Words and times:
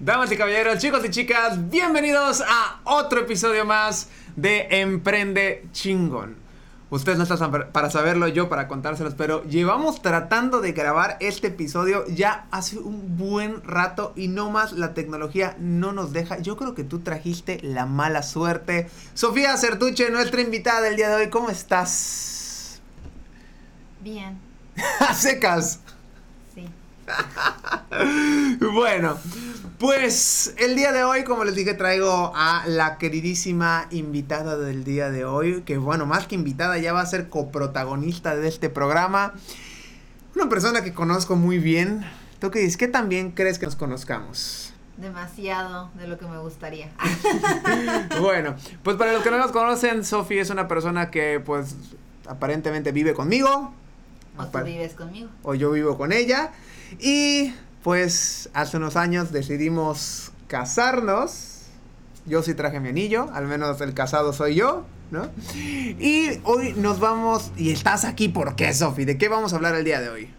Damas 0.00 0.30
y 0.30 0.36
caballeros, 0.36 0.78
chicos 0.78 1.04
y 1.04 1.10
chicas, 1.10 1.70
bienvenidos 1.70 2.40
a 2.46 2.78
otro 2.84 3.18
episodio 3.18 3.64
más 3.64 4.08
de 4.36 4.68
Emprende 4.70 5.66
Chingón. 5.72 6.36
Ustedes 6.88 7.18
no 7.18 7.24
están 7.24 7.50
para 7.72 7.90
saberlo, 7.90 8.28
yo 8.28 8.48
para 8.48 8.68
contárselos, 8.68 9.14
pero 9.14 9.42
llevamos 9.42 10.00
tratando 10.00 10.60
de 10.60 10.70
grabar 10.70 11.16
este 11.18 11.48
episodio 11.48 12.06
ya 12.06 12.46
hace 12.52 12.78
un 12.78 13.18
buen 13.18 13.60
rato 13.64 14.12
y 14.14 14.28
no 14.28 14.50
más 14.50 14.70
la 14.70 14.94
tecnología 14.94 15.56
no 15.58 15.90
nos 15.90 16.12
deja. 16.12 16.38
Yo 16.38 16.56
creo 16.56 16.76
que 16.76 16.84
tú 16.84 17.00
trajiste 17.00 17.58
la 17.62 17.84
mala 17.84 18.22
suerte. 18.22 18.88
Sofía 19.14 19.56
Certuche, 19.56 20.10
nuestra 20.10 20.40
invitada 20.40 20.80
del 20.82 20.94
día 20.94 21.08
de 21.08 21.24
hoy, 21.24 21.28
¿cómo 21.28 21.50
estás? 21.50 22.80
Bien. 24.00 24.38
Secas. 25.12 25.80
Sí. 26.54 26.68
bueno, 28.72 29.18
pues 29.78 30.54
el 30.58 30.74
día 30.74 30.92
de 30.92 31.04
hoy, 31.04 31.22
como 31.22 31.44
les 31.44 31.54
dije, 31.54 31.72
traigo 31.74 32.32
a 32.34 32.64
la 32.66 32.98
queridísima 32.98 33.86
invitada 33.90 34.56
del 34.56 34.82
día 34.82 35.10
de 35.10 35.24
hoy, 35.24 35.62
que 35.62 35.78
bueno, 35.78 36.04
más 36.04 36.26
que 36.26 36.34
invitada, 36.34 36.78
ya 36.78 36.92
va 36.92 37.00
a 37.00 37.06
ser 37.06 37.28
coprotagonista 37.28 38.34
de 38.34 38.48
este 38.48 38.70
programa. 38.70 39.34
Una 40.34 40.48
persona 40.48 40.82
que 40.82 40.92
conozco 40.92 41.36
muy 41.36 41.58
bien. 41.58 42.04
¿Tú 42.40 42.50
qué 42.50 42.58
dices? 42.58 42.76
¿Qué 42.76 42.88
también 42.88 43.30
crees 43.30 43.58
que 43.58 43.66
nos 43.66 43.76
conozcamos? 43.76 44.72
Demasiado 44.96 45.90
de 45.94 46.08
lo 46.08 46.18
que 46.18 46.26
me 46.26 46.38
gustaría. 46.38 46.90
bueno, 48.20 48.56
pues 48.82 48.96
para 48.96 49.12
los 49.12 49.22
que 49.22 49.30
no 49.30 49.38
nos 49.38 49.52
conocen, 49.52 50.04
Sofi 50.04 50.38
es 50.38 50.50
una 50.50 50.66
persona 50.66 51.10
que 51.12 51.40
pues 51.44 51.76
aparentemente 52.26 52.90
vive 52.90 53.14
conmigo. 53.14 53.72
O 54.36 54.46
tú 54.46 54.58
vives 54.64 54.94
conmigo. 54.94 55.28
O 55.44 55.54
yo 55.54 55.70
vivo 55.70 55.96
con 55.96 56.10
ella. 56.12 56.50
Y 56.98 57.52
pues 57.88 58.50
hace 58.52 58.76
unos 58.76 58.96
años 58.96 59.32
decidimos 59.32 60.30
casarnos. 60.46 61.62
Yo 62.26 62.42
sí 62.42 62.52
traje 62.52 62.80
mi 62.80 62.90
anillo, 62.90 63.30
al 63.32 63.46
menos 63.46 63.80
el 63.80 63.94
casado 63.94 64.34
soy 64.34 64.56
yo, 64.56 64.84
¿no? 65.10 65.30
Y 65.54 66.38
hoy 66.44 66.74
nos 66.74 67.00
vamos, 67.00 67.50
y 67.56 67.70
estás 67.70 68.04
aquí, 68.04 68.28
¿por 68.28 68.56
qué, 68.56 68.74
Sofi? 68.74 69.06
¿De 69.06 69.16
qué 69.16 69.30
vamos 69.30 69.54
a 69.54 69.56
hablar 69.56 69.74
el 69.74 69.86
día 69.86 70.02
de 70.02 70.10
hoy? 70.10 70.30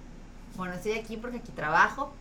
Bueno, 0.58 0.76
estoy 0.76 0.92
aquí 0.92 1.18
porque 1.18 1.38
aquí 1.38 1.52
trabajo, 1.52 2.14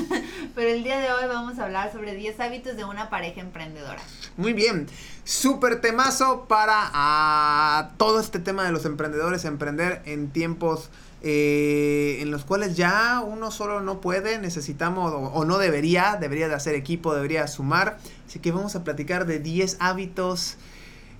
pero 0.54 0.70
el 0.70 0.82
día 0.82 0.98
de 0.98 1.12
hoy 1.12 1.26
vamos 1.28 1.58
a 1.58 1.64
hablar 1.64 1.92
sobre 1.92 2.14
10 2.14 2.40
hábitos 2.40 2.78
de 2.78 2.84
una 2.86 3.10
pareja 3.10 3.42
emprendedora. 3.42 4.00
Muy 4.38 4.54
bien, 4.54 4.86
súper 5.24 5.82
temazo 5.82 6.46
para 6.48 6.88
ah, 6.94 7.90
todo 7.98 8.18
este 8.18 8.38
tema 8.38 8.64
de 8.64 8.72
los 8.72 8.86
emprendedores, 8.86 9.44
emprender 9.44 10.00
en 10.06 10.30
tiempos 10.30 10.88
eh, 11.22 12.18
en 12.20 12.30
los 12.30 12.44
cuales 12.44 12.76
ya 12.76 13.22
uno 13.26 13.50
solo 13.50 13.80
no 13.80 14.00
puede, 14.00 14.38
necesitamos 14.38 15.12
o, 15.14 15.44
no 15.44 15.58
debería, 15.58 16.16
debería 16.18 16.48
de 16.48 16.54
hacer 16.54 16.74
equipo, 16.74 17.14
debería 17.14 17.46
sumar. 17.46 17.98
Así 18.26 18.38
que 18.38 18.52
vamos 18.52 18.74
a 18.76 18.84
platicar 18.84 19.26
de 19.26 19.38
10 19.38 19.76
hábitos. 19.80 20.56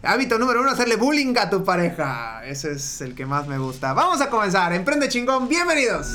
Hábito 0.02 0.38
número 0.38 0.62
uno, 0.62 0.70
hacerle 0.70 0.96
bullying 0.96 1.34
a 1.36 1.50
tu 1.50 1.62
pareja. 1.64 2.42
Ese 2.46 2.72
es 2.72 3.02
el 3.02 3.14
que 3.14 3.26
más 3.26 3.46
me 3.46 3.58
gusta. 3.58 3.92
Vamos 3.92 4.20
a 4.22 4.30
comenzar. 4.30 4.72
Emprende 4.72 5.08
chingón, 5.08 5.48
bienvenidos. 5.48 6.06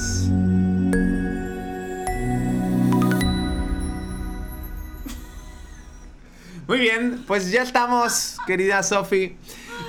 Muy 6.68 6.80
bien, 6.80 7.24
pues 7.28 7.52
ya 7.52 7.62
estamos, 7.62 8.38
querida 8.48 8.82
Sofi. 8.82 9.38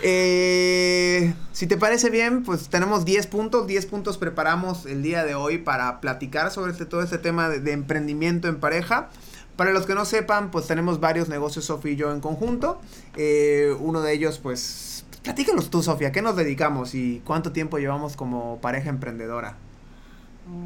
Eh, 0.03 1.35
si 1.53 1.67
te 1.67 1.77
parece 1.77 2.11
bien, 2.11 2.43
pues 2.43 2.69
tenemos 2.69 3.05
10 3.05 3.27
puntos, 3.29 3.67
10 3.67 3.87
puntos 3.87 4.19
preparamos 4.19 4.87
el 4.87 5.03
día 5.03 5.25
de 5.25 5.35
hoy 5.35 5.59
para 5.59 6.01
platicar 6.01 6.51
sobre 6.51 6.73
este, 6.73 6.87
todo 6.87 7.03
este 7.03 7.19
tema 7.19 7.49
de, 7.49 7.73
emprendimiento 7.73 8.49
en 8.49 8.61
pareja. 8.61 9.09
Para 9.57 9.73
los 9.73 9.87
que 9.87 9.95
no 9.95 10.05
sepan, 10.05 10.51
pues 10.51 10.67
tenemos 10.67 11.01
varios 11.01 11.29
negocios 11.31 11.65
Sofía 11.65 11.93
y 11.93 11.97
yo 11.97 12.13
en 12.13 12.21
conjunto. 12.21 12.79
Eh, 13.17 13.75
uno 13.81 14.03
de 14.03 14.13
ellos, 14.13 14.39
pues, 14.39 15.07
platícanos 15.23 15.71
tú, 15.71 15.83
Sofía, 15.83 16.13
¿qué 16.13 16.21
nos 16.21 16.37
dedicamos 16.37 16.95
y 16.95 17.23
cuánto 17.25 17.53
tiempo 17.53 17.79
llevamos 17.79 18.17
como 18.17 18.61
pareja 18.61 18.91
emprendedora? 18.91 19.57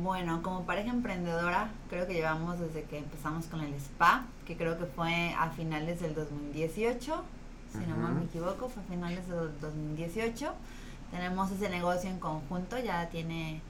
Bueno, 0.02 0.42
como 0.42 0.66
pareja 0.66 0.91
emprendedora, 0.91 1.70
creo 1.88 2.06
que 2.06 2.14
llevamos 2.14 2.58
desde 2.58 2.82
que 2.82 2.98
empezamos 2.98 3.47
con 3.47 3.60
el 3.60 3.72
spa, 3.74 4.26
que 4.44 4.56
creo 4.56 4.76
que 4.76 4.86
fue 4.86 5.34
a 5.38 5.50
finales 5.50 6.00
del 6.00 6.14
2018 6.14 7.22
si 7.72 7.78
no 7.86 7.97
me 7.97 8.25
equivoco, 8.25 8.69
fue 8.69 8.82
a 8.82 8.86
finales 8.86 9.26
de 9.28 9.34
2018. 9.34 10.53
Tenemos 11.10 11.50
ese 11.50 11.69
negocio 11.69 12.10
en 12.10 12.19
conjunto, 12.19 12.78
ya 12.78 13.08
tiene, 13.08 13.60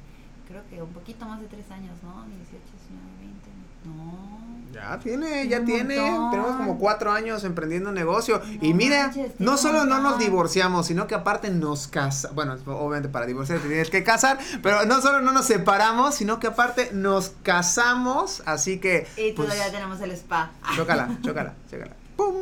creo 0.46 0.62
que 0.68 0.82
un 0.82 0.92
poquito 0.92 1.24
más 1.26 1.40
de 1.40 1.46
tres 1.46 1.70
años, 1.70 1.96
¿no? 2.02 2.24
18, 2.26 2.62
19, 2.88 3.10
20, 3.18 3.50
no. 3.86 4.40
Ya 4.72 4.98
tiene, 5.00 5.48
ya 5.48 5.64
tiene, 5.64 5.96
tenemos 5.96 6.56
como 6.56 6.78
cuatro 6.78 7.10
años 7.10 7.42
emprendiendo 7.44 7.88
un 7.88 7.94
negocio. 7.94 8.40
y 8.60 8.72
mira, 8.72 9.10
no 9.38 9.56
solo 9.56 9.84
no 9.84 10.00
nos 10.00 10.18
divorciamos, 10.18 10.86
sino 10.86 11.06
que 11.06 11.14
aparte 11.14 11.50
nos 11.50 11.88
casamos, 11.88 12.34
bueno, 12.36 12.56
obviamente 12.66 13.08
para 13.08 13.26
divorciar 13.26 13.58
tienes 13.58 13.90
que 13.90 14.04
casar, 14.04 14.38
pero 14.62 14.84
no 14.84 15.00
solo 15.00 15.20
no 15.20 15.32
nos 15.32 15.46
separamos, 15.46 16.14
sino 16.14 16.38
que 16.38 16.46
aparte 16.46 16.90
nos 16.92 17.30
casamos, 17.42 18.42
así 18.46 18.78
que... 18.78 19.08
Y 19.16 19.32
todavía 19.32 19.62
pues, 19.64 19.72
tenemos 19.72 20.00
el 20.02 20.12
spa. 20.12 20.52
Chócala, 20.76 21.18
chócala, 21.22 21.54
chócala. 21.68 21.92
¡Pum! 22.16 22.36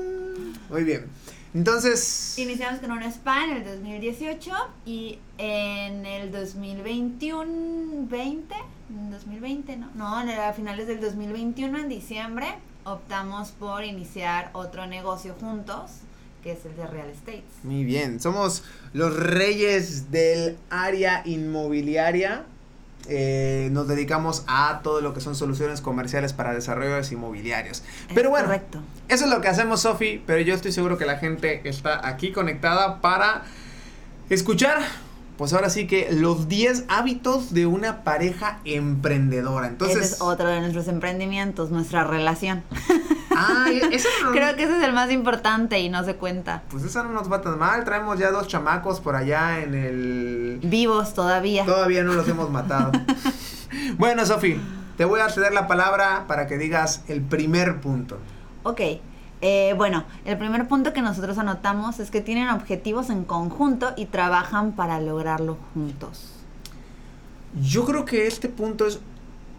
Muy 0.68 0.84
bien. 0.84 1.06
Entonces... 1.54 2.38
Iniciamos 2.38 2.80
con 2.80 2.90
un 2.92 3.02
spa 3.04 3.44
en 3.44 3.56
el 3.58 3.64
2018 3.64 4.52
y 4.84 5.18
en 5.38 6.04
el 6.04 6.30
2021, 6.30 8.06
20, 8.08 8.54
2020, 9.10 9.76
¿no? 9.76 9.90
No, 9.94 10.16
a 10.16 10.52
finales 10.52 10.86
del 10.86 11.00
2021, 11.00 11.78
en 11.78 11.88
diciembre, 11.88 12.46
optamos 12.84 13.50
por 13.52 13.84
iniciar 13.84 14.50
otro 14.52 14.86
negocio 14.86 15.34
juntos, 15.40 15.90
que 16.42 16.52
es 16.52 16.64
el 16.64 16.76
de 16.76 16.86
real 16.86 17.08
estate. 17.10 17.44
Muy 17.62 17.84
bien, 17.84 18.20
somos 18.20 18.62
los 18.92 19.16
reyes 19.16 20.10
del 20.10 20.58
área 20.70 21.22
inmobiliaria 21.24 22.44
eh, 23.06 23.68
nos 23.72 23.88
dedicamos 23.88 24.44
a 24.46 24.80
todo 24.82 25.00
lo 25.00 25.14
que 25.14 25.20
son 25.20 25.34
soluciones 25.34 25.80
comerciales 25.80 26.32
para 26.32 26.54
desarrollos 26.54 27.10
inmobiliarios. 27.12 27.82
pero 28.14 28.30
bueno, 28.30 28.52
eso 29.08 29.24
es 29.24 29.30
lo 29.30 29.40
que 29.40 29.48
hacemos, 29.48 29.80
Sofi, 29.82 30.22
pero 30.26 30.40
yo 30.40 30.54
estoy 30.54 30.72
seguro 30.72 30.98
que 30.98 31.06
la 31.06 31.18
gente 31.18 31.68
está 31.68 32.06
aquí 32.06 32.32
conectada 32.32 33.00
para 33.00 33.44
escuchar 34.28 34.78
pues 35.38 35.52
ahora 35.52 35.70
sí 35.70 35.86
que 35.86 36.08
los 36.10 36.48
10 36.48 36.86
hábitos 36.88 37.54
de 37.54 37.64
una 37.66 38.02
pareja 38.02 38.58
emprendedora. 38.64 39.68
Entonces, 39.68 39.96
ese 39.98 40.14
es 40.16 40.20
otro 40.20 40.48
de 40.48 40.58
nuestros 40.58 40.88
emprendimientos, 40.88 41.70
nuestra 41.70 42.02
relación. 42.02 42.64
Creo 44.32 44.56
que 44.56 44.62
ese 44.64 44.78
es 44.78 44.82
el 44.82 44.92
más 44.92 45.10
importante 45.10 45.78
y 45.80 45.88
no 45.88 46.04
se 46.04 46.16
cuenta. 46.16 46.62
Pues 46.70 46.84
eso 46.84 47.02
no 47.04 47.10
nos 47.10 47.30
va 47.30 47.40
tan 47.40 47.58
mal. 47.58 47.84
Traemos 47.84 48.18
ya 48.18 48.30
dos 48.30 48.48
chamacos 48.48 49.00
por 49.00 49.16
allá 49.16 49.60
en 49.60 49.74
el. 49.74 50.60
Vivos 50.62 51.14
todavía. 51.14 51.64
Todavía 51.64 52.02
no 52.02 52.14
los 52.14 52.28
hemos 52.28 52.50
matado. 52.50 52.92
bueno, 53.96 54.24
Sofi, 54.26 54.60
te 54.96 55.04
voy 55.04 55.20
a 55.20 55.28
ceder 55.28 55.52
la 55.52 55.66
palabra 55.66 56.24
para 56.26 56.46
que 56.46 56.58
digas 56.58 57.02
el 57.08 57.22
primer 57.22 57.80
punto. 57.80 58.18
Ok. 58.62 58.80
Eh, 59.40 59.74
bueno, 59.76 60.04
el 60.24 60.36
primer 60.36 60.66
punto 60.66 60.92
que 60.92 61.00
nosotros 61.00 61.38
anotamos 61.38 62.00
es 62.00 62.10
que 62.10 62.20
tienen 62.20 62.48
objetivos 62.48 63.08
en 63.08 63.24
conjunto 63.24 63.92
y 63.96 64.06
trabajan 64.06 64.72
para 64.72 65.00
lograrlo 65.00 65.56
juntos. 65.74 66.32
Yo 67.62 67.84
creo 67.84 68.04
que 68.04 68.26
este 68.26 68.48
punto 68.48 68.86
es 68.86 68.98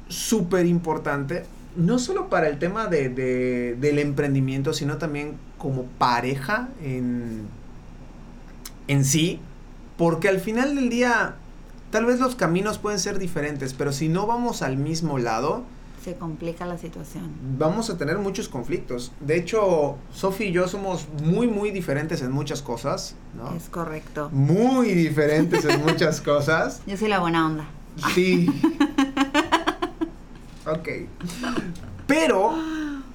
súper 0.10 0.66
importante, 0.66 1.46
no 1.76 2.00
solo 2.00 2.30
para 2.30 2.48
el 2.50 2.60
tema 2.60 2.88
de, 2.88 3.10
del 3.80 4.00
emprendimiento, 4.00 4.74
sino 4.74 4.98
también 4.98 5.38
como 5.58 5.84
pareja 5.84 6.70
en, 6.84 7.48
en 8.88 9.06
sí, 9.06 9.40
porque 9.98 10.30
al 10.30 10.40
final 10.40 10.76
del 10.76 10.90
día 10.90 11.36
tal 11.92 12.06
vez 12.06 12.20
los 12.20 12.36
caminos 12.36 12.78
pueden 12.78 13.00
ser 13.00 13.20
diferentes, 13.20 13.74
pero 13.74 13.92
si 13.92 14.10
no 14.10 14.28
vamos 14.28 14.62
al 14.62 14.78
mismo 14.78 15.18
lado, 15.18 15.64
se 16.04 16.16
complica 16.16 16.66
la 16.66 16.78
situación. 16.78 17.30
Vamos 17.58 17.90
a 17.90 17.98
tener 17.98 18.18
muchos 18.20 18.48
conflictos. 18.48 19.12
De 19.20 19.36
hecho, 19.36 19.98
Sofi 20.14 20.46
y 20.46 20.52
yo 20.54 20.68
somos 20.68 21.08
muy, 21.24 21.48
muy 21.48 21.72
diferentes 21.72 22.22
en 22.22 22.32
muchas 22.32 22.62
cosas, 22.62 23.16
¿no? 23.36 23.54
Es 23.54 23.68
correcto. 23.68 24.30
Muy 24.32 24.94
diferentes 24.94 25.66
en 25.66 25.84
muchas 25.84 26.22
cosas. 26.32 26.82
Yo 26.88 26.96
soy 26.96 27.10
la 27.10 27.20
buena 27.20 27.46
onda. 27.46 27.66
Sí. 28.16 28.48
ok. 30.74 30.90
Pero 32.08 32.54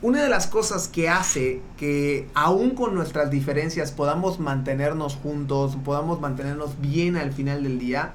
una 0.02 0.22
de 0.22 0.28
las 0.28 0.46
cosas 0.46 0.86
que 0.86 1.08
hace 1.08 1.62
que 1.76 2.28
aún 2.34 2.70
con 2.70 2.94
nuestras 2.94 3.30
diferencias 3.30 3.90
podamos 3.90 4.38
mantenernos 4.38 5.16
juntos, 5.16 5.76
podamos 5.84 6.20
mantenernos 6.20 6.80
bien 6.80 7.16
al 7.16 7.32
final 7.32 7.62
del 7.62 7.78
día, 7.78 8.14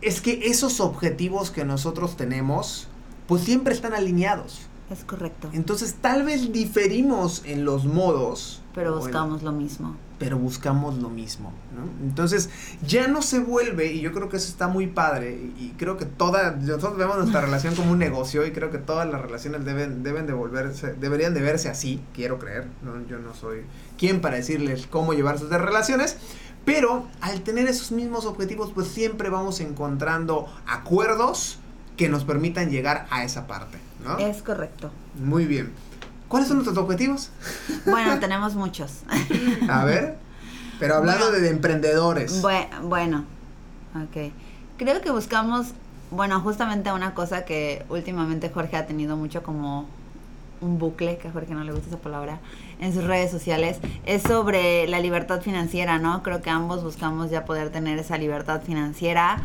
es 0.00 0.20
que 0.20 0.40
esos 0.44 0.80
objetivos 0.80 1.50
que 1.50 1.64
nosotros 1.64 2.16
tenemos, 2.16 2.88
pues 3.26 3.42
siempre 3.42 3.74
están 3.74 3.94
alineados. 3.94 4.62
Es 4.90 5.04
correcto. 5.04 5.48
Entonces 5.52 5.96
tal 6.00 6.24
vez 6.24 6.52
diferimos 6.52 7.42
en 7.44 7.64
los 7.64 7.84
modos. 7.84 8.62
Pero 8.74 8.96
buscamos 8.96 9.42
lo 9.42 9.52
mismo. 9.52 9.96
Pero 10.22 10.38
buscamos 10.38 10.98
lo 10.98 11.08
mismo, 11.08 11.52
¿no? 11.74 12.06
Entonces 12.06 12.50
ya 12.86 13.08
no 13.08 13.22
se 13.22 13.40
vuelve, 13.40 13.92
y 13.92 14.00
yo 14.00 14.12
creo 14.12 14.28
que 14.28 14.36
eso 14.36 14.48
está 14.48 14.68
muy 14.68 14.86
padre, 14.86 15.32
y 15.58 15.74
creo 15.76 15.96
que 15.96 16.04
toda, 16.06 16.52
nosotros 16.52 16.96
vemos 16.96 17.16
nuestra 17.18 17.40
relación 17.44 17.74
como 17.74 17.92
un 17.92 17.98
negocio, 17.98 18.46
y 18.46 18.52
creo 18.52 18.70
que 18.70 18.78
todas 18.78 19.08
las 19.08 19.20
relaciones 19.20 19.64
deben, 19.64 20.02
deben 20.02 20.26
de 20.26 20.32
volverse, 20.32 20.94
deberían 20.94 21.34
de 21.34 21.40
verse 21.40 21.68
así, 21.68 22.00
quiero 22.14 22.38
creer, 22.38 22.66
¿no? 22.82 23.06
yo 23.06 23.18
no 23.18 23.34
soy 23.34 23.62
quien 23.98 24.20
para 24.20 24.36
decirles 24.36 24.86
cómo 24.86 25.12
llevar 25.12 25.38
sus 25.38 25.50
relaciones, 25.50 26.16
pero 26.64 27.08
al 27.20 27.42
tener 27.42 27.66
esos 27.66 27.92
mismos 27.92 28.24
objetivos, 28.24 28.70
pues 28.72 28.88
siempre 28.88 29.30
vamos 29.30 29.60
encontrando 29.60 30.46
acuerdos 30.66 31.58
que 31.96 32.08
nos 32.08 32.24
permitan 32.24 32.70
llegar 32.70 33.06
a 33.10 33.24
esa 33.24 33.46
parte, 33.46 33.78
¿no? 34.04 34.18
Es 34.18 34.42
correcto. 34.42 34.90
Muy 35.16 35.46
bien. 35.46 35.72
¿Cuáles 36.32 36.48
son 36.48 36.56
nuestros 36.56 36.78
objetivos? 36.78 37.28
Bueno, 37.84 38.18
tenemos 38.18 38.54
muchos. 38.54 39.00
A 39.68 39.84
ver, 39.84 40.16
pero 40.80 40.94
hablando 40.94 41.30
de, 41.30 41.46
emprendedores. 41.50 42.40
bueno, 42.84 43.26
ok. 43.94 44.32
Creo 44.78 45.02
que 45.02 45.10
buscamos, 45.10 45.74
bueno, 46.10 46.40
justamente 46.40 46.90
una 46.90 47.12
cosa 47.12 47.44
que 47.44 47.84
últimamente 47.90 48.48
Jorge 48.48 48.78
ha 48.78 48.86
tenido 48.86 49.14
mucho 49.14 49.42
como 49.42 49.86
un 50.62 50.78
bucle, 50.78 51.18
que 51.18 51.28
a 51.28 51.32
Jorge 51.32 51.52
no 51.52 51.64
le 51.64 51.72
gusta 51.72 51.88
esa 51.88 51.98
palabra, 51.98 52.40
en 52.80 52.94
sus 52.94 53.04
redes 53.04 53.30
sociales, 53.30 53.76
es 54.06 54.22
sobre 54.22 54.88
la 54.88 55.00
libertad 55.00 55.42
financiera, 55.42 55.98
¿no? 55.98 56.22
Creo 56.22 56.40
que 56.40 56.48
ambos 56.48 56.82
buscamos 56.82 57.30
ya 57.30 57.44
poder 57.44 57.68
tener 57.68 57.98
esa 57.98 58.16
libertad 58.16 58.62
financiera. 58.62 59.42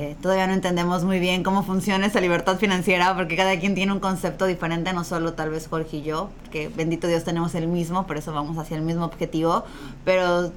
Eh, 0.00 0.14
todavía 0.22 0.46
no 0.46 0.52
entendemos 0.52 1.02
muy 1.02 1.18
bien 1.18 1.42
cómo 1.42 1.64
funciona 1.64 2.06
esa 2.06 2.20
libertad 2.20 2.56
financiera 2.56 3.16
porque 3.16 3.36
cada 3.36 3.58
quien 3.58 3.74
tiene 3.74 3.90
un 3.90 3.98
concepto 3.98 4.46
diferente, 4.46 4.92
no 4.92 5.02
solo 5.02 5.32
tal 5.32 5.50
vez 5.50 5.66
Jorge 5.66 5.96
y 5.96 6.02
yo, 6.02 6.30
que 6.52 6.68
bendito 6.68 7.08
Dios 7.08 7.24
tenemos 7.24 7.56
el 7.56 7.66
mismo, 7.66 8.06
por 8.06 8.16
eso 8.16 8.32
vamos 8.32 8.58
hacia 8.58 8.76
el 8.76 8.84
mismo 8.84 9.04
objetivo, 9.04 9.64
pero 10.04 10.52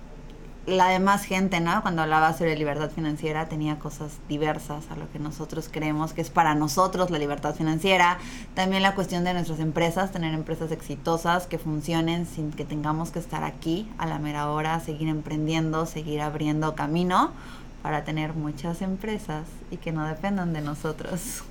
la 0.67 0.89
demás 0.89 1.23
gente, 1.23 1.59
¿no? 1.59 1.81
Cuando 1.81 2.03
hablaba 2.03 2.33
sobre 2.33 2.55
libertad 2.55 2.91
financiera 2.91 3.49
tenía 3.49 3.79
cosas 3.79 4.19
diversas 4.29 4.91
a 4.91 4.95
lo 4.95 5.11
que 5.11 5.17
nosotros 5.17 5.69
creemos 5.71 6.13
que 6.13 6.21
es 6.21 6.29
para 6.29 6.53
nosotros 6.53 7.09
la 7.09 7.17
libertad 7.17 7.55
financiera. 7.55 8.19
También 8.53 8.83
la 8.83 8.93
cuestión 8.93 9.23
de 9.23 9.33
nuestras 9.33 9.59
empresas, 9.59 10.11
tener 10.11 10.35
empresas 10.35 10.71
exitosas 10.71 11.47
que 11.47 11.57
funcionen 11.57 12.27
sin 12.27 12.51
que 12.51 12.63
tengamos 12.63 13.09
que 13.09 13.17
estar 13.17 13.43
aquí 13.43 13.89
a 13.97 14.05
la 14.05 14.19
mera 14.19 14.51
hora, 14.51 14.79
seguir 14.81 15.07
emprendiendo, 15.07 15.87
seguir 15.87 16.21
abriendo 16.21 16.75
camino 16.75 17.31
para 17.81 18.03
tener 18.03 18.33
muchas 18.33 18.81
empresas 18.81 19.45
y 19.69 19.77
que 19.77 19.91
no 19.91 20.07
dependan 20.07 20.53
de 20.53 20.61
nosotros. 20.61 21.43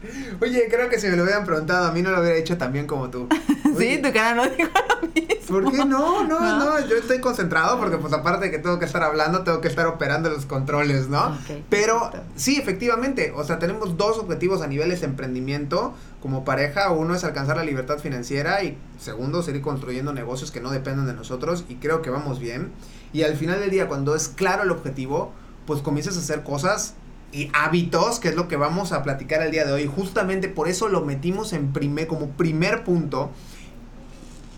Oye, 0.40 0.68
creo 0.70 0.88
que 0.88 1.00
si 1.00 1.08
me 1.08 1.16
lo 1.16 1.24
hubieran 1.24 1.44
preguntado, 1.44 1.88
a 1.88 1.92
mí 1.92 2.02
no 2.02 2.10
lo 2.10 2.20
hubiera 2.20 2.36
hecho 2.36 2.56
tan 2.56 2.72
bien 2.72 2.86
como 2.86 3.10
tú. 3.10 3.28
sí, 3.78 4.00
tu 4.02 4.12
cara 4.12 4.34
no 4.34 4.48
dijo 4.48 4.70
lo 5.00 5.08
mismo. 5.08 5.28
¿Por 5.48 5.72
qué 5.72 5.84
no? 5.84 6.18
No, 6.28 6.58
no, 6.58 6.86
yo 6.86 6.96
estoy 6.96 7.20
concentrado 7.20 7.78
porque 7.78 7.96
pues 7.96 8.12
aparte 8.12 8.46
de 8.46 8.50
que 8.50 8.58
tengo 8.58 8.78
que 8.78 8.84
estar 8.84 9.02
hablando, 9.02 9.44
tengo 9.44 9.60
que 9.60 9.68
estar 9.68 9.86
operando 9.86 10.28
los 10.28 10.44
controles, 10.46 11.08
¿no? 11.08 11.36
Pero 11.70 12.10
sí, 12.36 12.58
efectivamente, 12.58 13.32
o 13.34 13.42
sea, 13.44 13.58
tenemos 13.58 13.96
dos 13.96 14.18
objetivos 14.18 14.60
a 14.60 14.66
niveles 14.66 15.00
de 15.00 15.06
emprendimiento 15.06 15.94
como 16.20 16.44
pareja. 16.44 16.90
Uno 16.90 17.14
es 17.14 17.24
alcanzar 17.24 17.56
la 17.56 17.64
libertad 17.64 17.98
financiera 17.98 18.62
y 18.62 18.76
segundo, 18.98 19.42
seguir 19.42 19.62
construyendo 19.62 20.12
negocios 20.12 20.50
que 20.50 20.60
no 20.60 20.70
dependan 20.70 21.06
de 21.06 21.14
nosotros 21.14 21.64
y 21.68 21.76
creo 21.76 22.02
que 22.02 22.10
vamos 22.10 22.38
bien. 22.40 22.72
Y 23.12 23.22
al 23.22 23.36
final 23.36 23.60
del 23.60 23.70
día, 23.70 23.88
cuando 23.88 24.14
es 24.14 24.28
claro 24.28 24.64
el 24.64 24.70
objetivo, 24.70 25.32
pues 25.68 25.82
comienzas 25.82 26.16
a 26.16 26.20
hacer 26.20 26.44
cosas 26.44 26.94
y 27.30 27.50
hábitos, 27.52 28.20
que 28.20 28.28
es 28.28 28.34
lo 28.34 28.48
que 28.48 28.56
vamos 28.56 28.92
a 28.92 29.02
platicar 29.02 29.42
el 29.42 29.50
día 29.50 29.66
de 29.66 29.72
hoy. 29.72 29.86
Justamente 29.86 30.48
por 30.48 30.66
eso 30.66 30.88
lo 30.88 31.02
metimos 31.02 31.52
en 31.52 31.74
primer, 31.74 32.06
como 32.06 32.28
primer 32.28 32.84
punto. 32.84 33.28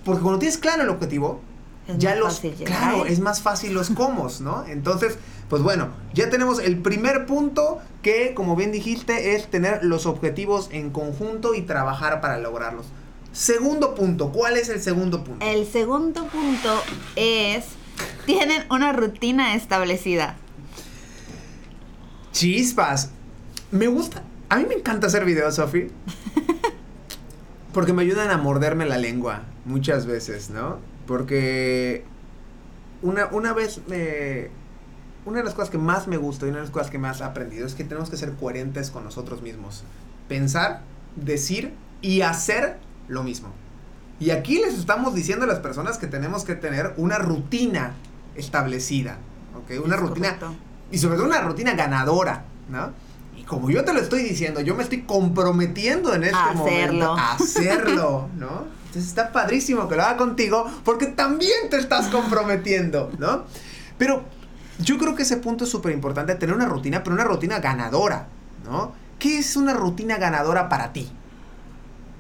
Porque 0.05 0.23
cuando 0.23 0.39
tienes 0.39 0.57
claro 0.57 0.85
el 0.85 0.89
objetivo, 0.89 1.41
ya 1.99 2.15
los 2.15 2.41
claro, 2.65 3.07
es 3.07 3.19
más 3.19 3.43
fácil 3.43 3.75
los 3.75 3.91
cómo, 3.91 4.29
¿no? 4.39 4.65
Entonces, 4.67 5.19
pues 5.49 5.63
bueno, 5.63 5.89
ya 6.15 6.31
tenemos 6.31 6.61
el 6.61 6.79
primer 6.79 7.27
punto 7.27 7.81
que, 8.03 8.33
como 8.33 8.55
bien 8.55 8.71
dijiste, 8.71 9.35
es 9.35 9.51
tener 9.51 9.85
los 9.85 10.07
objetivos 10.07 10.69
en 10.71 10.91
conjunto 10.91 11.55
y 11.55 11.63
trabajar 11.63 12.21
para 12.21 12.39
lograrlos. 12.39 12.87
Segundo 13.33 13.97
punto, 13.97 14.31
¿cuál 14.31 14.57
es 14.57 14.69
el 14.69 14.81
segundo 14.81 15.25
punto? 15.25 15.45
El 15.45 15.67
segundo 15.67 16.29
punto 16.29 16.81
es 17.17 17.65
tienen 18.27 18.63
una 18.71 18.93
rutina 18.93 19.57
establecida. 19.57 20.37
Chispas. 22.33 23.11
Me 23.71 23.87
gusta. 23.87 24.23
A 24.49 24.57
mí 24.57 24.67
me 24.69 24.75
encanta 24.75 25.07
hacer 25.07 25.25
videos, 25.25 25.57
Sofi. 25.57 25.89
Porque 27.73 27.93
me 27.93 28.03
ayudan 28.03 28.31
a 28.31 28.37
morderme 28.37 28.87
la 28.87 28.99
lengua 28.99 29.43
muchas 29.65 30.07
veces, 30.07 30.51
¿no? 30.51 30.79
Porque 31.07 32.05
una, 33.03 33.27
una 33.27 33.53
vez 33.53 33.81
me... 33.89 34.49
Una 35.27 35.39
de 35.39 35.45
las 35.45 35.55
cosas 35.55 35.71
que 35.71 35.79
más 35.79 36.09
me 36.09 36.17
gusta 36.17 36.47
y 36.47 36.49
una 36.49 36.59
de 36.59 36.65
las 36.65 36.73
cosas 36.73 36.91
que 36.91 36.99
más 36.99 37.21
he 37.21 37.25
aprendido 37.25 37.67
es 37.67 37.75
que 37.75 37.85
tenemos 37.85 38.09
que 38.09 38.17
ser 38.17 38.33
coherentes 38.33 38.91
con 38.91 39.05
nosotros 39.05 39.43
mismos. 39.43 39.85
Pensar, 40.29 40.83
decir 41.15 41.75
y 42.01 42.23
hacer 42.23 42.79
lo 43.07 43.23
mismo. 43.23 43.51
Y 44.19 44.31
aquí 44.31 44.59
les 44.59 44.79
estamos 44.79 45.15
diciendo 45.15 45.45
a 45.45 45.49
las 45.49 45.61
personas 45.61 45.99
que 45.99 46.07
tenemos 46.07 46.45
que 46.45 46.55
tener 46.55 46.95
una 46.97 47.19
rutina 47.19 47.93
establecida. 48.35 49.19
¿ok? 49.57 49.85
Una 49.85 49.97
rutina 49.97 50.39
y 50.91 50.99
sobre 50.99 51.17
todo 51.17 51.27
una 51.27 51.41
rutina 51.41 51.75
ganadora, 51.75 52.45
¿no? 52.69 52.93
Y 53.37 53.45
como 53.45 53.71
yo 53.71 53.85
te 53.85 53.93
lo 53.93 54.01
estoy 54.01 54.23
diciendo, 54.23 54.61
yo 54.61 54.75
me 54.75 54.83
estoy 54.83 55.03
comprometiendo 55.03 56.15
en 56.15 56.25
este 56.25 56.55
momento 56.55 57.17
a 57.17 57.35
hacerlo, 57.35 58.29
¿no? 58.37 58.65
Entonces 58.87 59.09
está 59.09 59.31
padrísimo 59.33 59.89
que 59.89 59.97
lo 59.97 60.03
haga 60.03 60.17
contigo 60.17 60.67
porque 60.85 61.07
también 61.07 61.71
te 61.71 61.77
estás 61.77 62.09
comprometiendo, 62.09 63.11
¿no? 63.19 63.45
Pero 63.99 64.25
yo 64.81 64.99
creo 64.99 65.15
que 65.15 65.23
ese 65.23 65.37
punto 65.37 65.65
es 65.65 65.71
súper 65.71 65.93
importante, 65.93 66.35
tener 66.35 66.55
una 66.55 66.67
rutina, 66.67 67.03
pero 67.05 67.15
una 67.15 67.25
rutina 67.25 67.61
ganadora, 67.61 68.27
¿no? 68.65 68.93
¿Qué 69.19 69.39
es 69.39 69.57
una 69.57 69.75
rutina 69.75 70.17
ganadora 70.17 70.69
para 70.69 70.93
ti? 70.93 71.11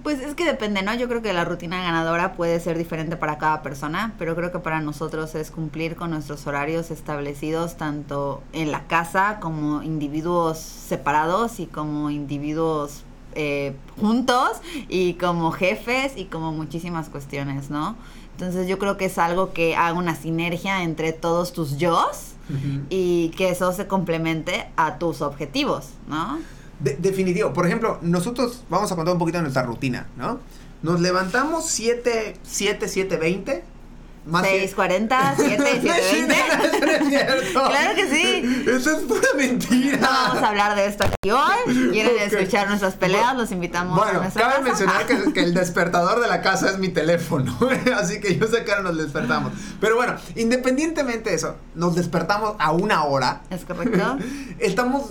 Pues 0.02 0.20
es 0.20 0.35
que 0.35 0.44
depende, 0.44 0.82
¿no? 0.82 0.94
Yo 0.94 1.08
creo 1.08 1.20
que 1.20 1.32
la 1.35 1.44
rutina 1.44 1.82
ganadora 1.82 2.32
puede 2.32 2.58
ser 2.61 2.79
diferente 2.79 3.17
para 3.17 3.37
cada 3.37 3.62
persona, 3.62 4.14
pero 4.19 4.35
creo 4.35 4.50
que 4.50 4.58
para 4.58 4.81
nosotros 4.81 5.35
es 5.35 5.50
cumplir 5.50 5.94
con 5.94 6.11
nuestros 6.11 6.47
horarios 6.47 6.91
establecidos 6.91 7.76
tanto 7.76 8.43
en 8.55 8.73
la 8.73 8.87
casa 8.87 9.38
como 9.41 9.82
individuos 9.82 10.58
separados 10.58 11.61
y 11.61 11.67
como 11.67 12.11
individuos 12.11 13.05
eh, 13.35 13.76
juntos 14.00 14.62
y 14.88 15.14
como 15.14 15.52
jefes 15.52 16.12
y 16.17 16.25
como 16.25 16.52
muchísimas 16.52 17.11
cuestiones, 17.11 17.69
¿no? 17.69 17.94
Entonces 18.32 18.67
yo 18.69 18.79
creo 18.79 18.97
que 18.97 19.05
es 19.05 19.19
algo 19.19 19.52
que 19.52 19.76
haga 19.76 19.93
una 19.93 20.14
sinergia 20.14 20.82
entre 20.82 21.12
todos 21.12 21.52
tus 21.52 21.76
yo 21.76 22.11
y 22.88 23.29
que 23.37 23.50
eso 23.50 23.73
se 23.73 23.87
complemente 23.87 24.67
a 24.76 24.99
tus 24.99 25.20
objetivos, 25.20 25.91
¿no? 26.08 26.38
Definitivo. 26.81 27.53
Por 27.53 27.67
ejemplo, 27.67 27.99
nosotros 28.03 28.65
vamos 28.69 28.91
a 28.91 28.97
contar 28.97 29.12
un 29.12 29.19
poquito 29.19 29.38
de 29.38 29.43
nuestra 29.43 29.62
rutina, 29.62 30.09
¿no? 30.17 30.41
Nos 30.82 31.00
levantamos 31.00 31.67
7, 31.67 32.37
7, 32.43 32.88
7, 32.88 33.16
20 33.16 33.64
más 34.31 34.47
640, 34.47 35.35
7, 35.37 35.63
720. 35.83 37.53
claro 37.53 37.95
que 37.95 38.09
sí. 38.09 38.65
Eso 38.69 38.97
es 38.97 39.03
pura 39.05 39.29
mentira. 39.37 39.99
No 39.99 40.09
vamos 40.09 40.43
a 40.43 40.49
hablar 40.49 40.77
de 40.77 40.87
esto 40.87 41.05
aquí 41.05 41.31
hoy. 41.31 41.91
Quieren 41.93 42.19
escuchar 42.21 42.69
nuestras 42.69 42.95
peleas, 42.95 43.37
los 43.37 43.51
invitamos 43.53 43.99
bueno, 43.99 44.19
a 44.19 44.23
nuestra 44.23 44.49
cabe 44.49 44.63
mencionar 44.63 45.07
que, 45.07 45.33
que, 45.33 45.41
el 45.41 45.55
despertador 45.61 46.21
de 46.21 46.29
la 46.29 46.43
casa 46.43 46.71
es 46.71 46.79
mi 46.79 46.89
teléfono. 46.89 47.57
Así 47.97 48.21
que 48.21 48.37
yo 48.37 48.47
sé 48.47 48.65
que 48.65 48.73
ahora 48.73 48.85
nos 48.85 48.97
despertamos. 48.97 49.53
Pero 49.81 49.97
bueno, 49.97 50.17
independientemente 50.37 51.31
de 51.31 51.37
eso, 51.37 51.57
nos 51.75 51.95
despertamos 51.95 52.55
a 52.59 52.73
una 52.73 53.05
hora. 53.05 53.43
Es 53.51 53.65
correcto. 53.65 54.19
Estamos, 54.59 55.11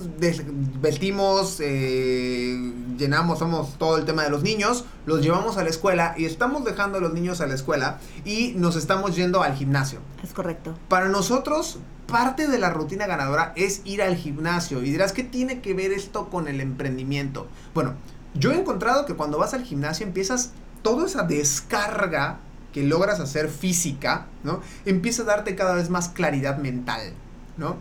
vestimos, 0.81 1.57
eh, 1.59 2.71
llenamos, 2.99 3.39
somos 3.39 3.77
todo 3.79 3.97
el 3.97 4.05
tema 4.05 4.23
de 4.23 4.29
los 4.29 4.43
niños, 4.43 4.85
los 5.07 5.21
llevamos 5.21 5.57
a 5.57 5.63
la 5.63 5.69
escuela 5.69 6.13
y 6.17 6.25
estamos 6.25 6.63
dejando 6.63 6.99
a 6.99 7.01
los 7.01 7.13
niños 7.13 7.41
a 7.41 7.47
la 7.47 7.55
escuela 7.55 7.99
y 8.25 8.53
nos 8.57 8.75
estamos 8.75 9.15
yendo 9.15 9.41
al 9.41 9.55
gimnasio. 9.55 9.99
Es 10.23 10.33
correcto. 10.33 10.75
Para 10.87 11.09
nosotros, 11.09 11.79
parte 12.05 12.47
de 12.47 12.59
la 12.59 12.69
rutina 12.69 13.07
ganadora 13.07 13.53
es 13.55 13.81
ir 13.85 14.03
al 14.03 14.15
gimnasio. 14.15 14.83
Y 14.83 14.91
dirás, 14.91 15.13
¿qué 15.13 15.23
tiene 15.23 15.61
que 15.61 15.73
ver 15.73 15.91
esto 15.91 16.29
con 16.29 16.47
el 16.47 16.61
emprendimiento? 16.61 17.47
Bueno, 17.73 17.95
yo 18.35 18.51
he 18.51 18.59
encontrado 18.59 19.05
que 19.05 19.15
cuando 19.15 19.39
vas 19.39 19.53
al 19.53 19.63
gimnasio 19.63 20.05
empiezas 20.05 20.51
toda 20.83 21.07
esa 21.07 21.23
descarga 21.23 22.39
que 22.73 22.83
logras 22.83 23.19
hacer 23.19 23.49
física, 23.49 24.27
¿no? 24.43 24.61
Empieza 24.85 25.23
a 25.23 25.25
darte 25.25 25.55
cada 25.55 25.73
vez 25.73 25.89
más 25.89 26.09
claridad 26.09 26.57
mental, 26.59 27.13
¿no? 27.57 27.77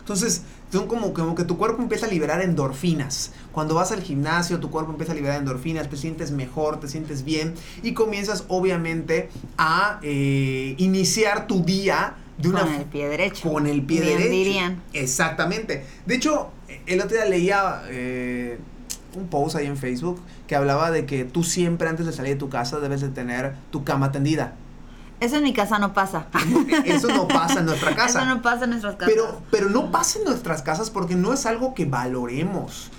Entonces, 0.00 0.42
son 0.72 0.86
como, 0.86 1.12
como 1.12 1.34
que 1.34 1.44
tu 1.44 1.58
cuerpo 1.58 1.82
empieza 1.82 2.06
a 2.06 2.08
liberar 2.08 2.40
endorfinas. 2.40 3.32
Cuando 3.52 3.74
vas 3.74 3.92
al 3.92 4.02
gimnasio, 4.02 4.58
tu 4.58 4.70
cuerpo 4.70 4.90
empieza 4.90 5.12
a 5.12 5.14
liberar 5.14 5.38
endorfinas, 5.38 5.88
te 5.90 5.96
sientes 5.98 6.30
mejor, 6.30 6.80
te 6.80 6.88
sientes 6.88 7.24
bien 7.24 7.54
y 7.82 7.92
comienzas 7.92 8.44
obviamente 8.48 9.28
a 9.58 10.00
eh, 10.02 10.74
iniciar 10.78 11.46
tu 11.46 11.62
día 11.62 12.16
de 12.38 12.48
una 12.48 12.62
con 12.62 12.74
el 12.74 12.84
pie 12.86 13.08
derecho. 13.08 13.52
Con 13.52 13.66
el 13.66 13.82
pie 13.82 14.00
derecho. 14.00 14.30
Dirían. 14.30 14.82
Exactamente. 14.94 15.84
De 16.06 16.14
hecho, 16.14 16.50
el 16.86 17.00
otro 17.00 17.16
día 17.16 17.26
leía 17.26 17.82
eh, 17.88 18.58
un 19.14 19.28
post 19.28 19.56
ahí 19.56 19.66
en 19.66 19.76
Facebook 19.76 20.20
que 20.46 20.56
hablaba 20.56 20.90
de 20.90 21.04
que 21.04 21.24
tú 21.24 21.44
siempre 21.44 21.88
antes 21.88 22.06
de 22.06 22.12
salir 22.12 22.32
de 22.34 22.38
tu 22.38 22.48
casa 22.48 22.80
debes 22.80 23.02
de 23.02 23.10
tener 23.10 23.54
tu 23.70 23.84
cama 23.84 24.10
tendida. 24.10 24.54
Eso 25.22 25.36
en 25.36 25.44
mi 25.44 25.52
casa 25.52 25.78
no 25.78 25.94
pasa. 25.94 26.26
Eso 26.84 27.06
no 27.06 27.28
pasa 27.28 27.60
en 27.60 27.66
nuestra 27.66 27.94
casa. 27.94 28.18
Eso 28.18 28.28
no 28.28 28.42
pasa 28.42 28.64
en 28.64 28.70
nuestras 28.70 28.96
casas. 28.96 29.14
Pero, 29.14 29.40
pero 29.52 29.70
no 29.70 29.92
pasa 29.92 30.18
en 30.18 30.24
nuestras 30.24 30.62
casas 30.62 30.90
porque 30.90 31.14
no 31.14 31.32
es 31.32 31.46
algo 31.46 31.74
que 31.74 31.84
valoremos. 31.84 32.90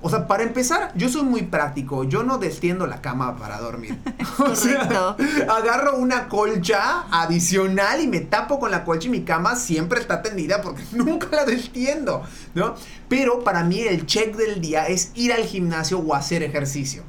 O 0.00 0.08
sea, 0.08 0.28
para 0.28 0.44
empezar, 0.44 0.92
yo 0.94 1.08
soy 1.08 1.22
muy 1.22 1.42
práctico. 1.42 2.04
Yo 2.04 2.22
no 2.22 2.38
destiendo 2.38 2.86
la 2.86 3.00
cama 3.00 3.36
para 3.36 3.58
dormir. 3.58 3.98
o 4.38 4.54
sea, 4.54 5.16
agarro 5.48 5.96
una 5.96 6.28
colcha 6.28 7.06
adicional 7.10 8.00
y 8.00 8.06
me 8.06 8.20
tapo 8.20 8.60
con 8.60 8.70
la 8.70 8.84
colcha 8.84 9.08
y 9.08 9.10
mi 9.10 9.24
cama 9.24 9.56
siempre 9.56 9.98
está 9.98 10.22
tendida 10.22 10.62
porque 10.62 10.84
nunca 10.92 11.26
la 11.32 11.44
destiendo, 11.44 12.22
¿no? 12.54 12.76
Pero 13.08 13.42
para 13.42 13.64
mí 13.64 13.80
el 13.80 14.06
check 14.06 14.36
del 14.36 14.60
día 14.60 14.86
es 14.86 15.10
ir 15.16 15.32
al 15.32 15.42
gimnasio 15.42 15.98
o 15.98 16.14
hacer 16.14 16.44
ejercicio, 16.44 17.02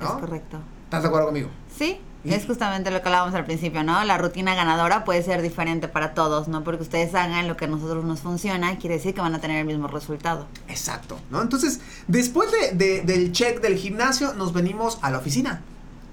Es 0.00 0.08
correcto. 0.08 0.58
¿Estás 0.84 1.02
de 1.02 1.08
acuerdo 1.08 1.26
conmigo? 1.26 1.50
Sí, 1.76 2.00
es 2.34 2.46
justamente 2.46 2.90
lo 2.90 3.00
que 3.02 3.08
hablábamos 3.08 3.34
al 3.34 3.44
principio, 3.44 3.82
¿no? 3.84 4.02
La 4.04 4.18
rutina 4.18 4.54
ganadora 4.54 5.04
puede 5.04 5.22
ser 5.22 5.42
diferente 5.42 5.88
para 5.88 6.14
todos, 6.14 6.48
¿no? 6.48 6.64
Porque 6.64 6.82
ustedes 6.82 7.14
hagan 7.14 7.46
lo 7.48 7.56
que 7.56 7.66
a 7.66 7.68
nosotros 7.68 8.04
nos 8.04 8.20
funciona, 8.20 8.76
quiere 8.78 8.96
decir 8.96 9.14
que 9.14 9.20
van 9.20 9.34
a 9.34 9.40
tener 9.40 9.58
el 9.58 9.66
mismo 9.66 9.88
resultado. 9.88 10.46
Exacto, 10.68 11.18
¿no? 11.30 11.42
Entonces, 11.42 11.80
después 12.08 12.50
de, 12.52 12.72
de- 12.76 13.02
del 13.02 13.32
check 13.32 13.60
del 13.60 13.76
gimnasio, 13.76 14.34
nos 14.34 14.52
venimos 14.52 14.98
a 15.02 15.10
la 15.10 15.18
oficina. 15.18 15.62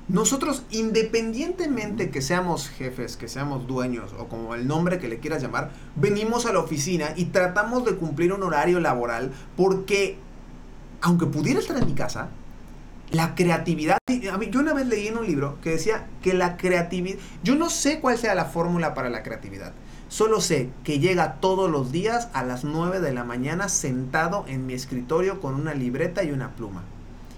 Nosotros, 0.10 0.63
independientemente 0.72 2.10
que 2.10 2.22
seamos 2.22 2.67
jefes, 2.67 3.15
que 3.15 3.27
seamos 3.29 3.67
dueños 3.67 4.12
o 4.20 4.27
como 4.27 4.53
el 4.55 4.67
nombre 4.67 5.00
que 5.00 5.08
le 5.08 5.20
quieras 5.20 5.41
llamar, 5.41 5.72
venimos 5.96 6.46
a 6.46 6.51
la 6.53 6.60
oficina 6.60 7.13
y 7.15 7.25
tratamos 7.25 7.86
de 7.86 7.96
cumplir 7.96 8.34
un 8.34 8.43
horario 8.43 8.79
laboral 8.82 9.32
porque, 9.55 10.17
aunque 11.01 11.25
pudiera 11.27 11.60
estar 11.60 11.77
en 11.77 11.86
mi 11.86 11.93
casa, 11.93 12.27
la 13.13 13.36
creatividad, 13.36 14.00
a 14.32 14.38
mí, 14.39 14.50
yo 14.50 14.60
una 14.60 14.74
vez 14.74 14.88
leí 14.88 15.08
en 15.08 15.20
un 15.20 15.27
libro 15.27 15.60
que 15.62 15.70
decía 15.70 16.08
que 16.24 16.34
la 16.34 16.58
creatividad, 16.58 17.20
yo 17.43 17.55
no 17.55 17.70
sé 17.70 18.00
cuál 18.00 18.17
sea 18.17 18.34
la 18.34 18.46
fórmula 18.46 18.96
para 18.96 19.12
la 19.12 19.22
creatividad, 19.22 19.72
solo 20.10 20.41
sé 20.41 20.72
que 20.84 20.98
llega 20.98 21.36
todos 21.36 21.70
los 21.70 21.91
días 21.91 22.29
a 22.34 22.43
las 22.43 22.63
9 22.63 23.00
de 23.01 23.13
la 23.13 23.24
mañana 23.24 23.70
sentado 23.70 24.46
en 24.48 24.65
mi 24.65 24.74
escritorio 24.74 25.39
con 25.39 25.53
una 25.53 25.75
libreta 25.75 26.24
y 26.24 26.32
una 26.32 26.55
pluma. 26.55 26.84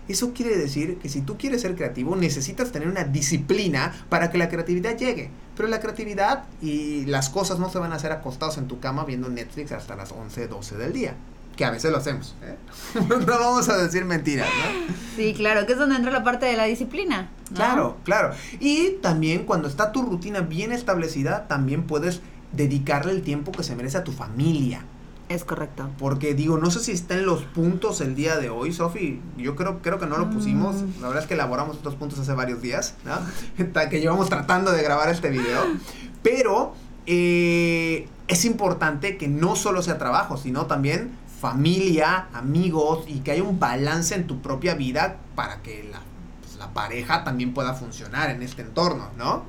Eso 0.07 0.33
quiere 0.33 0.55
decir 0.55 0.97
que 0.97 1.09
si 1.09 1.21
tú 1.21 1.37
quieres 1.37 1.61
ser 1.61 1.75
creativo 1.75 2.15
necesitas 2.15 2.71
tener 2.71 2.87
una 2.87 3.03
disciplina 3.03 3.93
para 4.07 4.31
que 4.31 4.37
la 4.37 4.47
creatividad 4.47 4.97
llegue. 4.97 5.29
Pero 5.57 5.67
la 5.67 5.81
creatividad 5.81 6.45
y 6.61 7.05
las 7.05 7.29
cosas 7.29 7.59
no 7.59 7.69
se 7.69 7.79
van 7.79 7.91
a 7.91 7.95
hacer 7.95 8.13
acostados 8.13 8.57
en 8.57 8.67
tu 8.67 8.79
cama 8.79 9.03
viendo 9.03 9.27
Netflix 9.29 9.73
hasta 9.73 9.95
las 9.95 10.11
11, 10.11 10.47
12 10.47 10.77
del 10.77 10.93
día. 10.93 11.15
Que 11.55 11.65
a 11.65 11.71
veces 11.71 11.91
lo 11.91 11.97
hacemos. 11.97 12.35
¿eh? 12.43 12.57
no 13.09 13.25
vamos 13.25 13.69
a 13.69 13.77
decir 13.77 14.05
mentiras, 14.05 14.47
¿no? 14.47 14.95
Sí, 15.15 15.33
claro, 15.33 15.65
que 15.65 15.73
es 15.73 15.79
donde 15.79 15.95
entra 15.95 16.11
la 16.11 16.23
parte 16.23 16.45
de 16.45 16.57
la 16.57 16.65
disciplina. 16.65 17.29
¿no? 17.49 17.55
Claro, 17.55 17.97
claro. 18.03 18.33
Y 18.59 18.97
también 19.01 19.45
cuando 19.45 19.67
está 19.67 19.91
tu 19.91 20.01
rutina 20.01 20.41
bien 20.41 20.71
establecida, 20.71 21.47
también 21.47 21.83
puedes 21.83 22.21
dedicarle 22.51 23.11
el 23.11 23.21
tiempo 23.21 23.51
que 23.51 23.63
se 23.63 23.75
merece 23.75 23.97
a 23.97 24.03
tu 24.03 24.11
familia. 24.11 24.83
Es 25.27 25.43
correcto. 25.43 25.89
Porque 25.97 26.35
digo, 26.35 26.57
no 26.57 26.69
sé 26.69 26.79
si 26.79 26.91
está 26.91 27.15
en 27.15 27.25
los 27.25 27.41
puntos 27.41 27.99
el 28.01 28.15
día 28.15 28.37
de 28.37 28.49
hoy, 28.49 28.71
Sofi. 28.71 29.21
Yo 29.37 29.55
creo, 29.55 29.81
creo 29.81 29.99
que 29.99 30.05
no 30.05 30.17
lo 30.17 30.29
pusimos. 30.29 30.75
Mm. 30.75 31.01
La 31.01 31.07
verdad 31.07 31.23
es 31.23 31.27
que 31.27 31.33
elaboramos 31.33 31.77
estos 31.77 31.95
puntos 31.95 32.19
hace 32.19 32.33
varios 32.33 32.61
días, 32.61 32.95
¿no? 33.05 33.17
Que 33.89 33.99
llevamos 33.99 34.29
tratando 34.29 34.71
de 34.71 34.83
grabar 34.83 35.09
este 35.09 35.29
video. 35.29 35.63
Pero 36.21 36.75
eh, 37.07 38.07
es 38.27 38.45
importante 38.45 39.17
que 39.17 39.27
no 39.27 39.55
solo 39.55 39.81
sea 39.81 39.97
trabajo, 39.97 40.37
sino 40.37 40.67
también 40.67 41.11
familia, 41.49 42.27
amigos 42.33 43.05
y 43.07 43.19
que 43.19 43.31
haya 43.31 43.43
un 43.43 43.59
balance 43.59 44.15
en 44.15 44.25
tu 44.25 44.41
propia 44.41 44.73
vida 44.73 45.17
para 45.35 45.61
que 45.61 45.87
la, 45.91 45.99
pues, 46.41 46.55
la 46.55 46.73
pareja 46.73 47.23
también 47.23 47.53
pueda 47.53 47.75
funcionar 47.75 48.31
en 48.31 48.41
este 48.41 48.63
entorno, 48.63 49.09
¿no? 49.15 49.43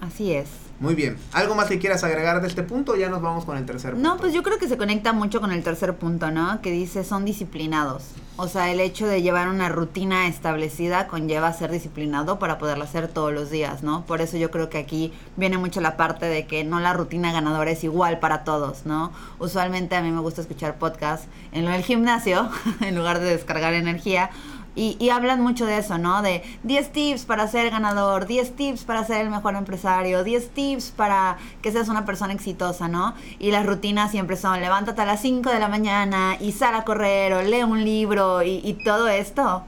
Así 0.00 0.32
es. 0.32 0.48
Muy 0.78 0.94
bien. 0.94 1.18
¿Algo 1.32 1.56
más 1.56 1.66
que 1.66 1.80
quieras 1.80 2.04
agregar 2.04 2.40
de 2.40 2.46
este 2.46 2.62
punto? 2.62 2.94
Ya 2.94 3.10
nos 3.10 3.20
vamos 3.20 3.44
con 3.44 3.56
el 3.58 3.66
tercer 3.66 3.94
punto. 3.94 4.08
No, 4.08 4.16
pues 4.16 4.32
yo 4.32 4.44
creo 4.44 4.58
que 4.58 4.68
se 4.68 4.78
conecta 4.78 5.12
mucho 5.12 5.40
con 5.40 5.50
el 5.50 5.64
tercer 5.64 5.96
punto, 5.96 6.30
¿no? 6.30 6.62
Que 6.62 6.70
dice 6.70 7.02
son 7.02 7.24
disciplinados. 7.24 8.04
O 8.42 8.48
sea, 8.48 8.70
el 8.70 8.80
hecho 8.80 9.06
de 9.06 9.20
llevar 9.20 9.48
una 9.48 9.68
rutina 9.68 10.26
establecida 10.26 11.08
conlleva 11.08 11.52
ser 11.52 11.70
disciplinado 11.70 12.38
para 12.38 12.56
poderla 12.56 12.84
hacer 12.84 13.06
todos 13.06 13.34
los 13.34 13.50
días, 13.50 13.82
¿no? 13.82 14.06
Por 14.06 14.22
eso 14.22 14.38
yo 14.38 14.50
creo 14.50 14.70
que 14.70 14.78
aquí 14.78 15.12
viene 15.36 15.58
mucho 15.58 15.82
la 15.82 15.98
parte 15.98 16.24
de 16.24 16.46
que 16.46 16.64
no 16.64 16.80
la 16.80 16.94
rutina 16.94 17.32
ganadora 17.32 17.70
es 17.70 17.84
igual 17.84 18.18
para 18.18 18.42
todos, 18.42 18.86
¿no? 18.86 19.12
Usualmente 19.40 19.94
a 19.94 20.00
mí 20.00 20.10
me 20.10 20.22
gusta 20.22 20.40
escuchar 20.40 20.78
podcasts 20.78 21.28
en 21.52 21.66
lo 21.66 21.70
del 21.70 21.82
gimnasio, 21.82 22.48
en 22.80 22.96
lugar 22.96 23.20
de 23.20 23.26
descargar 23.26 23.74
energía. 23.74 24.30
Y, 24.76 24.96
y 25.00 25.10
hablan 25.10 25.40
mucho 25.42 25.66
de 25.66 25.78
eso, 25.78 25.98
¿no? 25.98 26.22
De 26.22 26.42
10 26.62 26.92
tips 26.92 27.24
para 27.24 27.48
ser 27.48 27.70
ganador, 27.70 28.26
10 28.26 28.54
tips 28.54 28.84
para 28.84 29.04
ser 29.04 29.22
el 29.22 29.30
mejor 29.30 29.56
empresario, 29.56 30.22
10 30.22 30.50
tips 30.54 30.92
para 30.92 31.38
que 31.60 31.72
seas 31.72 31.88
una 31.88 32.04
persona 32.04 32.32
exitosa, 32.32 32.86
¿no? 32.88 33.14
Y 33.40 33.50
las 33.50 33.66
rutinas 33.66 34.12
siempre 34.12 34.36
son 34.36 34.60
levántate 34.60 35.02
a 35.02 35.06
las 35.06 35.20
5 35.22 35.50
de 35.50 35.58
la 35.58 35.68
mañana 35.68 36.36
y 36.40 36.52
sal 36.52 36.74
a 36.76 36.84
correr 36.84 37.32
o 37.32 37.42
lee 37.42 37.64
un 37.64 37.84
libro 37.84 38.42
y, 38.42 38.60
y 38.64 38.74
todo 38.84 39.08
esto. 39.08 39.64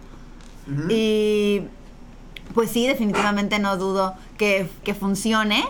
Ujú. 0.66 0.84
Y 0.88 1.62
pues 2.54 2.70
sí, 2.70 2.86
definitivamente 2.86 3.58
no 3.58 3.76
dudo 3.76 4.14
que, 4.38 4.68
que 4.84 4.94
funcione. 4.94 5.64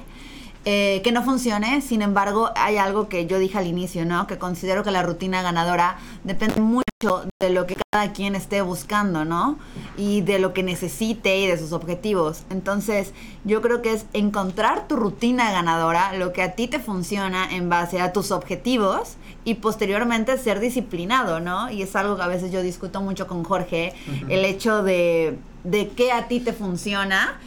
eh, 0.65 1.01
que 1.05 1.11
no 1.13 1.23
funcione, 1.25 1.81
sin 1.81 2.03
embargo, 2.03 2.51
hay 2.57 2.77
algo 2.77 3.09
que 3.09 3.27
yo 3.27 3.39
dije 3.39 3.59
al 3.59 3.67
inicio, 3.67 4.05
¿no? 4.07 4.27
Que 4.29 4.39
considero 4.39 4.85
que 4.85 4.91
la 4.93 5.03
rutina 5.03 5.43
ganadora 5.43 5.97
depende 6.25 6.61
mucho 7.03 7.29
de 7.41 7.51
lo 7.51 7.67
que 7.67 7.77
cada 7.91 8.13
quien 8.13 8.35
esté 8.35 8.63
buscando, 8.63 9.25
¿no? 9.25 9.59
Y 9.97 10.21
de 10.23 10.39
lo 10.39 10.53
que 10.53 10.63
necesite 10.63 11.39
y 11.39 11.47
de 11.47 11.59
sus 11.59 11.73
objetivos. 11.73 12.45
Entonces, 12.51 13.13
yo 13.45 13.61
creo 13.61 13.83
que 13.83 13.93
es 13.93 14.07
encontrar 14.13 14.89
tu 14.89 14.97
rutina 14.97 15.51
ganadora, 15.53 16.13
lo 16.15 16.33
que 16.33 16.43
a 16.43 16.53
ti 16.53 16.69
te 16.69 16.79
funciona 16.79 17.55
en 17.55 17.69
base 17.69 18.01
a 18.01 18.13
tus 18.13 18.31
objetivos 18.31 19.17
y 19.45 19.55
posteriormente 19.55 20.39
ser 20.39 20.61
disciplinado, 20.61 21.41
¿no? 21.41 21.71
Y 21.71 21.83
es 21.83 21.97
algo 21.97 22.17
que 22.17 22.23
a 22.23 22.29
veces 22.29 22.53
yo 22.53 22.63
discuto 22.63 23.01
mucho 23.01 23.27
con 23.27 23.45
Jorge, 23.45 23.93
el 24.29 24.45
hecho 24.45 24.83
de, 24.83 25.39
de 25.65 25.89
qué 25.89 26.13
a 26.13 26.29
ti 26.29 26.41
te 26.41 26.53
funciona 26.53 27.39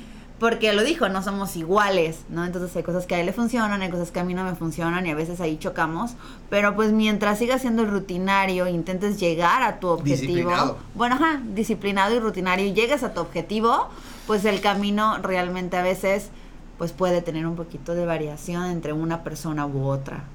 porque 0.45 0.73
lo 0.73 0.83
dijo, 0.83 1.09
no 1.09 1.23
somos 1.23 1.55
iguales, 1.55 2.19
¿no? 2.29 2.45
Entonces 2.45 2.75
hay 2.75 2.83
cosas 2.83 3.07
que 3.07 3.15
a 3.15 3.19
él 3.19 3.25
le 3.25 3.33
funcionan, 3.33 3.81
hay 3.81 3.89
cosas 3.89 4.11
que 4.11 4.19
a 4.19 4.23
mí 4.23 4.35
no 4.35 4.43
me 4.43 4.53
funcionan 4.53 5.03
y 5.07 5.09
a 5.09 5.15
veces 5.15 5.41
ahí 5.41 5.57
chocamos. 5.57 6.11
Pero 6.51 6.75
pues 6.75 6.91
mientras 6.91 7.39
sigas 7.39 7.61
siendo 7.61 7.81
el 7.81 7.89
rutinario, 7.89 8.67
intentes 8.67 9.19
llegar 9.19 9.63
a 9.63 9.79
tu 9.79 9.87
objetivo. 9.87 10.21
Disciplinado. 10.21 10.77
Bueno, 10.93 11.15
ajá, 11.15 11.41
disciplinado 11.55 12.13
y 12.13 12.19
rutinario 12.19 12.63
y 12.63 12.73
llegues 12.73 13.01
a 13.01 13.11
tu 13.11 13.21
objetivo, 13.21 13.89
pues 14.27 14.45
el 14.45 14.61
camino 14.61 15.17
realmente 15.17 15.77
a 15.77 15.81
veces 15.81 16.29
pues 16.77 16.91
puede 16.91 17.23
tener 17.23 17.47
un 17.47 17.55
poquito 17.55 17.95
de 17.95 18.05
variación 18.05 18.65
entre 18.65 18.93
una 18.93 19.23
persona 19.23 19.65
u 19.65 19.87
otra. 19.87 20.25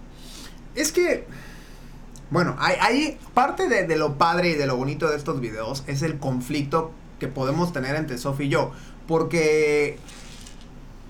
Es 0.74 0.90
que, 0.90 1.28
bueno, 2.32 2.56
hay, 2.58 2.74
hay 2.80 3.18
parte 3.32 3.68
de, 3.68 3.86
de 3.86 3.96
lo 3.96 4.18
padre 4.18 4.50
y 4.50 4.54
de 4.54 4.66
lo 4.66 4.76
bonito 4.76 5.08
de 5.08 5.16
estos 5.16 5.38
videos 5.38 5.84
es 5.86 6.02
el 6.02 6.18
conflicto 6.18 6.90
que 7.20 7.28
podemos 7.28 7.72
tener 7.72 7.94
entre 7.94 8.18
Sofi 8.18 8.44
y 8.44 8.48
yo. 8.48 8.72
Porque, 9.10 9.98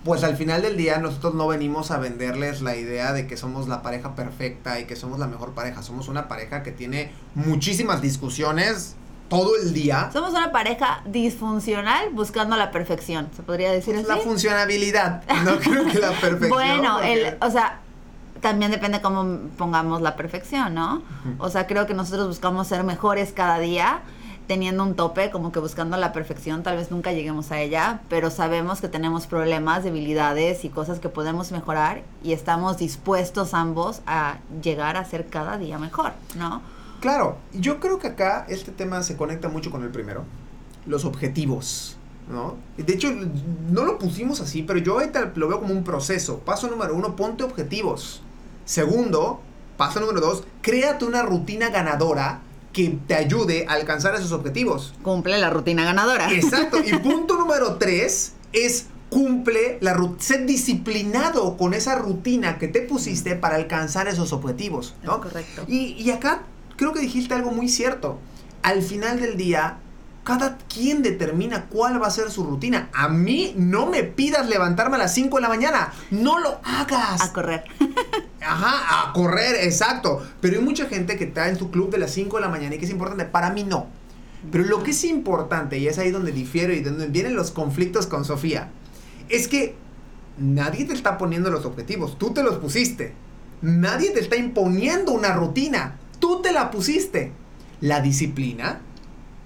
pues 0.07 0.25
al 0.25 0.35
final 0.35 0.63
del 0.63 0.79
día 0.79 0.97
nosotros 0.97 1.35
no 1.35 1.47
venimos 1.47 1.91
a 1.91 1.99
venderles 1.99 2.63
la 2.63 2.75
idea 2.75 3.13
de 3.13 3.27
que 3.27 3.37
somos 3.37 3.69
la 3.69 3.83
pareja 3.83 4.15
perfecta 4.15 4.81
y 4.81 4.87
que 4.87 4.97
somos 4.97 5.19
la 5.19 5.27
mejor 5.27 5.53
pareja. 5.53 5.83
Somos 5.83 6.09
una 6.09 6.27
pareja 6.27 6.63
que 6.63 6.73
tiene 6.73 7.13
muchísimas 7.35 8.01
discusiones 8.01 8.97
todo 9.29 9.51
el 9.63 9.75
día. 9.75 10.09
Somos 10.15 10.31
una 10.31 10.51
pareja 10.51 11.03
disfuncional 11.05 12.09
buscando 12.13 12.57
la 12.57 12.71
perfección, 12.71 13.29
¿se 13.37 13.43
podría 13.43 13.71
decir 13.71 13.95
así? 13.95 14.07
La 14.09 14.17
funcionabilidad, 14.17 15.23
no 15.45 15.59
creo 15.59 15.85
que 15.85 15.99
la 15.99 16.13
perfección. 16.21 16.49
Bueno, 16.49 16.95
porque- 16.95 17.29
el, 17.29 17.37
o 17.43 17.51
sea, 17.51 17.81
también 18.41 18.71
depende 18.71 19.03
cómo 19.03 19.41
pongamos 19.59 20.01
la 20.01 20.17
perfección, 20.17 20.73
¿no? 20.73 21.03
O 21.39 21.51
sea, 21.51 21.67
creo 21.67 21.87
que 21.87 21.93
nosotros 21.93 22.27
buscamos 22.29 22.67
ser 22.67 22.83
mejores 22.83 23.33
cada 23.35 23.59
día, 23.59 24.01
teniendo 24.51 24.83
un 24.83 24.97
tope, 24.97 25.31
como 25.31 25.53
que 25.53 25.61
buscando 25.61 25.97
la 25.97 26.13
perfección, 26.13 26.65
tal 26.65 26.77
vez 26.77 26.91
nunca 26.91 27.13
lleguemos 27.13 27.53
a 27.53 27.61
ella, 27.61 28.01
pero 28.09 28.31
sabemos 28.31 28.81
que 28.81 28.89
tenemos 28.89 29.29
problemas, 29.29 29.85
debilidades 29.85 30.65
y 30.65 30.71
cosas 30.71 30.99
que 30.99 31.09
podemos 31.09 31.53
mejorar 31.53 32.03
y 32.25 32.33
estamos 32.33 32.77
dispuestos 32.77 33.55
ambos 33.55 34.03
a 34.09 34.39
llegar 34.61 34.97
a 34.97 35.05
ser 35.05 35.29
cada 35.29 35.57
día 35.57 35.79
mejor, 35.79 36.15
¿no? 36.37 36.63
Claro, 36.99 37.37
yo 37.53 37.79
creo 37.79 38.01
que 38.01 38.09
acá 38.09 38.45
este 38.49 38.73
tema 38.73 39.05
se 39.05 39.17
conecta 39.17 39.49
mucho 39.49 39.71
con 39.71 39.85
el 39.85 39.91
primero, 39.91 40.25
los 40.85 41.05
objetivos, 41.05 41.97
¿no? 42.29 42.57
De 42.77 42.93
hecho, 42.93 43.13
no 43.71 43.85
lo 43.85 44.01
pusimos 44.01 44.41
así, 44.41 44.65
pero 44.65 44.81
yo 44.81 44.95
ahorita 44.95 45.31
lo 45.37 45.47
veo 45.47 45.61
como 45.61 45.75
un 45.75 45.85
proceso. 45.85 46.41
Paso 46.41 46.67
número 46.67 46.97
uno, 46.97 47.15
ponte 47.15 47.45
objetivos. 47.45 48.21
Segundo, 48.65 49.43
paso 49.77 50.01
número 50.01 50.21
dos, 50.21 50.43
créate 50.61 51.05
una 51.05 51.23
rutina 51.23 51.69
ganadora 51.69 52.41
que 52.73 52.99
te 53.07 53.15
ayude 53.15 53.67
a 53.69 53.73
alcanzar 53.73 54.15
esos 54.15 54.33
objetivos. 54.33 54.95
Cumple 55.03 55.39
la 55.39 55.51
rutina 55.51 55.85
ganadora. 55.85 56.33
Exacto. 56.33 56.79
Y 56.85 56.93
punto 56.99 57.37
número 57.37 57.77
tres 57.77 58.35
es 58.53 58.87
cumple 59.09 59.79
la 59.81 59.93
rutina, 59.95 60.23
sé 60.23 60.39
disciplinado 60.47 61.57
con 61.57 61.75
esa 61.75 61.97
rutina 61.97 62.59
que 62.59 62.69
te 62.69 62.81
pusiste 62.81 63.35
para 63.35 63.57
alcanzar 63.57 64.07
esos 64.09 64.33
objetivos, 64.33 64.95
¿no? 65.03 65.15
Es 65.15 65.19
correcto. 65.19 65.65
Y, 65.67 65.95
y 65.99 66.11
acá 66.11 66.43
creo 66.77 66.93
que 66.93 67.01
dijiste 67.01 67.35
algo 67.35 67.51
muy 67.51 67.69
cierto. 67.69 68.19
Al 68.63 68.83
final 68.83 69.21
del 69.21 69.37
día, 69.37 69.79
cada 70.25 70.59
quien 70.73 71.03
determina 71.03 71.67
cuál 71.67 72.01
va 72.01 72.07
a 72.07 72.11
ser 72.11 72.31
su 72.31 72.45
rutina. 72.45 72.89
A 72.93 73.09
mí 73.09 73.53
no 73.57 73.87
me 73.87 74.05
pidas 74.05 74.49
levantarme 74.49 74.97
a 74.97 75.01
las 75.01 75.15
5 75.15 75.37
de 75.37 75.43
la 75.43 75.49
mañana. 75.49 75.93
No 76.11 76.39
lo 76.39 76.61
hagas. 76.63 77.21
A 77.21 77.33
correr. 77.33 77.65
Ajá, 78.41 79.09
a 79.09 79.13
correr, 79.13 79.57
exacto. 79.65 80.23
Pero 80.41 80.59
hay 80.59 80.65
mucha 80.65 80.87
gente 80.87 81.17
que 81.17 81.25
está 81.25 81.49
en 81.49 81.59
su 81.59 81.71
club 81.71 81.91
de 81.91 81.99
las 81.99 82.13
5 82.13 82.37
de 82.37 82.43
la 82.43 82.49
mañana 82.49 82.75
y 82.75 82.79
que 82.79 82.85
es 82.85 82.91
importante. 82.91 83.25
Para 83.25 83.51
mí 83.51 83.65
no. 83.65 83.89
Pero 84.51 84.65
lo 84.65 84.83
que 84.83 84.93
es 84.93 85.05
importante, 85.05 85.79
y 85.79 85.87
es 85.87 85.99
ahí 85.99 86.11
donde 86.11 86.33
difiero 86.33 86.73
y 86.73 86.81
donde 86.81 87.09
vienen 87.09 87.35
los 87.35 87.51
conflictos 87.51 88.07
con 88.07 88.25
Sofía, 88.25 88.71
es 89.29 89.49
que 89.49 89.75
nadie 90.39 90.85
te 90.85 90.95
está 90.95 91.19
poniendo 91.19 91.51
los 91.51 91.67
objetivos. 91.67 92.19
Tú 92.19 92.33
te 92.33 92.43
los 92.43 92.57
pusiste. 92.57 93.15
Nadie 93.63 94.11
te 94.11 94.21
está 94.21 94.37
imponiendo 94.37 95.13
una 95.13 95.35
rutina. 95.35 95.99
Tú 96.19 96.41
te 96.43 96.53
la 96.53 96.71
pusiste. 96.71 97.33
La 97.81 98.01
disciplina 98.01 98.81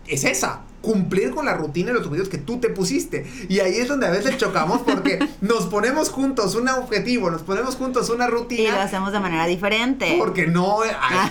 es 0.07 0.25
esa 0.25 0.64
cumplir 0.85 1.31
con 1.31 1.47
la 1.47 1.55
rutina 1.55 1.91
y 1.91 1.95
los 1.95 2.07
objetivos 2.07 2.29
que 2.29 2.39
tú 2.39 2.61
te 2.61 2.69
pusiste. 2.69 3.27
Y 3.49 3.61
ahí 3.61 3.77
es 3.77 3.89
donde 3.89 4.07
a 4.07 4.11
veces 4.11 4.37
chocamos 4.37 4.83
porque 4.83 5.19
nos 5.41 5.67
ponemos 5.67 6.11
juntos 6.11 6.55
un 6.55 6.69
objetivo, 6.69 7.31
nos 7.31 7.43
ponemos 7.43 7.77
juntos 7.77 8.11
una 8.11 8.27
rutina. 8.27 8.63
Y 8.63 8.71
lo 8.71 8.81
hacemos 8.81 9.13
de 9.13 9.21
manera 9.21 9.47
diferente. 9.47 10.17
Porque 10.19 10.47
no... 10.47 10.79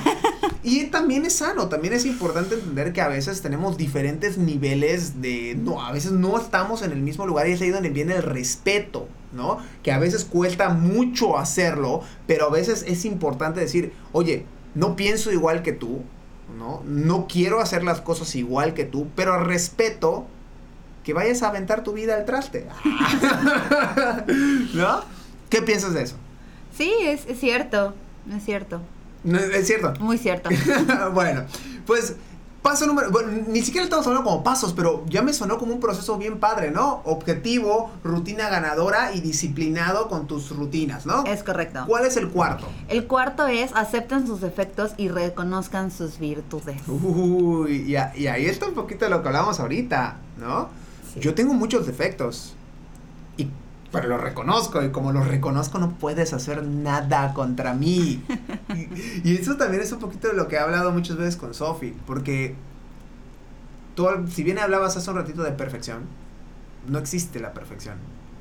y 0.63 0.85
también 0.85 1.25
es 1.25 1.35
sano, 1.35 1.69
también 1.69 1.93
es 1.93 2.05
importante 2.05 2.55
entender 2.55 2.91
que 2.91 3.01
a 3.01 3.07
veces 3.07 3.41
tenemos 3.41 3.77
diferentes 3.77 4.37
niveles 4.37 5.21
de... 5.21 5.55
No, 5.55 5.81
a 5.85 5.91
veces 5.91 6.11
no 6.11 6.37
estamos 6.37 6.81
en 6.81 6.91
el 6.91 6.99
mismo 6.99 7.25
lugar 7.25 7.47
y 7.47 7.51
es 7.51 7.61
ahí 7.61 7.69
donde 7.69 7.89
viene 7.89 8.15
el 8.15 8.23
respeto. 8.23 9.07
¿no? 9.31 9.57
Que 9.81 9.91
a 9.91 9.97
veces 9.99 10.25
cuesta 10.25 10.69
mucho 10.69 11.37
hacerlo, 11.37 12.01
pero 12.27 12.47
a 12.47 12.51
veces 12.51 12.85
es 12.87 13.03
importante 13.03 13.59
decir, 13.59 13.91
oye, 14.11 14.45
no 14.75 14.95
pienso 14.95 15.31
igual 15.31 15.63
que 15.63 15.71
tú, 15.71 16.03
¿no? 16.57 16.81
No 16.85 17.27
quiero 17.27 17.59
hacer 17.59 17.83
las 17.83 18.01
cosas 18.01 18.35
igual 18.35 18.73
que 18.73 18.85
tú, 18.85 19.07
pero 19.15 19.43
respeto 19.43 20.27
que 21.03 21.13
vayas 21.13 21.43
a 21.43 21.49
aventar 21.49 21.83
tu 21.83 21.93
vida 21.93 22.15
al 22.15 22.25
traste. 22.25 22.67
¿No? 24.73 25.01
¿Qué 25.49 25.61
piensas 25.61 25.93
de 25.93 26.03
eso? 26.03 26.15
Sí, 26.75 26.91
es, 27.01 27.25
es 27.27 27.39
cierto, 27.39 27.93
es 28.35 28.43
cierto. 28.43 28.81
¿Es 29.25 29.67
cierto? 29.67 29.93
Muy 29.99 30.17
cierto. 30.17 30.49
bueno, 31.13 31.45
pues 31.85 32.15
Paso 32.63 32.87
número, 32.87 33.11
bueno, 33.11 33.43
ni 33.47 33.61
siquiera 33.61 33.83
estamos 33.83 34.07
hablando 34.07 34.29
como 34.29 34.41
pasos, 34.41 34.71
pero 34.71 35.03
ya 35.07 35.21
me 35.21 35.33
sonó 35.33 35.57
como 35.57 35.73
un 35.73 35.81
proceso 35.81 36.17
bien 36.17 36.39
padre, 36.39 36.71
¿no? 36.71 37.01
Objetivo, 37.03 37.91
rutina 38.05 38.47
ganadora 38.47 39.13
y 39.13 39.19
disciplinado 39.19 40.07
con 40.07 40.27
tus 40.27 40.49
rutinas, 40.49 41.05
¿no? 41.05 41.25
Es 41.25 41.43
correcto. 41.43 41.83
¿Cuál 41.85 42.05
es 42.05 42.15
el 42.15 42.29
cuarto? 42.29 42.65
El 42.87 43.05
cuarto 43.05 43.47
es 43.47 43.71
acepten 43.75 44.25
sus 44.25 44.39
defectos 44.39 44.93
y 44.95 45.09
reconozcan 45.09 45.91
sus 45.91 46.19
virtudes. 46.19 46.77
Uy, 46.87 47.83
y, 47.85 47.97
ahí 47.97 48.45
está 48.45 48.67
un 48.67 48.75
poquito 48.75 49.09
lo 49.09 49.21
que 49.21 49.27
hablamos 49.27 49.59
ahorita, 49.59 50.15
¿no? 50.39 50.69
Yo 51.19 51.35
tengo 51.35 51.53
muchos 51.53 51.85
defectos. 51.85 52.55
Pero 53.93 54.07
lo 54.07 54.17
reconozco 54.17 54.83
y 54.83 54.89
como 54.89 55.11
lo 55.11 55.23
reconozco 55.23 55.77
no 55.77 55.91
puedes 55.91 56.33
hacer 56.33 56.63
nada 56.63 57.31
contra 57.35 57.75
mí. 57.75 58.23
y, 59.23 59.37
eso 59.37 59.55
también 59.55 59.83
es 59.83 59.91
un 59.91 59.99
poquito 59.99 60.29
de 60.29 60.33
lo 60.33 60.47
que 60.47 60.55
he 60.55 60.59
hablado 60.59 60.91
muchas 60.91 61.15
veces 61.15 61.37
con 61.37 61.53
Sophie, 61.53 61.93
porque 62.07 62.55
tú, 63.93 64.07
si 64.31 64.41
bien 64.41 64.57
hablabas 64.57 64.97
hace 64.97 65.07
un 65.11 65.17
ratito 65.17 65.43
de 65.43 65.51
perfección, 65.51 66.05
no 66.87 66.97
existe 66.97 67.39
la 67.39 67.53
perfección. 67.53 67.97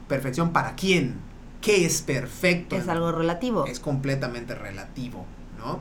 ¿Perfección 0.09 0.55
para 0.55 0.75
quién? 0.75 1.17
¿Qué 1.61 1.85
es 1.85 2.01
perfecto? 2.01 2.75
Es 2.75 2.89
algo 2.89 3.13
relativo. 3.13 3.67
Es 3.67 3.79
completamente 3.79 4.55
relativo, 4.55 5.27
¿no? 5.59 5.81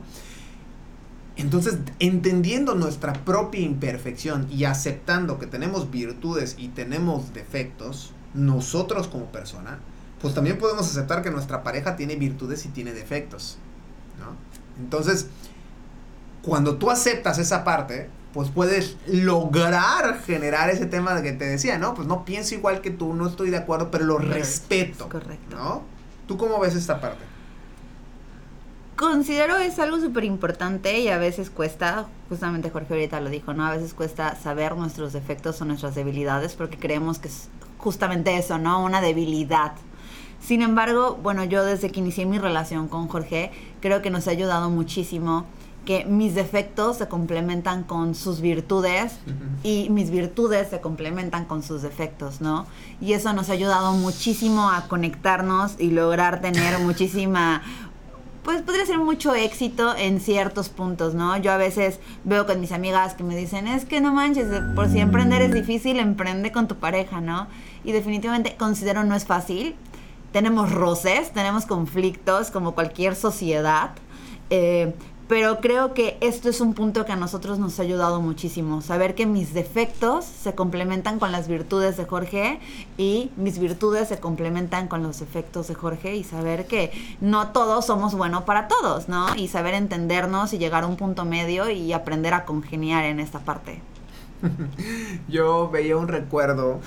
Entonces, 1.38 1.78
entendiendo 2.00 2.76
nuestra 2.76 3.14
propia 3.14 3.62
imperfección 3.62 4.48
y 4.52 4.66
aceptando 4.66 5.40
que 5.40 5.48
tenemos 5.48 5.90
virtudes 5.90 6.56
y 6.60 6.68
tenemos 6.68 7.34
defectos, 7.34 8.12
nosotros 8.34 9.08
como 9.08 9.26
persona, 9.26 9.80
pues 10.22 10.34
también 10.34 10.58
podemos 10.58 10.88
aceptar 10.88 11.22
que 11.22 11.32
nuestra 11.32 11.64
pareja 11.64 11.96
tiene 11.96 12.16
virtudes 12.16 12.66
y 12.66 12.70
tiene 12.70 12.94
defectos. 12.94 13.58
¿no? 14.20 14.36
Entonces, 14.82 15.28
cuando 16.42 16.78
tú 16.78 16.90
aceptas 16.90 17.38
esa 17.40 17.64
parte, 17.64 18.10
pues 18.34 18.50
puedes 18.50 18.98
lograr 19.08 20.22
generar 20.22 20.70
ese 20.70 20.86
tema 20.86 21.14
de 21.16 21.24
que 21.24 21.32
te 21.34 21.46
decía, 21.46 21.78
¿no? 21.78 21.94
Pues 21.94 22.08
no 22.08 22.24
pienso 22.24 22.56
igual 22.56 22.82
que 22.82 22.92
tú, 22.92 23.14
no 23.14 23.28
estoy 23.28 23.50
de 23.50 23.58
acuerdo, 23.58 23.92
pero 23.92 24.06
lo 24.06 24.18
respeto. 24.18 25.10
Correcto. 25.10 25.56
¿No? 25.56 25.84
¿Tú 26.28 26.38
cómo 26.38 26.60
ves 26.60 26.76
esta 26.76 27.02
parte? 27.02 27.24
Considero 28.96 29.58
es 29.58 29.80
algo 29.80 30.00
súper 30.00 30.24
importante 30.24 31.00
y 31.00 31.10
a 31.10 31.18
veces 31.18 31.50
cuesta, 31.50 32.08
justamente 32.30 32.70
Jorge 32.70 32.94
ahorita 32.94 33.20
lo 33.20 33.30
dijo, 33.30 33.54
¿no? 33.54 33.66
A 33.66 33.72
veces 33.72 33.94
cuesta 33.94 34.36
saber 34.36 34.76
nuestros 34.76 35.12
defectos 35.12 35.60
o 35.62 35.66
nuestras 35.66 35.96
debilidades 35.96 36.54
porque 36.54 36.78
creemos 36.78 37.18
que 37.18 37.30
justamente 37.82 38.38
eso, 38.38 38.58
¿no? 38.58 38.84
Una 38.84 39.02
debilidad. 39.02 39.74
Sin 40.40 40.62
embargo, 40.62 41.20
bueno, 41.22 41.44
yo 41.44 41.64
desde 41.64 41.92
que 41.92 42.00
inicié 42.00 42.26
mi 42.26 42.40
relación 42.40 42.88
con 42.88 43.08
Jorge, 43.08 43.52
creo 43.80 44.02
que 44.02 44.10
nos 44.10 44.28
ha 44.28 44.32
ayudado 44.32 44.70
muchísimo 44.70 45.46
que 45.86 46.06
mis 46.06 46.36
defectos 46.36 46.98
se 46.98 47.08
complementan 47.08 47.84
con 47.84 48.14
sus 48.14 48.40
virtudes 48.40 49.14
y 49.64 49.90
mis 49.90 50.12
virtudes 50.12 50.70
se 50.70 50.80
complementan 50.80 51.46
con 51.46 51.64
sus 51.64 51.82
defectos, 51.82 52.40
¿no? 52.40 52.68
Y 53.00 53.14
eso 53.14 53.34
nos 53.34 53.50
ha 53.50 53.54
ayudado 53.54 53.94
muchísimo 53.94 54.70
a 54.70 54.88
conectarnos 54.88 55.76
y 55.80 55.90
lograr 55.90 56.40
tener 56.40 56.78
muchísima 56.86 57.64
pues 58.44 58.62
podría 58.62 58.86
ser 58.86 58.98
mucho 58.98 59.36
éxito 59.36 59.96
en 59.96 60.20
ciertos 60.20 60.70
puntos, 60.70 61.14
¿no? 61.14 61.38
Yo 61.38 61.52
a 61.52 61.58
veces 61.58 62.00
veo 62.24 62.48
con 62.48 62.60
mis 62.60 62.72
amigas 62.72 63.14
que 63.14 63.24
me 63.24 63.36
dicen, 63.36 63.68
es 63.68 63.86
que 63.86 64.02
no 64.02 64.14
manches, 64.14 64.48
por 64.76 64.90
si 64.90 65.00
emprender 65.00 65.42
es 65.42 65.54
difícil, 65.54 66.00
emprende 66.00 66.52
con 66.52 66.68
tu 66.68 66.76
pareja, 66.76 67.22
¿no? 67.22 67.48
Y 67.84 67.92
definitivamente 67.92 68.56
considero 68.58 69.04
no 69.04 69.16
es 69.16 69.26
fácil. 69.26 69.76
Tenemos 70.32 70.72
roces, 70.72 71.32
tenemos 71.34 71.66
conflictos 71.66 72.52
como 72.52 72.74
cualquier 72.74 73.16
sociedad. 73.16 73.92
Eh, 74.50 74.94
pero 75.32 75.62
creo 75.62 75.94
que 75.94 76.18
esto 76.20 76.50
es 76.50 76.60
un 76.60 76.74
punto 76.74 77.06
que 77.06 77.14
a 77.14 77.16
nosotros 77.16 77.58
nos 77.58 77.80
ha 77.80 77.84
ayudado 77.84 78.20
muchísimo, 78.20 78.82
saber 78.82 79.16
que 79.16 79.26
mis 79.26 79.54
defectos 79.54 80.26
se 80.26 80.56
complementan 80.56 81.20
con 81.20 81.32
las 81.32 81.48
virtudes 81.48 81.96
de 81.96 82.04
Jorge 82.04 82.60
y 82.98 83.32
mis 83.38 83.58
virtudes 83.58 84.10
se 84.10 84.20
complementan 84.20 84.90
con 84.90 85.04
los 85.04 85.22
defectos 85.22 85.70
de 85.70 85.76
Jorge 85.76 86.18
y 86.18 86.26
saber 86.26 86.68
que 86.68 86.92
no 87.22 87.48
todos 87.54 87.86
somos 87.86 88.14
buenos 88.14 88.44
para 88.44 88.68
todos, 88.68 89.08
¿no? 89.08 89.34
Y 89.38 89.48
saber 89.48 89.74
entendernos 89.74 90.52
y 90.52 90.58
llegar 90.58 90.84
a 90.84 90.88
un 90.88 90.98
punto 90.98 91.24
medio 91.24 91.70
y 91.70 91.94
aprender 91.94 92.34
a 92.34 92.44
congeniar 92.44 93.06
en 93.06 93.22
esta 93.22 93.40
parte. 93.40 93.82
Yo 95.30 95.70
veía 95.70 95.96
un 95.96 96.10
recuerdo 96.10 96.82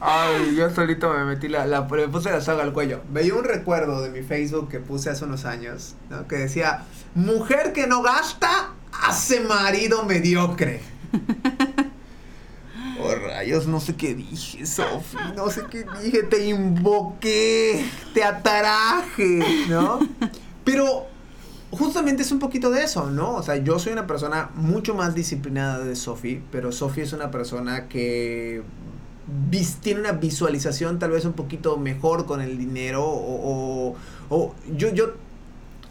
Ay, 0.00 0.54
yo 0.56 0.70
solito 0.70 1.12
me 1.12 1.24
metí 1.24 1.48
la, 1.48 1.66
la, 1.66 1.82
me 1.82 2.08
puse 2.08 2.30
la 2.30 2.40
saga 2.40 2.62
al 2.62 2.72
cuello. 2.72 3.00
Veía 3.10 3.34
un 3.34 3.44
recuerdo 3.44 4.02
de 4.02 4.10
mi 4.10 4.22
Facebook 4.22 4.68
que 4.68 4.80
puse 4.80 5.10
hace 5.10 5.24
unos 5.24 5.44
años, 5.44 5.94
¿no? 6.10 6.28
Que 6.28 6.36
decía, 6.36 6.84
mujer 7.14 7.72
que 7.72 7.86
no 7.86 8.02
gasta, 8.02 8.70
hace 8.92 9.40
marido 9.40 10.04
mediocre. 10.04 10.80
Oh, 13.00 13.14
rayos, 13.14 13.68
no 13.68 13.78
sé 13.78 13.94
qué 13.94 14.12
dije, 14.12 14.66
Sofi, 14.66 15.16
no 15.36 15.50
sé 15.50 15.62
qué 15.70 15.86
dije, 16.02 16.24
te 16.24 16.48
invoqué, 16.48 17.84
te 18.12 18.24
ataraje, 18.24 19.38
¿no? 19.68 20.00
Pero 20.64 21.06
justamente 21.70 22.22
es 22.22 22.32
un 22.32 22.40
poquito 22.40 22.70
de 22.70 22.82
eso, 22.82 23.08
¿no? 23.08 23.34
O 23.34 23.42
sea, 23.44 23.56
yo 23.56 23.78
soy 23.78 23.92
una 23.92 24.08
persona 24.08 24.50
mucho 24.54 24.94
más 24.94 25.14
disciplinada 25.14 25.78
de 25.84 25.94
Sofi, 25.94 26.42
pero 26.50 26.72
Sofi 26.72 27.02
es 27.02 27.12
una 27.12 27.30
persona 27.30 27.86
que 27.86 28.64
tiene 29.80 30.00
una 30.00 30.12
visualización 30.12 30.98
tal 30.98 31.10
vez 31.10 31.24
un 31.24 31.32
poquito 31.32 31.76
mejor 31.76 32.26
con 32.26 32.40
el 32.40 32.58
dinero 32.58 33.04
o, 33.04 33.96
yo, 34.76 34.92
yo 34.92 35.14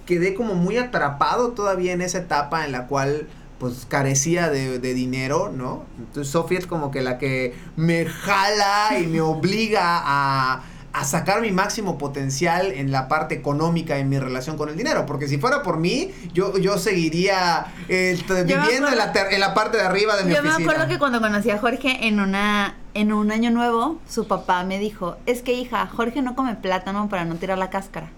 quedé 0.05 0.33
como 0.33 0.55
muy 0.55 0.77
atrapado 0.77 1.49
todavía 1.49 1.93
en 1.93 2.01
esa 2.01 2.19
etapa 2.19 2.65
en 2.65 2.71
la 2.71 2.87
cual 2.87 3.27
pues 3.59 3.87
carecía 3.87 4.49
de, 4.49 4.77
de 4.77 4.93
dinero, 4.93 5.51
¿no? 5.51 5.85
Entonces 5.97 6.31
Sofía 6.31 6.59
es 6.59 6.67
como 6.67 6.91
que 6.91 7.01
la 7.01 7.17
que 7.17 7.55
me 7.75 8.05
jala 8.05 8.99
y 8.99 9.07
me 9.07 9.21
obliga 9.21 10.01
a 10.03 10.63
a 10.97 11.03
sacar 11.03 11.41
mi 11.41 11.51
máximo 11.51 11.97
potencial 11.99 12.71
en 12.71 12.91
la 12.91 13.07
parte 13.07 13.35
económica 13.35 13.97
en 13.97 14.09
mi 14.09 14.17
relación 14.17 14.57
con 14.57 14.69
el 14.69 14.75
dinero. 14.75 15.05
Porque 15.05 15.27
si 15.27 15.37
fuera 15.37 15.61
por 15.61 15.77
mí, 15.77 16.11
yo, 16.33 16.57
yo 16.57 16.79
seguiría 16.79 17.67
este, 17.87 18.43
viviendo 18.43 18.87
en 18.87 18.97
la, 18.97 19.13
en 19.29 19.39
la, 19.39 19.53
parte 19.53 19.77
de 19.77 19.83
arriba 19.83 20.17
de 20.17 20.23
mi 20.23 20.31
yo 20.31 20.37
Yo 20.37 20.43
me 20.43 20.51
acuerdo 20.51 20.87
que 20.87 20.97
cuando 20.97 21.21
conocí 21.21 21.51
a 21.51 21.59
Jorge 21.59 22.07
en 22.07 22.19
una 22.19 22.75
en 22.97 23.13
un 23.13 23.31
año 23.31 23.51
nuevo, 23.51 23.99
su 24.09 24.27
papá 24.27 24.63
me 24.63 24.79
dijo, 24.79 25.17
es 25.27 25.43
que 25.43 25.53
hija, 25.53 25.85
Jorge 25.87 26.23
no 26.23 26.35
come 26.35 26.55
plátano 26.55 27.07
para 27.09 27.25
no 27.25 27.35
tirar 27.35 27.57
la 27.57 27.69
cáscara. 27.69 28.09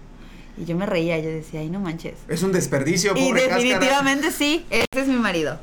Y 0.56 0.64
yo 0.64 0.74
me 0.74 0.86
reía, 0.86 1.18
yo 1.18 1.28
decía, 1.28 1.60
ay, 1.60 1.68
no 1.68 1.80
manches. 1.80 2.14
Es 2.28 2.42
un 2.42 2.52
desperdicio, 2.52 3.14
pobre 3.14 3.26
Y 3.28 3.32
definitivamente 3.32 4.30
sí, 4.30 4.64
ese 4.70 4.86
es 5.02 5.06
mi 5.06 5.16
marido. 5.16 5.58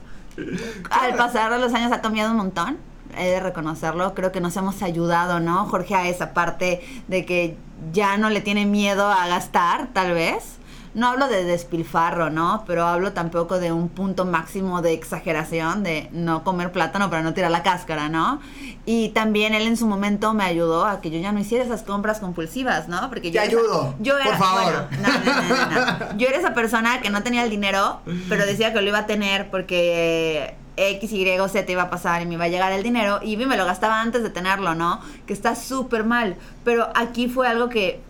Al 0.91 1.15
pasar 1.15 1.51
de 1.51 1.59
los 1.59 1.73
años 1.73 1.91
ha 1.91 2.01
cambiado 2.01 2.31
un 2.31 2.37
montón 2.37 2.77
he 3.17 3.29
de 3.31 3.39
reconocerlo, 3.39 4.13
creo 4.13 4.31
que 4.31 4.41
nos 4.41 4.55
hemos 4.57 4.83
ayudado, 4.83 5.39
¿no? 5.39 5.65
Jorge 5.65 5.95
a 5.95 6.07
esa 6.07 6.33
parte 6.33 6.81
de 7.07 7.25
que 7.25 7.57
ya 7.91 8.17
no 8.17 8.29
le 8.29 8.41
tiene 8.41 8.65
miedo 8.65 9.09
a 9.09 9.27
gastar, 9.27 9.87
tal 9.93 10.13
vez. 10.13 10.57
No 10.97 11.09
hablo 11.09 11.27
de 11.27 11.43
despilfarro, 11.43 12.31
¿no? 12.31 12.63
Pero 12.65 12.87
hablo 12.87 13.13
tampoco 13.13 13.59
de 13.59 13.71
un 13.71 13.87
punto 13.87 14.25
máximo 14.25 14.81
de 14.81 14.93
exageración, 14.93 15.83
de 15.83 16.09
no 16.11 16.43
comer 16.43 16.71
plátano 16.71 17.11
para 17.11 17.21
no 17.21 17.35
tirar 17.35 17.51
la 17.51 17.61
cáscara, 17.61 18.09
¿no? 18.09 18.41
Y 18.87 19.09
también 19.09 19.53
él 19.53 19.67
en 19.67 19.77
su 19.77 19.85
momento 19.85 20.33
me 20.33 20.43
ayudó 20.43 20.87
a 20.87 20.99
que 20.99 21.11
yo 21.11 21.19
ya 21.19 21.31
no 21.31 21.39
hiciera 21.39 21.63
esas 21.63 21.83
compras 21.83 22.19
compulsivas, 22.19 22.87
¿no? 22.87 23.09
Porque 23.09 23.29
yo 23.29 23.39
Te 23.39 23.47
ayudo. 23.47 23.93
yo 23.99 24.17
era, 24.17 24.25
por 24.25 24.37
favor. 24.37 24.87
no, 24.99 25.09
no, 25.19 26.09
no, 26.09 26.17
Yo 26.17 26.27
era 26.29 26.39
esa 26.39 26.55
persona 26.55 26.99
que 26.99 27.11
no 27.11 27.21
tenía 27.21 27.43
el 27.43 27.51
dinero, 27.51 27.99
pero 28.27 28.47
decía 28.47 28.73
que 28.73 28.81
lo 28.81 28.87
iba 28.87 28.97
a 28.97 29.05
tener 29.05 29.51
porque 29.51 30.55
X, 30.77 31.11
Y, 31.11 31.25
Z 31.47 31.71
iba 31.71 31.83
a 31.83 31.89
pasar 31.91 32.23
y 32.23 32.25
me 32.25 32.33
iba 32.33 32.45
a 32.45 32.47
llegar 32.47 32.71
el 32.71 32.81
dinero 32.81 33.19
y 33.21 33.37
me 33.37 33.55
lo 33.55 33.65
gastaba 33.65 34.01
antes 34.01 34.23
de 34.23 34.31
tenerlo, 34.31 34.73
¿no? 34.73 34.99
Que 35.27 35.33
está 35.33 35.55
súper 35.55 36.05
mal. 36.05 36.37
Pero 36.63 36.89
aquí 36.95 37.27
fue 37.27 37.47
algo 37.47 37.69
que, 37.69 38.01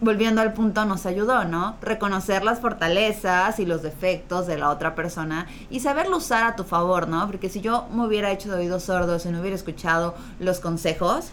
volviendo 0.00 0.42
al 0.42 0.52
punto, 0.52 0.84
nos 0.84 1.06
ayudó, 1.06 1.44
¿no? 1.44 1.76
Reconocer 1.80 2.44
las 2.44 2.60
fortalezas 2.60 3.58
y 3.58 3.66
los 3.66 3.82
defectos 3.82 4.46
de 4.46 4.58
la 4.58 4.70
otra 4.70 4.94
persona 4.94 5.46
y 5.70 5.80
saberlo 5.80 6.18
usar 6.18 6.44
a 6.44 6.56
tu 6.56 6.64
favor, 6.64 7.08
¿no? 7.08 7.26
Porque 7.26 7.48
si 7.48 7.60
yo 7.60 7.86
me 7.92 8.06
hubiera 8.06 8.30
hecho 8.30 8.50
de 8.50 8.58
oídos 8.58 8.84
sordos 8.84 9.24
y 9.24 9.30
no 9.30 9.40
hubiera 9.40 9.56
escuchado 9.56 10.14
los 10.38 10.60
consejos, 10.60 11.30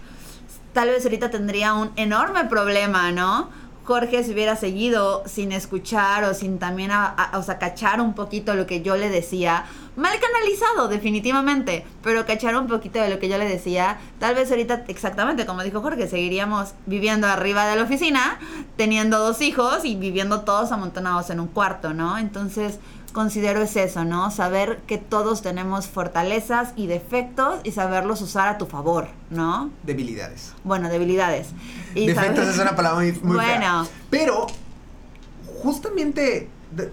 tal 0.73 0.89
vez 0.89 1.03
ahorita 1.03 1.29
tendría 1.29 1.73
un 1.73 1.91
enorme 1.95 2.45
problema, 2.45 3.11
¿no? 3.11 3.49
Jorge 3.83 4.23
se 4.23 4.31
hubiera 4.31 4.55
seguido 4.55 5.23
sin 5.25 5.51
escuchar 5.51 6.23
o 6.23 6.33
sin 6.33 6.57
también, 6.57 6.91
o 7.33 7.43
sea, 7.43 7.59
cachar 7.59 7.99
un 7.99 8.13
poquito 8.13 8.55
lo 8.55 8.65
que 8.65 8.81
yo 8.81 8.95
le 8.95 9.09
decía, 9.09 9.65
mal 9.95 10.17
canalizado 10.19 10.87
definitivamente, 10.87 11.85
pero 12.01 12.25
cachar 12.25 12.55
un 12.55 12.67
poquito 12.67 12.99
de 12.99 13.09
lo 13.09 13.19
que 13.19 13.29
yo 13.29 13.37
le 13.37 13.47
decía, 13.47 13.99
tal 14.19 14.35
vez 14.35 14.49
ahorita 14.49 14.85
exactamente 14.87 15.45
como 15.45 15.63
dijo 15.63 15.81
Jorge, 15.81 16.07
seguiríamos 16.07 16.73
viviendo 16.85 17.27
arriba 17.27 17.67
de 17.67 17.75
la 17.75 17.83
oficina, 17.83 18.39
teniendo 18.77 19.19
dos 19.19 19.41
hijos 19.41 19.85
y 19.85 19.95
viviendo 19.95 20.41
todos 20.41 20.71
amontonados 20.71 21.29
en 21.29 21.39
un 21.39 21.47
cuarto, 21.47 21.93
¿no? 21.93 22.17
Entonces, 22.17 22.79
considero 23.13 23.61
es 23.61 23.75
eso, 23.75 24.03
¿no? 24.03 24.31
Saber 24.31 24.81
que 24.87 24.97
todos 24.97 25.41
tenemos 25.41 25.87
fortalezas 25.87 26.73
y 26.75 26.87
defectos 26.87 27.59
y 27.63 27.71
saberlos 27.71 28.21
usar 28.21 28.49
a 28.49 28.57
tu 28.57 28.65
favor, 28.65 29.07
¿no? 29.29 29.69
Debilidades. 29.83 30.53
Bueno, 30.63 30.89
debilidades. 30.89 31.49
Y 31.95 32.07
defectos 32.07 32.47
es 32.47 32.59
una 32.59 32.75
palabra 32.75 32.99
muy, 32.99 33.11
muy 33.21 33.35
Bueno. 33.35 33.87
Pero 34.09 34.47
justamente 35.61 36.49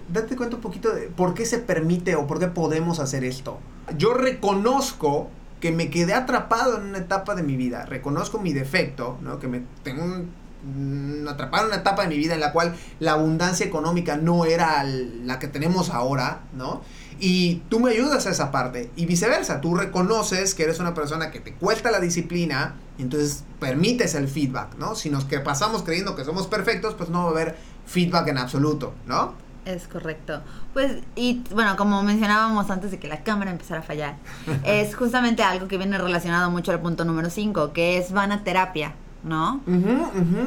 date 0.08 0.36
cuenta 0.36 0.56
un 0.56 0.62
poquito 0.62 0.92
de 0.92 1.02
por 1.08 1.34
qué 1.34 1.46
se 1.46 1.58
permite 1.58 2.16
o 2.16 2.26
por 2.26 2.38
qué 2.38 2.48
podemos 2.48 2.98
hacer 2.98 3.24
esto. 3.24 3.58
Yo 3.96 4.14
reconozco 4.14 5.28
que 5.60 5.72
me 5.72 5.90
quedé 5.90 6.14
atrapado 6.14 6.78
en 6.78 6.84
una 6.84 6.98
etapa 6.98 7.34
de 7.34 7.42
mi 7.42 7.56
vida, 7.56 7.84
reconozco 7.86 8.38
mi 8.38 8.52
defecto, 8.52 9.18
¿no? 9.20 9.38
Que 9.38 9.48
me 9.48 9.62
tengo 9.82 10.04
un 10.04 10.30
Mm, 10.62 11.26
atrapar 11.26 11.64
una 11.64 11.76
etapa 11.76 12.02
de 12.02 12.08
mi 12.08 12.18
vida 12.18 12.34
en 12.34 12.40
la 12.40 12.52
cual 12.52 12.76
la 12.98 13.12
abundancia 13.12 13.64
económica 13.64 14.18
no 14.18 14.44
era 14.44 14.84
la 14.84 15.38
que 15.38 15.48
tenemos 15.48 15.88
ahora, 15.88 16.42
¿no? 16.52 16.82
Y 17.18 17.62
tú 17.70 17.80
me 17.80 17.92
ayudas 17.92 18.26
a 18.26 18.30
esa 18.30 18.50
parte. 18.50 18.90
Y 18.94 19.06
viceversa, 19.06 19.62
tú 19.62 19.74
reconoces 19.74 20.54
que 20.54 20.64
eres 20.64 20.78
una 20.78 20.92
persona 20.92 21.30
que 21.30 21.40
te 21.40 21.54
cuesta 21.54 21.90
la 21.90 21.98
disciplina, 21.98 22.74
y 22.98 23.02
entonces 23.02 23.44
permites 23.58 24.14
el 24.14 24.28
feedback, 24.28 24.76
¿no? 24.76 24.94
Si 24.94 25.08
nos 25.08 25.24
que 25.24 25.40
pasamos 25.40 25.82
creyendo 25.82 26.14
que 26.14 26.24
somos 26.24 26.46
perfectos, 26.46 26.94
pues 26.94 27.08
no 27.08 27.22
va 27.22 27.28
a 27.28 27.30
haber 27.30 27.56
feedback 27.86 28.28
en 28.28 28.38
absoluto, 28.38 28.92
¿no? 29.06 29.34
Es 29.72 29.86
correcto. 29.86 30.40
Pues, 30.72 31.02
y 31.16 31.42
bueno, 31.52 31.76
como 31.76 32.02
mencionábamos 32.02 32.70
antes 32.70 32.90
de 32.90 32.98
que 32.98 33.08
la 33.08 33.22
cámara 33.22 33.50
empezara 33.50 33.80
a 33.80 33.84
fallar, 33.84 34.16
es 34.64 34.94
justamente 34.94 35.42
algo 35.42 35.68
que 35.68 35.76
viene 35.76 35.98
relacionado 35.98 36.50
mucho 36.50 36.72
al 36.72 36.80
punto 36.80 37.04
número 37.04 37.30
5, 37.30 37.72
que 37.72 37.98
es 37.98 38.12
vana 38.12 38.44
terapia. 38.44 38.94
¿no? 39.22 39.60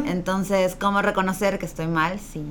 Entonces, 0.06 0.76
¿cómo 0.80 1.02
reconocer 1.02 1.60
que 1.60 1.66
estoy 1.66 1.88
mal 1.88 2.20
si 2.20 2.44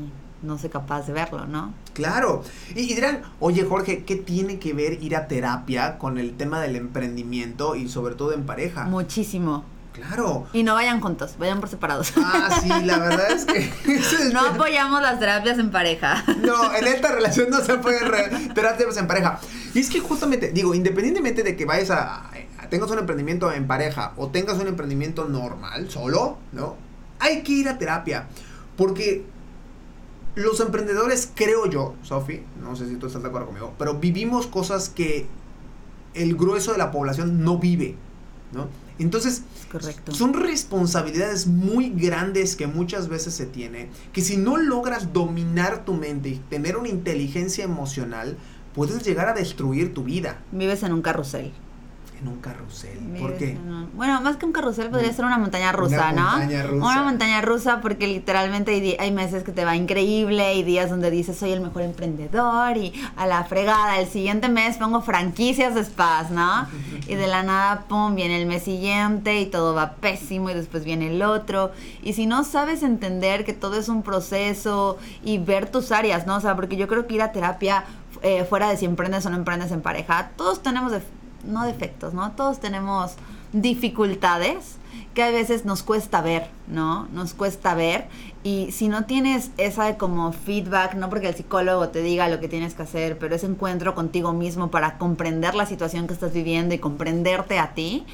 no 0.43 0.59
soy 0.59 0.71
capaz 0.71 1.07
de 1.07 1.13
verlo, 1.13 1.47
¿no? 1.47 1.73
Claro. 1.95 2.43
Y, 2.75 2.95
dirán, 2.95 3.23
oye 3.39 3.65
Jorge, 3.65 4.05
¿qué 4.05 4.17
tiene 4.17 4.59
que 4.59 4.73
ver 4.73 5.03
ir 5.03 5.17
a 5.17 5.29
terapia 5.29 5.99
con 5.99 6.19
el 6.19 6.37
tema 6.37 6.61
del 6.61 6.77
emprendimiento 6.77 7.77
y 7.77 7.89
sobre 7.89 8.15
todo 8.15 8.33
en 8.33 8.45
pareja? 8.45 8.85
Muchísimo. 8.85 9.65
Claro. 9.93 10.47
Y 10.53 10.63
no 10.63 10.75
vayan 10.75 11.01
juntos, 11.01 11.35
vayan 11.39 11.61
por 11.61 11.69
separados. 11.69 12.13
Ah, 12.17 12.61
sí, 12.63 12.69
la 12.69 12.99
verdad 12.99 13.31
es 13.31 13.45
que... 13.45 13.71
no 14.33 14.41
apoyamos 14.41 15.03
las 15.03 15.19
terapias 15.19 15.59
en 15.59 15.71
pareja. 15.71 16.25
No, 16.39 16.75
en 16.75 16.87
esta 16.87 17.13
relación 17.13 17.51
no 17.51 17.61
se 17.61 17.73
apoyan 17.73 18.11
terapias 18.55 18.97
en 18.97 19.07
pareja. 19.07 19.39
Y 19.75 19.81
es 19.81 19.91
que 19.91 20.01
justamente, 20.01 20.51
digo, 20.51 20.75
independientemente 20.75 21.43
de 21.43 21.57
que 21.57 21.67
vayas 21.67 21.91
a, 21.91 22.31
tengas 22.71 22.91
un 22.91 22.99
emprendimiento 22.99 23.53
en 23.53 23.67
pareja 23.67 24.15
o 24.17 24.29
tengas 24.29 24.59
un 24.59 24.67
emprendimiento 24.67 25.27
normal, 25.27 25.91
solo, 25.91 26.39
¿no? 26.53 26.77
Hay 27.19 27.43
que 27.43 27.53
ir 27.53 27.69
a 27.69 27.77
terapia. 27.77 28.29
Porque 28.79 29.27
los 30.35 30.59
emprendedores, 30.61 31.31
creo 31.35 31.67
yo, 31.67 31.95
Sofi, 32.03 32.43
no 32.63 32.75
sé 32.77 32.89
si 32.89 32.97
tú 32.97 33.09
estás 33.09 33.23
de 33.23 33.29
acuerdo 33.29 33.49
conmigo, 33.49 33.75
pero 33.79 33.99
vivimos 33.99 34.47
cosas 34.47 34.89
que 34.89 35.27
el 36.15 36.35
grueso 36.35 36.73
de 36.73 36.79
la 36.79 36.91
población 36.91 37.45
no 37.45 37.59
vive, 37.59 37.97
¿no? 38.53 38.69
Entonces, 38.99 39.43
son 40.11 40.35
responsabilidades 40.35 41.47
muy 41.47 41.91
grandes 41.91 42.57
que 42.57 42.67
muchas 42.67 43.09
veces 43.09 43.35
se 43.35 43.47
tiene, 43.47 43.89
que 44.13 44.21
si 44.21 44.37
no 44.37 44.57
logras 44.57 45.13
dominar 45.13 45.85
tu 45.85 45.95
mente 45.95 46.31
y 46.31 46.37
tener 46.51 46.77
una 46.77 46.89
inteligencia 46.89 47.65
emocional, 47.65 48.37
puedes 48.75 49.03
llegar 49.03 49.29
a 49.29 49.35
destruir 49.35 49.95
tu 49.95 50.05
vida. 50.05 50.43
Vives 50.53 50.83
en 50.83 50.93
un 50.93 51.03
carrusel 51.03 51.53
en 52.23 52.29
un 52.29 52.41
carrusel. 52.41 52.99
¿Por 53.19 53.37
qué? 53.37 53.59
Bueno, 53.95 54.21
más 54.21 54.37
que 54.37 54.47
un 54.47 54.53
carrusel 54.53 54.91
podría 54.91 55.13
ser 55.13 55.25
una 55.25 55.39
montaña 55.39 55.73
rusa, 55.73 56.11
una 56.11 56.13
¿no? 56.13 56.39
Montaña 56.39 56.63
rusa. 56.63 56.87
Una 56.87 57.03
montaña 57.03 57.41
rusa 57.41 57.81
porque 57.81 58.07
literalmente 58.07 58.97
hay, 58.99 59.13
meses 59.13 59.43
que 59.43 59.53
te 59.53 59.65
va 59.65 59.77
increíble 59.77 60.55
y 60.55 60.63
días 60.63 60.89
donde 60.89 61.11
dices 61.11 61.37
soy 61.37 61.53
el 61.53 61.61
mejor 61.61 61.83
emprendedor 61.83 62.77
y 62.77 62.93
a 63.17 63.27
la 63.27 63.45
fregada. 63.45 63.99
El 63.99 64.09
siguiente 64.09 64.49
mes 64.49 64.77
pongo 64.79 65.03
franquicias 65.03 65.75
de 65.75 65.85
spas, 65.85 66.31
¿no? 66.31 66.67
y 67.09 67.15
de 67.15 67.27
la 67.27 67.43
nada, 67.43 67.85
pum, 67.89 68.15
viene 68.15 68.41
el 68.41 68.47
mes 68.47 68.63
siguiente 68.63 69.41
y 69.41 69.47
todo 69.47 69.75
va 69.75 69.95
pésimo 69.95 70.51
y 70.51 70.55
después 70.55 70.85
viene 70.85 71.09
el 71.09 71.23
otro. 71.23 71.73
Y 72.03 72.13
si 72.13 72.27
no 72.27 72.45
sabes 72.45 72.83
entender 72.83 73.45
que 73.45 73.53
todo 73.53 73.79
es 73.79 73.89
un 73.89 74.03
proceso 74.03 74.97
y 75.25 75.39
ver 75.39 75.71
tus 75.71 75.91
áreas, 75.91 76.27
¿no? 76.27 76.37
O 76.37 76.41
sea, 76.41 76.55
porque 76.55 76.77
yo 76.77 76.87
creo 76.87 77.07
que 77.07 77.15
ir 77.15 77.23
a 77.23 77.33
terapia 77.33 77.85
eh, 78.23 78.45
fuera 78.45 78.69
de 78.71 78.77
si 78.77 78.85
emprendes 78.85 79.27
o 79.27 79.31
no 79.31 79.37
emprendes 79.37 79.73
en 79.73 79.83
pareja, 79.83 80.31
todos 80.37 80.63
tenemos 80.63 80.93
no 81.45 81.65
defectos, 81.65 82.15
¿no? 82.15 82.33
Todos 82.33 82.61
tenemos 82.61 83.13
dificultades 83.53 84.77
que 85.15 85.23
a 85.23 85.31
veces 85.31 85.65
nos 85.65 85.83
cuesta 85.83 86.23
ver, 86.23 86.49
¿no? 86.69 87.07
Nos 87.13 87.35
cuesta 87.35 87.75
ver 87.75 88.09
y 88.43 88.73
si 88.73 88.89
no 88.89 89.05
tienes 89.05 89.51
esa 89.59 89.97
como 89.99 90.33
feedback, 90.33 90.95
no 90.95 91.09
porque 91.11 91.29
el 91.29 91.35
psicólogo 91.35 91.89
te 91.91 92.03
diga 92.03 92.29
lo 92.29 92.41
que 92.41 92.49
tienes 92.49 92.75
que 92.75 92.83
hacer, 92.83 93.19
pero 93.19 93.35
ese 93.35 93.47
encuentro 93.47 93.95
contigo 93.95 94.33
mismo 94.33 94.71
para 94.71 94.99
comprender 94.99 95.55
la 95.55 95.67
situación 95.67 96.07
que 96.07 96.15
estás 96.15 96.33
viviendo 96.33 96.75
y 96.75 96.79
comprenderte 96.79 97.59
a 97.59 97.75
ti, 97.75 98.05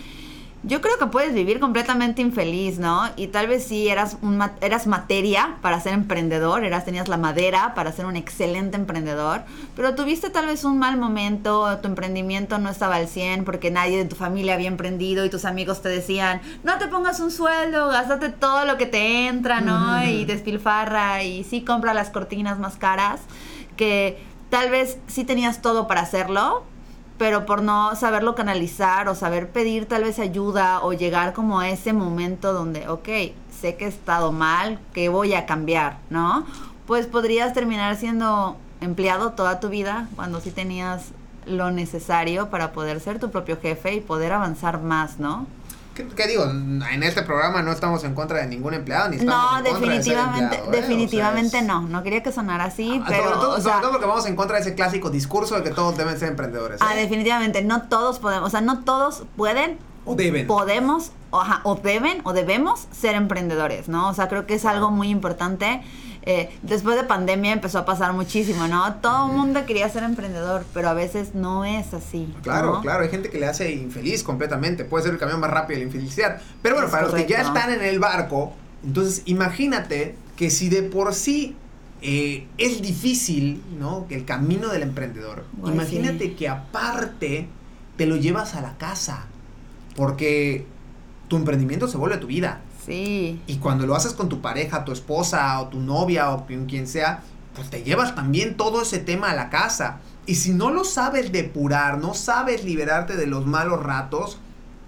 yo 0.65 0.81
creo 0.81 0.99
que 0.99 1.07
puedes 1.07 1.33
vivir 1.35 1.61
completamente 1.61 2.21
infeliz, 2.21 2.79
¿no? 2.79 3.09
Y 3.17 3.29
tal 3.29 3.47
vez 3.47 3.65
sí 3.65 3.89
eras, 3.89 4.17
un, 4.23 4.43
eras 4.61 4.89
materia 4.89 5.57
para 5.63 5.81
ser 5.81 5.93
emprendedor, 5.93 6.65
eras, 6.65 6.85
tenías 6.85 7.09
la 7.09 7.17
madera 7.17 7.75
para 7.75 7.93
ser 7.93 8.07
un 8.07 8.17
excelente 8.17 8.77
emprendedor, 8.77 9.43
pero 9.77 9.95
tuviste 9.95 10.31
tal 10.31 10.47
vez 10.47 10.65
un 10.65 10.79
mal 10.79 10.97
momento, 10.97 11.79
tu 11.79 11.87
emprendimiento 11.87 12.59
no 12.59 12.71
estaba 12.71 12.97
al 12.97 13.07
100 13.07 13.45
porque 13.45 13.71
nadie 13.71 13.99
de 13.99 14.05
tu 14.05 14.17
familia 14.17 14.55
había 14.55 14.69
emprendido 14.69 15.25
y 15.25 15.31
tus 15.31 15.45
amigos 15.45 15.81
te 15.81 15.91
decían, 15.91 16.41
no 16.65 16.77
te 16.79 16.89
pongas 16.89 17.21
un 17.21 17.31
sueldo, 17.31 17.89
gástate 17.89 18.29
todo 18.29 18.65
lo 18.65 18.77
que 18.77 18.87
te 18.87 19.29
entra, 19.29 19.61
¿no? 19.61 20.05
Y 20.05 20.25
despilfarra 20.25 21.23
y 21.23 21.45
sí 21.45 21.63
compra 21.63 21.95
las 21.95 22.11
cortinas 22.11 22.59
más 22.59 22.77
caras, 22.77 23.21
que 23.77 24.21
tal 24.51 24.71
vez 24.71 24.99
sí 25.07 25.25
tenías 25.25 25.63
todo 25.63 25.87
para 25.87 26.01
hacerlo, 26.01 26.65
pero 27.19 27.45
por 27.47 27.63
no 27.63 27.95
saberlo 27.97 28.35
canalizar 28.35 29.09
o 29.09 29.15
saber 29.15 29.51
pedir 29.51 29.87
tal 29.87 30.05
vez 30.05 30.19
ayuda 30.19 30.81
o 30.83 30.93
llegar 30.93 31.33
como 31.33 31.61
a 31.61 31.69
ese 31.69 31.93
momento 31.93 32.53
donde, 32.53 32.89
ok, 32.89 33.09
sé 33.51 33.77
que 33.77 33.87
he 33.87 33.89
estado 33.89 34.33
mal, 34.33 34.79
que 34.93 35.09
voy 35.09 35.35
a 35.35 35.45
cambiar, 35.45 35.99
¿no? 36.11 36.47
Pues 36.87 37.07
podrías 37.07 37.53
terminar 37.53 37.97
siendo 37.97 38.57
empleado 38.81 39.33
toda 39.33 39.61
tu 39.61 39.69
vida 39.69 40.09
cuando 40.15 40.41
sí 40.41 40.53
tenías 40.53 41.11
lo 41.45 41.71
necesario 41.71 42.51
para 42.51 42.73
poder 42.73 43.01
ser 43.01 43.19
tu 43.19 43.31
propio 43.31 43.59
jefe 43.61 43.95
y 43.95 44.01
poder 44.01 44.33
avanzar 44.33 44.81
más, 44.81 45.19
¿no? 45.19 45.47
¿Qué, 46.17 46.27
digo? 46.27 46.45
En 46.45 47.03
este 47.03 47.23
programa 47.23 47.63
no 47.63 47.73
estamos 47.73 48.05
en 48.05 48.15
contra 48.15 48.39
de 48.39 48.47
ningún 48.47 48.75
empleado, 48.75 49.09
ni 49.09 49.17
estamos 49.17 49.53
no, 49.53 49.63
definitivamente, 49.63 50.57
¿eh? 50.57 50.63
definitivamente 50.71 51.63
no. 51.63 51.83
No 51.83 52.03
quería 52.03 52.23
que 52.23 52.33
sonara 52.33 52.65
así, 52.65 53.01
ah, 53.03 53.07
pero. 53.09 53.61
Sobre 53.61 53.81
todo, 53.81 53.91
porque 53.93 54.07
vamos 54.07 54.27
en 54.27 54.37
contra 54.37 54.57
de 54.57 54.63
ese 54.63 54.75
clásico 54.75 55.11
discurso 55.11 55.57
de 55.57 55.63
que 55.63 55.71
todos 55.71 55.97
deben 55.97 56.19
ser 56.19 56.29
emprendedores. 56.29 56.81
Ah, 56.83 56.95
¿eh? 56.95 57.03
definitivamente. 57.03 57.63
No 57.63 57.83
todos 57.83 58.19
podemos, 58.19 58.49
o 58.49 58.51
sea, 58.51 58.61
no 58.61 58.85
todos 58.85 59.25
pueden. 59.37 59.79
O 60.05 60.15
deben. 60.15 60.47
Podemos, 60.47 61.13
o, 61.31 61.43
o 61.65 61.75
deben, 61.75 62.21
o 62.25 62.33
debemos 62.33 62.87
ser 62.93 63.15
emprendedores, 63.15 63.89
¿no? 63.89 64.09
O 64.09 64.15
sea, 64.15 64.29
creo 64.29 64.47
que 64.47 64.55
es 64.55 64.65
algo 64.65 64.91
muy 64.91 65.09
importante. 65.09 65.83
Eh, 66.23 66.51
después 66.63 66.97
de 66.97 67.05
pandemia 67.05 67.53
empezó 67.53 67.79
a 67.79 67.85
pasar 67.85 68.13
muchísimo, 68.13 68.69
¿no? 68.69 68.95
Todo 68.97 69.27
el 69.27 69.33
mundo 69.37 69.65
quería 69.67 69.89
ser 69.89 70.03
emprendedor, 70.03 70.65
pero 70.75 70.89
a 70.89 70.95
veces 70.95 71.35
no 71.35 71.65
es 71.65 71.95
así. 71.95 72.35
Claro, 72.43 72.81
claro, 72.81 73.05
hay 73.05 73.09
gente 73.09 73.31
que 73.31 73.39
le 73.39 73.47
hace 73.47 73.73
infeliz 73.73 74.23
completamente, 74.23 74.85
puede 74.85 75.05
ser 75.05 75.13
el 75.13 75.19
camión 75.19 75.41
más 75.41 75.51
rápido 75.51 75.79
de 75.79 75.85
la 75.85 75.93
infelicidad. 75.93 76.41
Pero 76.63 76.75
bueno, 76.77 76.91
para 76.91 77.05
los 77.05 77.15
que 77.15 77.27
ya 77.27 77.41
están 77.41 77.73
en 77.73 77.83
el 77.83 77.99
barco, 77.99 78.53
entonces 78.85 79.23
imagínate 79.27 80.17
que 80.37 80.51
si 80.51 80.69
de 80.69 80.83
por 80.83 81.15
sí 81.15 81.57
eh, 82.01 82.47
es 82.59 82.81
difícil, 82.81 83.63
¿no? 83.79 84.07
El 84.09 84.25
camino 84.25 84.69
del 84.69 84.83
emprendedor. 84.83 85.45
Imagínate 85.65 86.27
sí. 86.27 86.31
que 86.31 86.49
aparte 86.49 87.49
te 87.97 88.07
lo 88.07 88.17
llevas 88.17 88.55
a 88.55 88.61
la 88.61 88.79
casa, 88.79 89.27
porque 89.97 90.65
tu 91.27 91.37
emprendimiento 91.37 91.89
se 91.89 91.97
vuelve 91.97 92.19
tu 92.19 92.29
vida. 92.29 92.61
Sí. 92.89 93.41
Y 93.47 93.57
cuando 93.59 93.87
lo 93.87 93.95
haces 93.95 94.15
con 94.15 94.29
tu 94.29 94.41
pareja, 94.41 94.85
tu 94.85 94.93
esposa 94.93 95.61
o 95.61 95.69
tu 95.69 95.79
novia 95.79 96.31
o 96.31 96.47
con 96.47 96.67
quien 96.67 96.87
sea, 96.87 97.23
pues 97.55 97.71
te 97.71 97.83
llevas 97.83 98.15
también 98.15 98.57
todo 98.57 98.83
ese 98.83 98.99
tema 98.99 99.31
a 99.31 99.35
la 99.35 99.51
casa. 99.51 99.99
Y 100.27 100.35
si 100.35 100.53
no 100.53 100.71
lo 100.71 100.85
sabes 100.85 101.33
depurar, 101.33 101.99
no 101.99 102.15
sabes 102.15 102.65
liberarte 102.65 103.17
de 103.17 103.27
los 103.27 103.47
malos 103.47 103.83
ratos, 103.83 104.39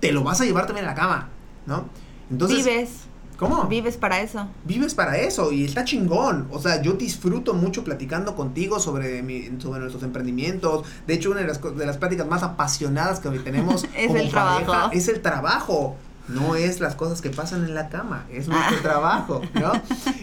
te 0.01 0.13
lo 0.13 0.23
vas 0.25 0.41
a 0.41 0.45
llevar 0.45 0.67
también 0.67 0.87
a 0.87 0.91
la 0.91 0.95
cama, 0.95 1.29
¿no? 1.67 1.85
Entonces, 2.31 2.65
Vives. 2.65 2.91
¿cómo? 3.37 3.65
Vives 3.65 3.97
para 3.97 4.21
eso. 4.21 4.47
Vives 4.65 4.95
para 4.95 5.17
eso 5.17 5.51
y 5.51 5.65
está 5.65 5.85
chingón. 5.85 6.47
O 6.53 6.61
sea, 6.61 6.83
yo 6.83 6.93
disfruto 6.93 7.55
mucho 7.55 7.85
platicando 7.85 8.37
contigo 8.37 8.79
sobre, 8.79 9.23
mi, 9.23 9.49
sobre 9.59 9.81
nuestros 9.81 10.03
emprendimientos. 10.03 10.87
De 11.07 11.15
hecho, 11.15 11.31
una 11.31 11.41
de 11.41 11.47
las, 11.47 11.61
de 11.63 11.87
las 11.87 11.97
pláticas 11.97 12.27
más 12.29 12.43
apasionadas 12.43 13.19
que 13.21 13.29
hoy 13.29 13.39
tenemos 13.39 13.85
Es 13.97 14.09
como 14.09 14.19
el 14.21 14.31
pareja 14.31 14.65
trabajo. 14.65 14.91
es 14.93 15.09
el 15.09 15.23
trabajo. 15.23 15.97
No 16.35 16.55
es 16.57 16.81
las 16.81 16.95
cosas 16.95 17.21
que 17.21 17.31
pasan 17.31 17.65
en 17.65 17.75
la 17.75 17.89
cama, 17.89 18.27
es 18.31 18.49
Ah. 18.49 18.53
nuestro 18.53 18.79
trabajo, 18.83 19.43
¿no? 19.55 19.73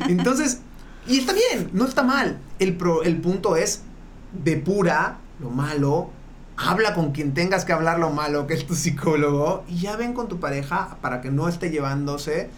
Entonces, 0.08 0.60
y 1.08 1.20
está 1.20 1.34
bien, 1.34 1.70
no 1.74 1.86
está 1.86 2.04
mal. 2.04 2.38
El, 2.60 2.76
pro- 2.78 3.04
el 3.04 3.18
punto 3.22 3.56
es 3.56 3.82
depura 4.44 5.18
lo 5.40 5.50
malo, 5.50 6.10
habla 6.58 6.94
con 6.94 7.12
quien 7.12 7.34
tengas 7.34 7.66
que 7.66 7.74
hablar 7.74 8.00
lo 8.00 8.10
malo, 8.10 8.48
que 8.48 8.54
es 8.56 8.66
tu 8.66 8.76
psicólogo, 8.76 9.64
y 9.68 9.80
ya 9.82 9.96
ven 9.96 10.14
con 10.14 10.28
tu 10.28 10.40
pareja 10.40 10.98
para 11.02 11.22
que 11.22 11.30
no 11.32 11.48
esté 11.48 11.70
llevándose 11.70 12.50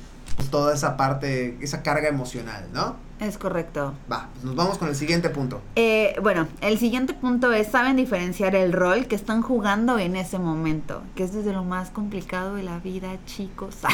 toda 0.50 0.74
esa 0.74 0.98
parte, 0.98 1.58
esa 1.62 1.84
carga 1.84 2.08
emocional, 2.08 2.66
¿no? 2.74 2.96
Es 3.20 3.38
correcto. 3.38 3.94
Va, 4.12 4.30
pues 4.34 4.46
nos 4.46 4.56
vamos 4.56 4.78
con 4.78 4.88
el 4.88 4.96
siguiente 4.96 5.30
punto. 5.30 5.62
Eh, 5.76 6.16
bueno, 6.22 6.48
el 6.62 6.80
siguiente 6.80 7.14
punto 7.14 7.52
es, 7.52 7.68
saben 7.68 7.98
diferenciar 7.98 8.56
el 8.56 8.72
rol 8.72 9.08
que 9.08 9.16
están 9.16 9.42
jugando 9.42 10.00
en 10.00 10.16
ese 10.16 10.40
momento, 10.40 11.02
que 11.16 11.24
es 11.24 11.34
desde 11.34 11.52
lo 11.52 11.66
más 11.66 11.90
complicado 11.90 12.56
de 12.56 12.64
la 12.64 12.80
vida, 12.80 13.18
chicos. 13.26 13.76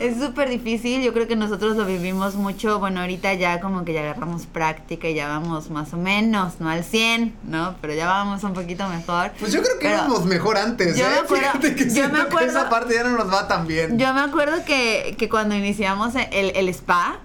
es 0.00 0.18
súper 0.20 0.48
difícil, 0.48 1.02
yo 1.02 1.12
creo 1.12 1.26
que 1.28 1.36
nosotros 1.36 1.76
lo 1.76 1.84
vivimos 1.84 2.34
mucho, 2.34 2.78
bueno, 2.78 3.00
ahorita 3.00 3.34
ya 3.34 3.60
como 3.60 3.84
que 3.84 3.92
ya 3.92 4.00
agarramos 4.00 4.46
práctica 4.46 5.08
y 5.08 5.14
ya 5.14 5.28
vamos 5.28 5.70
más 5.70 5.92
o 5.92 5.96
menos, 5.96 6.60
no 6.60 6.68
al 6.68 6.84
100, 6.84 7.34
¿no? 7.44 7.74
Pero 7.80 7.94
ya 7.94 8.06
vamos 8.06 8.42
un 8.44 8.52
poquito 8.54 8.88
mejor. 8.88 9.32
Pues 9.38 9.52
yo 9.52 9.62
creo 9.62 9.74
que 9.78 9.86
Pero 9.88 9.94
éramos 10.00 10.24
mejor 10.24 10.56
antes, 10.56 10.96
yo 10.96 11.06
¿eh? 11.06 11.08
me 11.10 11.16
acuerdo- 11.18 11.46
Fíjate 11.52 11.74
que 11.74 11.90
yo 11.90 12.08
me 12.08 12.14
que 12.14 12.20
acuerdo- 12.22 12.48
esa 12.50 12.68
parte 12.70 12.94
ya 12.94 13.04
no 13.04 13.16
nos 13.16 13.32
va 13.32 13.46
tan 13.48 13.66
bien. 13.66 13.98
Yo 13.98 14.12
me 14.14 14.20
acuerdo 14.20 14.64
que, 14.64 15.14
que 15.18 15.28
cuando 15.28 15.54
iniciamos 15.54 16.14
el, 16.14 16.50
el 16.56 16.68
spa, 16.70 17.18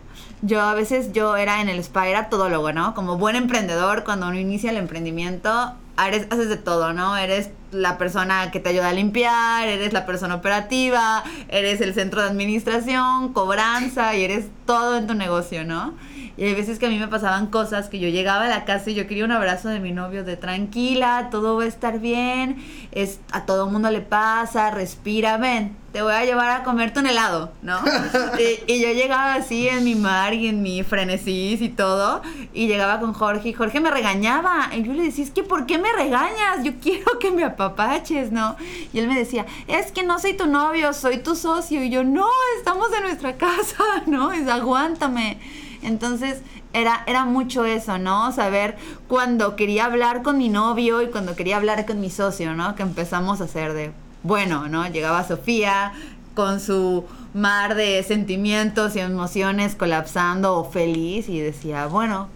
yo 0.44 0.60
a 0.62 0.74
veces 0.74 1.12
yo 1.14 1.36
era 1.38 1.62
en 1.62 1.70
el 1.70 1.78
spa, 1.80 2.08
era 2.08 2.30
todólogo, 2.30 2.74
¿no? 2.74 2.96
Como 2.96 3.18
buen 3.18 3.36
emprendedor, 3.36 4.04
cuando 4.04 4.28
uno 4.28 4.40
inicia 4.40 4.72
el 4.72 4.78
emprendimiento, 4.78 5.74
eres, 6.04 6.26
haces 6.32 6.50
de 6.50 6.58
todo, 6.58 6.94
¿no? 6.94 7.16
Eres 7.16 7.50
la 7.72 7.98
persona 7.98 8.52
que 8.52 8.60
te 8.60 8.70
ayuda 8.70 8.90
a 8.90 8.94
limpiar, 8.94 9.68
eres 9.68 9.94
la 9.94 10.06
persona 10.06 10.36
operativa, 10.36 11.24
eres 11.50 11.82
el 11.82 11.94
centro 11.94 12.22
de 12.22 12.28
administración, 12.28 13.34
cobranza 13.34 14.16
y 14.16 14.24
eres 14.24 14.48
todo 14.66 14.98
en 14.98 15.08
tu 15.08 15.14
negocio, 15.14 15.64
¿no? 15.64 15.94
Y 16.38 16.46
hay 16.46 16.54
veces 16.56 16.80
que 16.80 16.88
a 16.88 16.90
mí 16.90 16.98
me 16.98 17.08
pasaban 17.08 17.48
cosas 17.48 17.90
que 17.90 18.00
yo 18.00 18.10
llegaba 18.10 18.46
a 18.46 18.50
la 18.50 18.66
casa 18.66 18.90
y 18.90 18.96
yo 18.96 19.08
quería 19.08 19.26
un 19.26 19.32
abrazo 19.32 19.70
de 19.70 19.80
mi 19.80 19.92
novio 19.92 20.24
de 20.24 20.38
tranquila, 20.38 21.30
todo 21.32 21.58
va 21.58 21.64
a 21.64 21.68
estar 21.68 22.00
bien, 22.00 22.64
es, 22.92 23.20
a 23.32 23.46
todo 23.46 23.68
mundo 23.68 23.90
le 23.90 24.02
pasa, 24.02 24.72
respira, 24.72 25.38
ven, 25.38 25.76
te 25.92 26.02
voy 26.02 26.14
a 26.14 26.24
llevar 26.24 26.50
a 26.50 26.64
comerte 26.64 27.00
un 27.00 27.08
helado, 27.08 27.52
¿no? 27.62 27.80
y, 28.68 28.72
y 28.72 28.82
yo 28.82 28.94
llegaba 28.94 29.34
así 29.34 29.68
en 29.68 29.84
mi 29.84 29.96
mar 29.96 30.34
y 30.34 30.48
en 30.48 30.62
mi 30.62 30.84
frenesí 30.84 31.58
y 31.60 31.70
todo, 31.70 32.22
y 32.54 32.68
llegaba 32.68 33.00
con 33.00 33.14
Jorge 33.14 33.50
y 33.50 33.54
Jorge 33.54 33.80
me 33.80 33.92
regañaba. 33.92 34.70
Y 34.74 34.84
yo 34.84 34.94
le 34.94 35.04
decía, 35.04 35.24
es 35.24 35.32
que 35.32 35.44
¿por 35.44 35.66
qué 35.66 35.78
me 35.78 35.92
regañas? 35.94 36.64
Yo 36.64 36.74
quiero 36.82 37.20
que 37.20 37.32
me 37.32 37.44
apapaches, 37.44 38.32
¿no? 38.32 38.56
Y 38.94 39.00
él 39.00 39.08
me 39.08 39.18
decía, 39.18 39.46
es 39.68 39.92
que 39.92 40.04
no 40.04 40.20
soy 40.20 40.34
tu 40.34 40.48
novio, 40.48 40.94
soy 40.94 41.18
tu 41.18 41.36
socio. 41.36 41.84
Y 41.84 41.90
yo, 41.90 42.04
no, 42.04 42.28
estamos 42.58 42.88
en 42.96 43.04
nuestra 43.04 43.38
casa, 43.38 43.84
¿no? 44.08 44.32
Es 44.32 44.48
aguántame. 44.48 45.38
Entonces 45.82 46.42
era, 46.74 47.04
era 47.08 47.26
mucho 47.26 47.66
eso, 47.66 47.98
¿no? 47.98 48.32
Saber 48.32 48.76
cuando 49.08 49.56
quería 49.56 49.86
hablar 49.86 50.22
con 50.22 50.38
mi 50.38 50.50
novio 50.50 51.02
y 51.02 51.08
cuando 51.08 51.36
quería 51.36 51.58
hablar 51.58 51.86
con 51.86 52.00
mi 52.00 52.10
socio, 52.10 52.54
¿no? 52.54 52.76
Que 52.76 52.84
empezamos 52.84 53.42
a 53.42 53.46
hacer 53.46 53.74
de, 53.74 53.92
bueno, 54.24 54.68
¿no? 54.68 54.88
Llegaba 54.88 55.28
Sofía 55.28 55.94
con 56.36 56.60
su 56.60 57.06
mar 57.34 57.76
de 57.76 58.04
sentimientos 58.04 58.96
y 58.96 59.00
emociones 59.00 59.76
colapsando 59.76 60.56
o 60.58 60.70
feliz 60.70 61.28
y 61.30 61.40
decía, 61.40 61.88
bueno, 61.88 62.30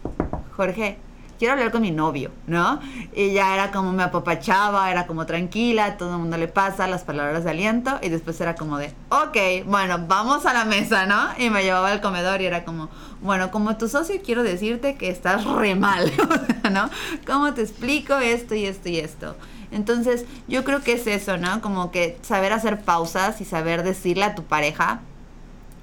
Jorge, 0.56 0.98
quiero 1.38 1.54
hablar 1.54 1.72
con 1.72 1.82
mi 1.82 1.92
novio, 1.92 2.32
¿no? 2.48 2.80
Y 3.14 3.34
ya 3.34 3.54
era 3.54 3.72
como 3.72 3.92
me 3.92 4.04
apapachaba, 4.04 4.92
era 4.92 5.08
como 5.08 5.26
tranquila, 5.26 5.98
todo 5.98 6.14
el 6.14 6.20
mundo 6.20 6.38
le 6.38 6.48
pasa 6.48 6.88
las 6.88 7.04
palabras 7.04 7.44
de 7.44 7.52
aliento 7.52 8.00
y 8.02 8.10
después 8.10 8.40
era 8.42 8.56
como 8.56 8.78
de, 8.78 8.94
ok, 9.10 9.66
bueno, 9.66 10.06
vamos 10.08 10.46
a 10.46 10.54
la 10.54 10.66
mesa, 10.66 11.06
¿no? 11.06 11.28
Y 11.38 11.50
me 11.50 11.64
llevaba 11.64 11.92
al 11.92 12.02
comedor 12.02 12.42
y 12.42 12.46
era 12.46 12.66
como, 12.66 12.90
bueno, 13.22 13.52
como 13.52 13.78
tu 13.78 13.88
socio 13.88 14.16
quiero 14.24 14.44
decirte 14.44 14.96
que 14.96 15.10
estás 15.10 15.46
re 15.46 15.76
mal, 15.76 16.12
¿no? 16.72 16.90
¿Cómo 17.26 17.54
te 17.54 17.62
explico 17.62 18.18
esto 18.18 18.56
y 18.56 18.66
esto 18.66 18.90
y 18.90 19.00
esto? 19.00 19.36
Entonces, 19.72 20.26
yo 20.48 20.64
creo 20.64 20.82
que 20.82 20.94
es 20.94 21.08
eso, 21.08 21.38
¿no? 21.38 21.62
Como 21.62 21.92
que 21.92 22.18
saber 22.22 22.54
hacer 22.54 22.82
pausas 22.82 23.42
y 23.42 23.46
saber 23.46 23.84
decirle 23.84 24.24
a 24.24 24.36
tu 24.36 24.44
pareja, 24.44 25.02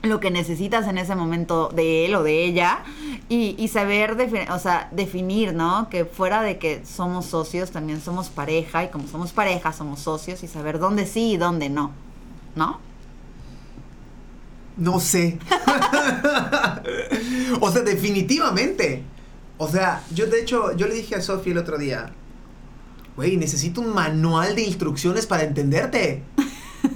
lo 0.03 0.19
que 0.19 0.31
necesitas 0.31 0.89
en 0.89 0.99
ese 0.99 1.15
momento 1.15 1.69
de 1.69 2.07
él 2.07 2.15
o 2.17 2.23
de 2.23 2.45
ella 2.45 2.81
y, 3.29 3.69
saber 3.69 4.17
o 4.51 4.59
sea, 4.59 4.89
definir, 4.91 5.55
¿no? 5.55 5.89
Que 5.89 6.05
fuera 6.05 6.43
de 6.43 6.59
que 6.59 6.85
somos 6.85 7.27
socios, 7.27 7.71
también 7.71 8.01
somos 8.01 8.29
pareja 8.29 8.85
y 8.85 8.89
como 8.89 9.09
somos 9.09 9.33
pareja, 9.33 9.73
somos 9.73 10.01
socios 10.01 10.43
y 10.43 10.49
saber 10.49 10.79
dónde 10.79 11.07
sí 11.07 11.33
y 11.33 11.37
dónde 11.37 11.71
no, 11.71 11.93
¿no? 12.57 12.81
No 14.77 15.01
sé. 15.01 15.39
o 17.61 17.71
sea, 17.71 17.83
definitivamente. 17.83 19.05
O 19.57 19.69
sea, 19.69 20.03
yo 20.13 20.27
de 20.27 20.41
hecho, 20.41 20.77
yo 20.77 20.89
le 20.89 20.95
dije 20.95 21.15
a 21.15 21.23
Sofía 21.23 21.53
el 21.53 21.59
otro 21.59 21.79
día, 21.79 22.13
güey, 23.17 23.37
necesito 23.37 23.81
un 23.81 23.95
manual 23.95 24.57
de 24.57 24.63
instrucciones 24.63 25.27
para 25.27 25.45
entenderte. 25.45 26.23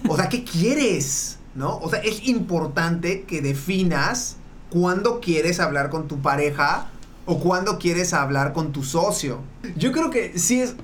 O 0.08 0.16
sea, 0.16 0.28
¿qué 0.28 0.44
quieres? 0.44 1.38
¿No? 1.56 1.78
O 1.78 1.88
sea, 1.88 2.00
es 2.00 2.28
importante 2.28 3.22
que 3.22 3.40
definas 3.40 4.36
cuándo 4.70 5.20
quieres 5.20 5.58
hablar 5.58 5.90
con 5.90 6.06
tu 6.06 6.20
pareja 6.20 6.88
o 7.24 7.40
cuándo 7.40 7.78
quieres 7.78 8.12
hablar 8.12 8.52
con 8.52 8.72
tu 8.72 8.84
socio. 8.84 9.40
Yo 9.76 9.90
creo 9.92 10.10
que 10.10 10.38
sí 10.38 10.60
es 10.60 10.76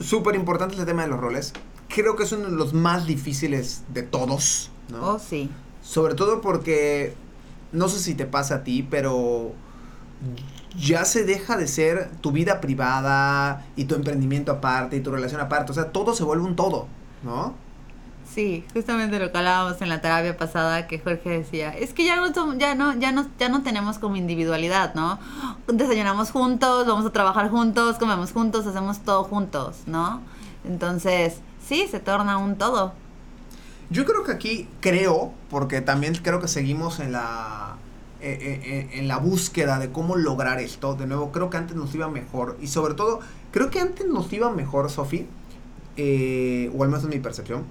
súper 0.00 0.34
importante 0.34 0.76
el 0.76 0.84
tema 0.84 1.02
de 1.02 1.08
los 1.08 1.20
roles. 1.20 1.52
Creo 1.88 2.14
que 2.16 2.24
es 2.24 2.32
uno 2.32 2.50
de 2.50 2.56
los 2.56 2.74
más 2.74 3.06
difíciles 3.06 3.82
de 3.92 4.02
todos, 4.02 4.70
¿no? 4.90 5.14
Oh, 5.14 5.18
sí. 5.18 5.50
Sobre 5.82 6.14
todo 6.14 6.40
porque, 6.40 7.14
no 7.72 7.88
sé 7.88 7.98
si 7.98 8.14
te 8.14 8.26
pasa 8.26 8.56
a 8.56 8.64
ti, 8.64 8.86
pero 8.88 9.52
ya 10.78 11.04
se 11.04 11.24
deja 11.24 11.56
de 11.56 11.66
ser 11.66 12.10
tu 12.20 12.30
vida 12.30 12.60
privada 12.60 13.66
y 13.74 13.84
tu 13.84 13.94
emprendimiento 13.94 14.52
aparte 14.52 14.96
y 14.96 15.00
tu 15.00 15.10
relación 15.10 15.40
aparte. 15.40 15.72
O 15.72 15.74
sea, 15.74 15.90
todo 15.90 16.14
se 16.14 16.24
vuelve 16.24 16.44
un 16.44 16.56
todo, 16.56 16.86
¿no? 17.22 17.54
Sí, 18.38 18.64
justamente 18.72 19.18
lo 19.18 19.32
que 19.32 19.38
hablábamos 19.38 19.82
en 19.82 19.88
la 19.88 20.00
terapia 20.00 20.36
pasada 20.36 20.86
que 20.86 21.00
Jorge 21.00 21.28
decía, 21.28 21.70
es 21.70 21.92
que 21.92 22.04
ya 22.04 22.14
no, 22.14 22.94
ya 22.96 23.48
no, 23.48 23.62
tenemos 23.64 23.98
como 23.98 24.14
individualidad, 24.14 24.94
¿no? 24.94 25.18
Desayunamos 25.66 26.30
juntos, 26.30 26.86
vamos 26.86 27.04
a 27.04 27.10
trabajar 27.10 27.50
juntos, 27.50 27.96
comemos 27.98 28.30
juntos, 28.30 28.64
hacemos 28.64 29.00
todo 29.00 29.24
juntos, 29.24 29.78
¿no? 29.86 30.20
Entonces, 30.64 31.38
sí, 31.66 31.88
se 31.90 31.98
torna 31.98 32.38
un 32.38 32.54
todo. 32.54 32.92
Yo 33.90 34.04
creo 34.04 34.22
que 34.22 34.30
aquí 34.30 34.68
creo, 34.78 35.32
porque 35.50 35.80
también 35.80 36.14
creo 36.14 36.40
que 36.40 36.46
seguimos 36.46 37.00
en 37.00 37.10
la 37.10 37.74
eh, 38.20 38.38
eh, 38.40 38.60
eh, 38.62 38.98
en 39.00 39.08
la 39.08 39.18
búsqueda 39.18 39.80
de 39.80 39.90
cómo 39.90 40.14
lograr 40.14 40.60
esto. 40.60 40.94
De 40.94 41.08
nuevo, 41.08 41.32
creo 41.32 41.50
que 41.50 41.56
antes 41.56 41.74
nos 41.74 41.92
iba 41.92 42.08
mejor. 42.08 42.56
Y 42.62 42.68
sobre 42.68 42.94
todo, 42.94 43.18
creo 43.50 43.68
que 43.70 43.80
antes 43.80 44.06
nos 44.06 44.32
iba 44.32 44.48
mejor, 44.52 44.90
Sofi. 44.90 45.26
eh, 45.96 46.70
o 46.78 46.84
al 46.84 46.90
menos 46.90 47.02
es 47.02 47.10
mi 47.10 47.18
percepción. 47.18 47.64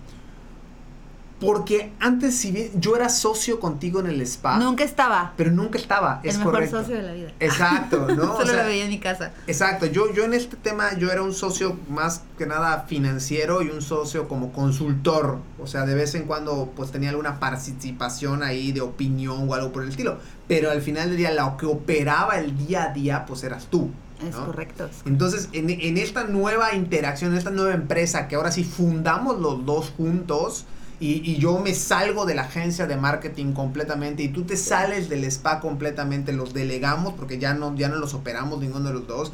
Porque 1.40 1.92
antes, 2.00 2.36
si 2.36 2.52
bien 2.52 2.72
yo 2.82 2.96
era 2.96 3.10
socio 3.10 3.60
contigo 3.60 4.00
en 4.00 4.08
el 4.08 4.22
spa, 4.22 4.58
Nunca 4.58 4.84
estaba 4.84 5.34
pero 5.38 5.52
nunca 5.52 5.78
estaba. 5.78 6.20
el 6.24 6.30
es 6.32 6.38
mejor 6.40 6.54
correcto. 6.54 6.80
socio 6.80 6.96
de 6.96 7.04
la 7.04 7.14
vida. 7.14 7.32
Exacto, 7.40 8.08
¿no? 8.08 8.34
O 8.34 8.38
Solo 8.38 8.48
sea, 8.54 8.64
lo 8.64 8.70
veía 8.70 8.86
en 8.86 8.90
mi 8.90 9.00
casa. 9.00 9.32
Exacto, 9.46 9.86
yo, 9.86 10.12
yo 10.14 10.24
en 10.24 10.34
este 10.34 10.56
tema 10.58 10.98
yo 10.98 11.12
era 11.12 11.22
un 11.22 11.34
socio 11.34 11.78
más 11.90 12.24
que 12.40 12.48
nada 12.48 12.86
financiero 12.88 13.62
y 13.62 13.70
un 13.70 13.82
socio 13.84 14.28
como 14.28 14.52
consultor, 14.52 15.40
o 15.60 15.68
sea, 15.68 15.86
de 15.86 15.94
vez 15.94 16.16
en 16.16 16.24
cuando 16.24 16.72
pues 16.76 16.92
tenía 16.92 17.10
alguna 17.10 17.40
participación 17.40 18.42
ahí 18.42 18.72
de 18.72 18.82
opinión 18.82 19.48
o 19.48 19.54
algo 19.54 19.72
por 19.72 19.84
el 19.84 19.90
estilo, 19.90 20.18
pero 20.48 20.72
al 20.72 20.82
final 20.82 21.10
del 21.10 21.18
día 21.18 21.32
lo 21.32 21.56
que 21.58 21.66
operaba 21.68 22.40
el 22.40 22.58
día 22.58 22.86
a 22.86 22.94
día 22.94 23.26
pues 23.28 23.44
eras 23.44 23.68
tú. 23.70 23.92
Es 24.28 24.36
¿no? 24.36 24.48
correcto. 24.48 24.90
Entonces, 25.06 25.50
en, 25.54 25.70
en 25.70 25.98
esta 26.00 26.24
nueva 26.24 26.74
interacción, 26.74 27.34
en 27.34 27.38
esta 27.38 27.52
nueva 27.52 27.76
empresa 27.76 28.28
que 28.28 28.36
ahora 28.36 28.52
sí 28.52 28.64
fundamos 28.64 29.40
los 29.40 29.64
dos 29.68 29.94
juntos 29.96 30.66
y, 31.00 31.32
y, 31.32 31.38
yo 31.38 31.60
me 31.60 31.76
salgo 31.76 32.26
de 32.26 32.34
la 32.34 32.44
agencia 32.44 32.88
de 32.88 32.98
marketing 32.98 33.54
completamente 33.54 34.24
y 34.24 34.30
tú 34.30 34.44
te 34.44 34.58
sales 34.58 35.10
del 35.10 35.24
spa 35.26 35.60
completamente, 35.60 36.34
los 36.34 36.54
delegamos 36.54 37.14
porque 37.14 37.38
ya 37.38 37.54
no, 37.54 37.76
ya 37.76 37.88
no 37.88 37.98
los 37.98 38.16
operamos 38.16 38.60
ninguno 38.60 38.88
de 38.88 38.94
los 38.94 39.08
dos. 39.08 39.32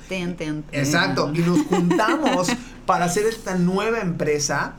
Exacto, 0.77 1.31
y 1.33 1.39
nos 1.39 1.61
juntamos 1.67 2.49
para 2.85 3.05
hacer 3.05 3.25
esta 3.25 3.55
nueva 3.55 4.01
empresa 4.01 4.73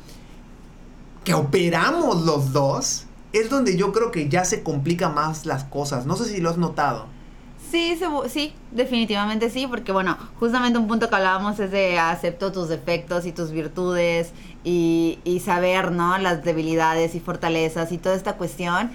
que 1.25 1.33
operamos 1.33 2.25
los 2.27 2.53
dos, 2.53 3.05
es 3.33 3.49
donde 3.49 3.77
yo 3.77 3.93
creo 3.93 4.11
que 4.11 4.29
ya 4.29 4.45
se 4.45 4.63
complica 4.63 5.09
más 5.09 5.47
las 5.47 5.65
cosas. 5.65 6.05
No 6.05 6.17
sé 6.17 6.27
si 6.27 6.41
lo 6.41 6.51
has 6.51 6.59
notado. 6.59 7.07
Sí, 7.75 7.99
sí, 8.29 8.55
definitivamente 8.71 9.51
sí, 9.51 9.67
porque 9.67 9.91
bueno, 9.91 10.17
justamente 10.39 10.79
un 10.79 10.87
punto 10.87 11.09
que 11.11 11.17
hablábamos 11.17 11.59
es 11.59 11.73
de 11.73 11.99
acepto 11.99 12.53
tus 12.53 12.69
defectos 12.69 13.27
y 13.27 13.33
tus 13.33 13.51
virtudes 13.51 14.33
y, 14.63 15.19
y 15.25 15.41
saber, 15.41 15.91
¿no? 15.91 16.17
Las 16.19 16.45
debilidades 16.45 17.17
y 17.17 17.21
fortalezas 17.21 17.91
y 17.91 17.99
toda 17.99 18.15
esta 18.15 18.35
cuestión 18.35 18.93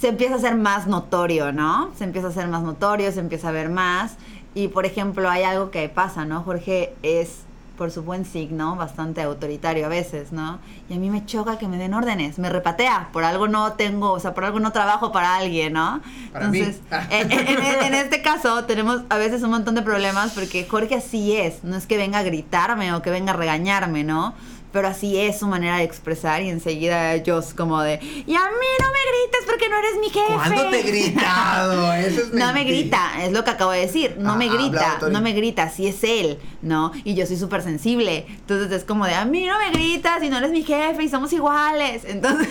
se 0.00 0.08
empieza 0.08 0.36
a 0.36 0.38
ser 0.38 0.54
más 0.54 0.86
notorio, 0.86 1.52
¿no? 1.52 1.92
Se 1.98 2.04
empieza 2.04 2.28
a 2.28 2.32
ser 2.32 2.48
más 2.48 2.62
notorio, 2.62 3.12
se 3.12 3.20
empieza 3.20 3.50
a 3.50 3.52
ver 3.52 3.68
más. 3.68 4.16
Y 4.54 4.68
por 4.68 4.86
ejemplo, 4.86 5.28
hay 5.28 5.42
algo 5.42 5.70
que 5.70 5.86
pasa, 5.90 6.24
¿no? 6.24 6.42
Jorge 6.44 6.94
es 7.02 7.42
por 7.78 7.92
su 7.92 8.02
buen 8.02 8.24
signo, 8.24 8.76
bastante 8.76 9.22
autoritario 9.22 9.86
a 9.86 9.88
veces, 9.88 10.32
¿no? 10.32 10.58
Y 10.90 10.94
a 10.94 10.96
mí 10.96 11.08
me 11.08 11.24
choca 11.24 11.56
que 11.56 11.68
me 11.68 11.78
den 11.78 11.94
órdenes, 11.94 12.38
me 12.38 12.50
repatea, 12.50 13.08
por 13.12 13.24
algo 13.24 13.46
no 13.46 13.72
tengo, 13.74 14.12
o 14.12 14.20
sea, 14.20 14.34
por 14.34 14.44
algo 14.44 14.58
no 14.58 14.72
trabajo 14.72 15.12
para 15.12 15.36
alguien, 15.36 15.74
¿no? 15.74 16.02
Entonces, 16.34 16.80
En, 17.10 17.94
este 17.94 18.20
caso 18.20 18.64
tenemos 18.64 19.02
a 19.08 19.16
veces 19.16 19.42
un 19.42 19.50
montón 19.50 19.76
de 19.76 19.82
problemas 19.82 20.32
porque 20.32 20.66
Jorge 20.68 20.96
así 20.96 21.36
es, 21.36 21.62
no 21.62 21.76
es 21.76 21.86
que 21.86 21.96
venga 21.96 22.18
a 22.18 22.22
gritarme 22.22 22.92
o 22.92 23.00
que 23.00 23.10
venga 23.10 23.32
a 23.32 23.36
regañarme, 23.36 24.02
¿no? 24.04 24.34
Pero 24.72 24.88
así 24.88 25.18
es 25.18 25.38
su 25.38 25.46
manera 25.46 25.78
de 25.78 25.84
expresar 25.84 26.42
y 26.42 26.48
enseguida 26.48 27.14
ellos 27.14 27.54
como 27.54 27.80
de, 27.82 27.94
y 27.94 28.34
a 28.34 28.40
mí 28.40 28.66
no 28.80 28.86
me 28.86 28.98
grites 29.08 29.46
porque 29.46 29.68
no 29.68 29.78
eres 29.78 29.96
mi 30.00 30.10
jefe. 30.10 30.34
¿Cuándo 30.34 30.70
te 30.70 30.80
he 30.80 30.82
gritado? 30.82 31.92
Eso 31.94 32.20
es 32.20 32.32
no 32.32 32.52
me 32.52 32.64
grita, 32.64 33.24
es 33.24 33.32
lo 33.32 33.44
que 33.44 33.50
acabo 33.50 33.70
de 33.70 33.80
decir, 33.80 34.16
no 34.18 34.36
me 34.36 34.48
grita, 34.48 34.98
no 35.10 35.20
me 35.20 35.32
grita, 35.32 35.64
así 35.64 35.86
es 35.86 36.02
él, 36.04 36.38
¿no? 36.62 36.92
Y 37.04 37.14
yo 37.14 37.26
soy 37.26 37.36
súper 37.36 37.62
sensible, 37.62 38.26
entonces 38.28 38.70
es 38.72 38.84
como 38.84 39.06
de, 39.06 39.14
a 39.14 39.24
mí 39.24 39.46
no 39.46 39.58
me 39.58 39.70
gritas 39.70 40.22
y 40.22 40.28
no 40.28 40.38
eres 40.38 40.50
mi 40.50 40.62
jefe 40.62 41.02
y 41.04 41.08
somos 41.08 41.32
iguales, 41.32 42.02
entonces 42.06 42.48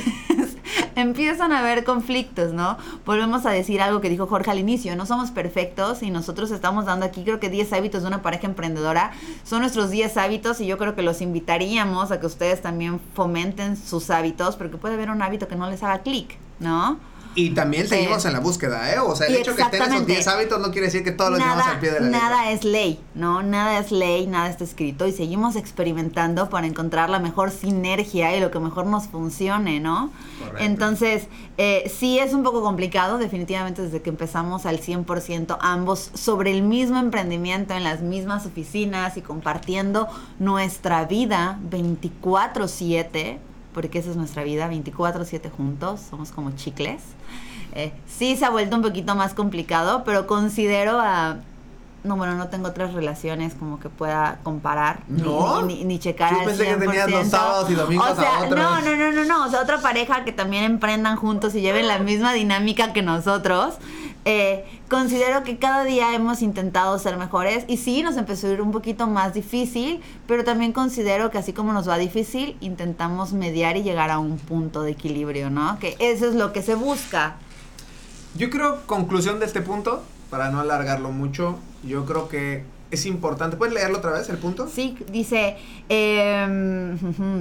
empiezan 0.95 1.51
a 1.51 1.59
haber 1.59 1.83
conflictos, 1.83 2.53
¿no? 2.53 2.77
Volvemos 3.05 3.45
a 3.45 3.51
decir 3.51 3.81
algo 3.81 4.01
que 4.01 4.09
dijo 4.09 4.27
Jorge 4.27 4.51
al 4.51 4.59
inicio, 4.59 4.95
no 4.95 5.05
somos 5.05 5.31
perfectos 5.31 6.03
y 6.03 6.11
nosotros 6.11 6.51
estamos 6.51 6.85
dando 6.85 7.05
aquí 7.05 7.23
creo 7.23 7.39
que 7.39 7.49
10 7.49 7.73
hábitos 7.73 8.01
de 8.01 8.07
una 8.07 8.21
pareja 8.21 8.47
emprendedora, 8.47 9.11
son 9.43 9.61
nuestros 9.61 9.89
10 9.89 10.17
hábitos 10.17 10.61
y 10.61 10.67
yo 10.67 10.77
creo 10.77 10.95
que 10.95 11.01
los 11.01 11.21
invitaríamos 11.21 12.11
a 12.11 12.19
que 12.19 12.25
ustedes 12.25 12.61
también 12.61 12.99
fomenten 13.13 13.77
sus 13.77 14.09
hábitos, 14.09 14.55
porque 14.55 14.77
puede 14.77 14.95
haber 14.95 15.09
un 15.09 15.21
hábito 15.21 15.47
que 15.47 15.55
no 15.55 15.69
les 15.69 15.83
haga 15.83 15.99
clic, 15.99 16.37
¿no? 16.59 16.99
Y 17.37 17.51
también 17.51 17.87
seguimos 17.87 18.25
en 18.25 18.33
la 18.33 18.39
búsqueda, 18.39 18.91
¿eh? 18.91 18.97
O 18.97 19.15
sea, 19.15 19.27
el 19.27 19.35
hecho 19.35 19.55
que 19.55 19.61
estén 19.61 19.79
esos 19.79 20.07
10 20.07 20.27
hábitos 20.27 20.59
no 20.59 20.71
quiere 20.71 20.87
decir 20.87 21.03
que 21.03 21.11
todos 21.11 21.29
los 21.29 21.39
llevamos 21.39 21.67
al 21.67 21.79
pie 21.79 21.91
de 21.91 21.99
la 21.99 22.09
Nada 22.09 22.49
es 22.49 22.63
ley, 22.63 22.99
¿no? 23.13 23.43
Nada 23.43 23.77
es 23.77 23.91
ley, 23.91 24.25
nada 24.25 24.49
está 24.49 24.63
escrito 24.63 25.05
y 25.05 25.11
seguimos 25.11 25.55
experimentando 25.55 26.49
para 26.49 26.65
encontrar 26.65 27.11
la 27.11 27.19
mejor 27.19 27.51
sinergia 27.51 28.35
y 28.35 28.39
lo 28.39 28.49
que 28.49 28.57
mejor 28.57 28.87
nos 28.87 29.05
funcione, 29.09 29.79
¿no? 29.79 30.09
Correcto. 30.39 30.63
Entonces, 30.63 31.27
eh, 31.59 31.93
sí 31.95 32.17
es 32.17 32.33
un 32.33 32.41
poco 32.41 32.63
complicado, 32.63 33.19
definitivamente 33.19 33.83
desde 33.83 34.01
que 34.01 34.09
empezamos 34.09 34.65
al 34.65 34.79
100% 34.79 35.59
ambos 35.61 36.09
sobre 36.15 36.49
el 36.49 36.63
mismo 36.63 36.97
emprendimiento, 36.97 37.75
en 37.75 37.83
las 37.83 38.01
mismas 38.01 38.47
oficinas 38.47 39.15
y 39.15 39.21
compartiendo 39.21 40.07
nuestra 40.39 41.05
vida 41.05 41.59
24/7 41.69 43.37
porque 43.73 43.99
esa 43.99 44.09
es 44.09 44.15
nuestra 44.15 44.43
vida, 44.43 44.67
24/7 44.67 45.51
juntos, 45.51 46.01
somos 46.09 46.31
como 46.31 46.49
chicles. 46.55 47.03
Eh, 47.73 47.91
sí 48.07 48.35
se 48.35 48.45
ha 48.45 48.49
vuelto 48.49 48.75
un 48.75 48.81
poquito 48.81 49.15
más 49.15 49.33
complicado, 49.33 50.03
pero 50.03 50.27
considero 50.27 50.99
a... 50.99 51.37
No, 52.03 52.15
bueno, 52.15 52.35
no 52.35 52.47
tengo 52.47 52.69
otras 52.69 52.93
relaciones 52.93 53.53
como 53.53 53.79
que 53.79 53.89
pueda 53.89 54.39
comparar 54.43 54.99
¿No? 55.07 55.63
ni, 55.63 55.83
ni, 55.83 55.99
checar 55.99 56.31
Yo 56.31 56.45
pensé 56.45 56.65
que 56.65 56.75
tenías 56.75 57.09
los 57.09 57.27
sábados 57.27 57.69
y 57.69 57.73
domingos 57.73 58.11
o 58.11 58.15
sea, 58.15 58.37
a 58.37 58.43
otros. 58.43 58.57
No, 58.57 58.81
no, 58.81 58.95
no, 58.95 59.11
no, 59.11 59.25
no, 59.25 59.45
o 59.45 59.49
sea, 59.49 59.61
otra 59.61 59.81
pareja 59.81 60.23
que 60.23 60.31
también 60.31 60.63
emprendan 60.63 61.17
juntos 61.17 61.53
y 61.55 61.61
lleven 61.61 61.87
la 61.87 61.99
misma 61.99 62.33
dinámica 62.33 62.93
que 62.93 63.01
nosotros. 63.01 63.77
Eh, 64.29 64.65
considero 64.89 65.43
que 65.43 65.57
cada 65.57 65.85
día 65.85 66.13
hemos 66.13 66.41
intentado 66.41 66.99
ser 66.99 67.15
mejores 67.15 67.63
y 67.69 67.77
sí, 67.77 68.03
nos 68.03 68.17
empezó 68.17 68.47
a 68.47 68.49
ir 68.51 68.61
un 68.61 68.73
poquito 68.73 69.07
más 69.07 69.33
difícil, 69.33 70.01
pero 70.27 70.43
también 70.43 70.73
considero 70.73 71.31
que 71.31 71.37
así 71.37 71.53
como 71.53 71.71
nos 71.71 71.87
va 71.87 71.97
difícil, 71.97 72.57
intentamos 72.59 73.31
mediar 73.31 73.77
y 73.77 73.83
llegar 73.83 74.11
a 74.11 74.19
un 74.19 74.37
punto 74.37 74.81
de 74.81 74.91
equilibrio, 74.91 75.49
¿no? 75.49 75.79
Que 75.79 75.95
eso 75.99 76.27
es 76.27 76.35
lo 76.35 76.51
que 76.51 76.61
se 76.61 76.75
busca. 76.75 77.37
Yo 78.37 78.49
creo, 78.49 78.85
conclusión 78.85 79.39
de 79.39 79.45
este 79.45 79.61
punto, 79.61 80.03
para 80.29 80.49
no 80.49 80.59
alargarlo 80.59 81.11
mucho, 81.11 81.57
yo 81.83 82.05
creo 82.05 82.29
que 82.29 82.63
es 82.91 83.05
importante. 83.05 83.57
¿Puedes 83.57 83.73
leerlo 83.73 83.97
otra 83.97 84.11
vez, 84.11 84.29
el 84.29 84.37
punto? 84.37 84.67
Sí, 84.67 84.97
dice, 85.11 85.57
eh, 85.89 86.95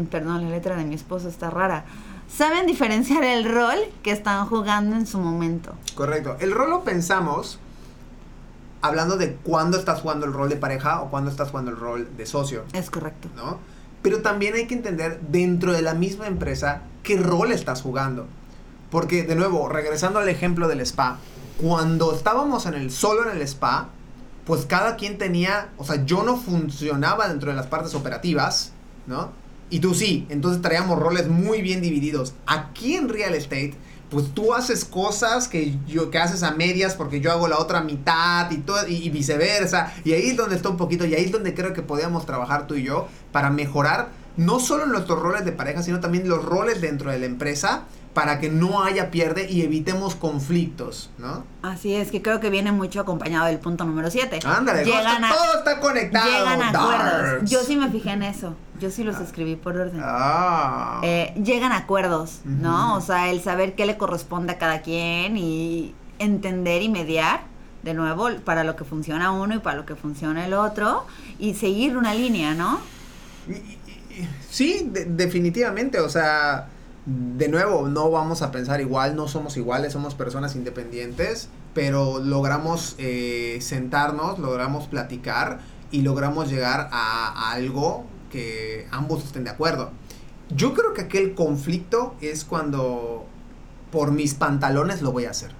perdón, 0.11 0.45
la 0.45 0.51
letra 0.51 0.77
de 0.77 0.85
mi 0.85 0.95
esposo 0.95 1.29
está 1.29 1.51
rara 1.51 1.85
saben 2.29 2.67
diferenciar 2.67 3.25
el 3.25 3.51
rol 3.51 3.79
que 4.03 4.11
están 4.11 4.47
jugando 4.47 4.97
en 4.97 5.07
su 5.07 5.19
momento. 5.19 5.75
Correcto. 5.95 6.37
El 6.41 6.53
rol 6.53 6.71
lo 6.71 6.85
pensamos 6.85 7.59
hablando 8.83 9.17
de 9.17 9.35
cuándo 9.35 9.79
estás 9.79 10.01
jugando 10.01 10.27
el 10.27 10.33
rol 10.33 10.49
de 10.49 10.57
pareja 10.57 11.03
o 11.03 11.11
cuándo 11.11 11.31
estás 11.31 11.51
jugando 11.51 11.71
el 11.71 11.77
rol 11.77 12.09
de 12.17 12.27
socio. 12.27 12.65
Es 12.73 12.91
correcto. 12.91 13.29
¿No? 13.37 13.59
Pero 14.03 14.23
también 14.23 14.55
hay 14.55 14.67
que 14.67 14.75
entender 14.75 15.21
dentro 15.29 15.73
de 15.73 15.83
la 15.83 15.95
misma 15.95 16.27
empresa 16.27 16.83
qué 17.03 17.17
rol 17.17 17.53
estás 17.53 17.83
jugando. 17.83 18.27
Porque, 18.91 19.25
de 19.25 19.35
nuevo, 19.35 19.69
regresando 19.69 20.19
al 20.19 20.29
ejemplo 20.29 20.69
del 20.69 20.81
spa, 20.81 21.19
cuando 21.59 22.15
estábamos 22.15 22.67
en 22.67 22.75
el 22.75 22.91
solo 22.91 23.31
en 23.31 23.37
el 23.37 23.43
spa, 23.43 23.89
pues 24.45 24.65
cada 24.65 24.97
quien 24.97 25.19
tenía, 25.19 25.71
o 25.77 25.85
sea, 25.85 26.05
yo 26.05 26.23
no 26.23 26.37
funcionaba 26.37 27.29
dentro 27.29 27.51
de 27.51 27.57
las 27.57 27.67
partes 27.67 27.95
operativas, 27.95 28.73
¿no? 29.07 29.31
Y 29.71 29.81
tú 29.81 29.95
sí, 29.95 30.27
entonces 30.29 30.63
traíamos 30.63 30.99
roles 30.99 31.29
muy 31.29 31.63
bien 31.63 31.83
divididos. 31.83 32.35
Aquí 32.47 32.95
en 32.95 33.09
real 33.09 33.35
estate, 33.35 33.75
pues 34.11 34.33
tú 34.33 34.55
haces 34.55 34.85
cosas 34.85 35.49
que 35.49 35.77
yo 35.89 36.11
que 36.11 36.19
haces 36.19 36.45
a 36.45 36.53
medias 36.53 36.95
porque 36.95 37.21
yo 37.21 37.33
hago 37.33 37.49
la 37.49 37.59
otra 37.59 37.83
mitad 37.83 38.49
y 38.53 38.59
todo 38.59 38.87
y, 38.87 39.11
viceversa. 39.11 39.93
Y 40.05 40.13
ahí 40.13 40.29
es 40.29 40.37
donde 40.37 40.55
está 40.55 40.69
un 40.69 40.77
poquito 40.77 41.05
y 41.05 41.15
ahí 41.15 41.25
es 41.25 41.33
donde 41.33 41.55
creo 41.55 41.73
que 41.73 41.83
podíamos 41.83 42.27
trabajar 42.27 42.69
tú 42.69 42.75
y 42.75 42.85
yo 42.85 43.09
para 43.33 43.51
mejorar 43.51 44.11
no 44.37 44.61
solo 44.61 44.87
nuestros 44.87 45.21
roles 45.21 45.45
de 45.45 45.53
pareja, 45.53 45.83
sino 45.83 46.01
también 46.01 46.29
los 46.29 46.45
roles 46.45 46.81
dentro 46.81 47.11
de 47.11 47.19
la 47.19 47.27
empresa 47.27 47.85
para 48.17 48.39
que 48.39 48.49
no 48.49 48.83
haya 48.83 49.11
pierde 49.11 49.47
y 49.51 49.61
evitemos 49.61 50.15
conflictos, 50.15 51.11
¿no? 51.19 51.45
Así 51.61 51.95
es, 51.95 52.11
que 52.11 52.23
creo 52.23 52.41
que 52.41 52.49
viene 52.49 52.73
mucho 52.73 53.01
acompañado 53.01 53.45
del 53.45 53.59
punto 53.59 53.85
número 53.85 54.11
7. 54.11 54.39
Ándale, 54.43 54.85
todo 54.85 55.59
está 55.59 55.81
conectado. 55.81 56.31
Llegan 56.31 56.63
a 56.63 56.71
acuerdos. 56.71 57.51
Yo 57.51 57.63
sí 57.63 57.77
me 57.77 57.91
fijé 57.91 58.13
en 58.13 58.23
eso. 58.23 58.55
Yo 58.81 58.91
sí 58.91 59.05
los 59.05 59.17
ah. 59.17 59.23
escribí 59.23 59.57
por 59.57 59.77
orden. 59.77 60.01
Ah. 60.03 61.01
Eh, 61.03 61.35
llegan 61.45 61.73
a 61.73 61.77
acuerdos, 61.77 62.41
¿no? 62.45 62.97
O 62.97 63.03
sea, 63.03 63.31
el 63.31 63.43
saber 63.43 63.75
qué 63.75 63.85
le 63.85 63.99
corresponde 63.99 64.55
a 64.55 64.59
cada 64.59 64.81
quien 64.81 65.37
y 65.37 65.95
entender 66.19 66.81
y 66.81 66.89
mediar 66.89 67.41
de 67.83 67.93
nuevo 67.93 68.31
para 68.47 68.65
lo 68.65 68.77
que 68.77 68.85
funciona 68.85 69.31
uno 69.31 69.57
y 69.57 69.59
para 69.59 69.77
lo 69.77 69.85
que 69.85 69.95
funciona 69.95 70.47
el 70.47 70.55
otro 70.55 71.07
y 71.39 71.53
seguir 71.53 71.99
una 71.99 72.15
línea, 72.15 72.55
¿no? 72.55 72.81
Sí, 74.51 74.91
definitivamente, 74.93 76.01
o 76.01 76.09
sea, 76.09 76.69
de 77.07 77.49
nuevo, 77.49 77.89
no 77.89 78.11
vamos 78.11 78.43
a 78.43 78.51
pensar 78.51 78.81
igual, 78.81 79.15
no 79.15 79.29
somos 79.29 79.57
iguales, 79.57 79.93
somos 79.93 80.15
personas 80.15 80.57
independientes, 80.57 81.49
pero 81.75 82.19
logramos 82.19 82.97
eh, 82.99 83.59
sentarnos, 83.61 84.39
logramos 84.39 84.87
platicar 84.87 85.61
y 85.91 86.03
logramos 86.03 86.51
llegar 86.51 86.89
a, 86.91 87.53
algo 87.53 88.05
que 88.31 88.89
ambos 88.91 89.25
estén 89.25 89.45
de 89.45 89.51
acuerdo. 89.51 89.91
Yo 90.49 90.75
creo 90.75 90.95
que 90.95 91.03
aquel 91.03 91.35
conflicto 91.35 92.15
es 92.21 92.45
cuando 92.45 93.25
por 93.93 94.11
mis 94.13 94.35
pantalones 94.35 95.03
lo 95.03 95.13
voy 95.13 95.27
a 95.27 95.31
hacer. 95.31 95.53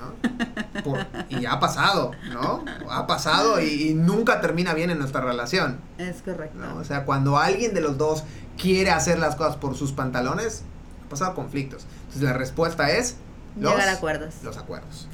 ¿No? 0.00 0.96
y 1.28 1.46
ha 1.46 1.60
pasado, 1.60 2.12
¿no? 2.32 2.64
Ha 2.88 3.06
pasado 3.06 3.60
y, 3.60 3.94
nunca 3.94 4.40
termina 4.40 4.74
bien 4.74 4.90
en 4.90 4.98
nuestra 4.98 5.20
relación. 5.20 5.78
Es 5.98 6.22
correcto. 6.22 6.58
O 6.76 6.84
sea, 6.84 7.04
cuando 7.04 7.38
alguien 7.38 7.74
de 7.74 7.80
los 7.80 7.98
dos 7.98 8.24
quiere 8.56 8.90
hacer 8.90 9.18
las 9.18 9.36
cosas 9.36 9.56
por 9.56 9.76
sus 9.76 9.92
pantalones, 9.92 10.64
ha 11.06 11.08
pasado 11.08 11.34
conflictos. 11.34 11.86
Entonces 12.00 12.22
la 12.22 12.32
respuesta 12.32 12.90
es 12.90 13.16
los, 13.56 13.72
llegar 13.72 13.88
a 13.88 13.92
acuerdos. 13.92 14.34
Los 14.42 14.56
acuerdos. 14.56 15.08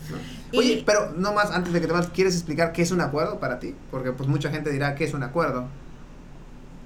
Oye, 0.55 0.83
pero 0.85 1.13
no 1.17 1.33
más, 1.33 1.51
antes 1.51 1.73
de 1.73 1.81
que 1.81 1.87
te 1.87 1.93
vas, 1.93 2.09
¿quieres 2.09 2.35
explicar 2.35 2.73
qué 2.73 2.83
es 2.83 2.91
un 2.91 3.01
acuerdo 3.01 3.41
para 3.41 3.59
ti? 3.59 3.75
Porque 3.91 4.13
pues 4.13 4.29
mucha 4.29 4.51
gente 4.51 4.71
dirá, 4.71 4.95
¿qué 4.95 5.05
es 5.05 5.15
un 5.15 5.23
acuerdo? 5.23 5.67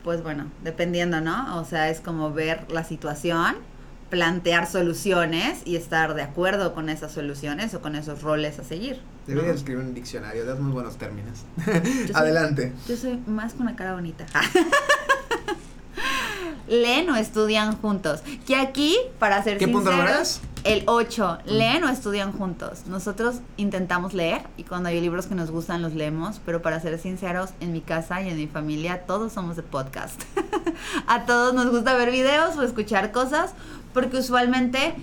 Pues 0.04 0.22
bueno, 0.22 0.46
dependiendo, 0.64 1.20
¿no? 1.20 1.58
O 1.58 1.64
sea, 1.64 1.90
es 1.90 2.00
como 2.00 2.32
ver 2.32 2.70
la 2.70 2.84
situación, 2.84 3.56
plantear 4.10 4.66
soluciones 4.68 5.60
y 5.64 5.76
estar 5.76 6.14
de 6.14 6.22
acuerdo 6.22 6.74
con 6.74 6.88
esas 6.88 7.12
soluciones 7.12 7.72
o 7.74 7.80
con 7.80 7.94
esos 7.94 8.22
roles 8.22 8.58
a 8.58 8.64
seguir. 8.64 9.00
Deberías 9.26 9.56
escribir 9.56 9.84
un 9.84 9.94
diccionario, 9.94 10.44
das 10.44 10.58
muy 10.58 10.72
buenos 10.72 10.96
términos. 10.98 11.44
Adelante. 12.14 12.72
yo 12.88 12.96
soy 12.96 13.18
más 13.26 13.52
con 13.52 13.62
una 13.62 13.76
cara 13.76 13.94
bonita. 13.94 14.26
leen 16.70 17.10
o 17.10 17.16
estudian 17.16 17.76
juntos. 17.76 18.22
Que 18.46 18.56
aquí, 18.56 18.96
para 19.18 19.42
ser 19.42 19.58
¿Qué 19.58 19.68
punto 19.68 19.90
sinceros, 19.90 20.40
el 20.64 20.84
8, 20.86 21.38
leen 21.46 21.84
o 21.84 21.88
estudian 21.88 22.32
juntos. 22.32 22.86
Nosotros 22.86 23.36
intentamos 23.56 24.14
leer 24.14 24.42
y 24.56 24.64
cuando 24.64 24.88
hay 24.88 25.00
libros 25.00 25.26
que 25.26 25.34
nos 25.34 25.50
gustan 25.50 25.82
los 25.82 25.94
leemos, 25.94 26.40
pero 26.44 26.62
para 26.62 26.80
ser 26.80 26.98
sinceros, 26.98 27.50
en 27.60 27.72
mi 27.72 27.80
casa 27.80 28.22
y 28.22 28.28
en 28.28 28.36
mi 28.36 28.46
familia 28.46 29.02
todos 29.06 29.32
somos 29.32 29.56
de 29.56 29.62
podcast. 29.62 30.22
A 31.06 31.26
todos 31.26 31.54
nos 31.54 31.70
gusta 31.70 31.94
ver 31.94 32.10
videos 32.10 32.56
o 32.56 32.62
escuchar 32.62 33.10
cosas 33.12 33.52
porque 33.92 34.18
usualmente, 34.18 34.94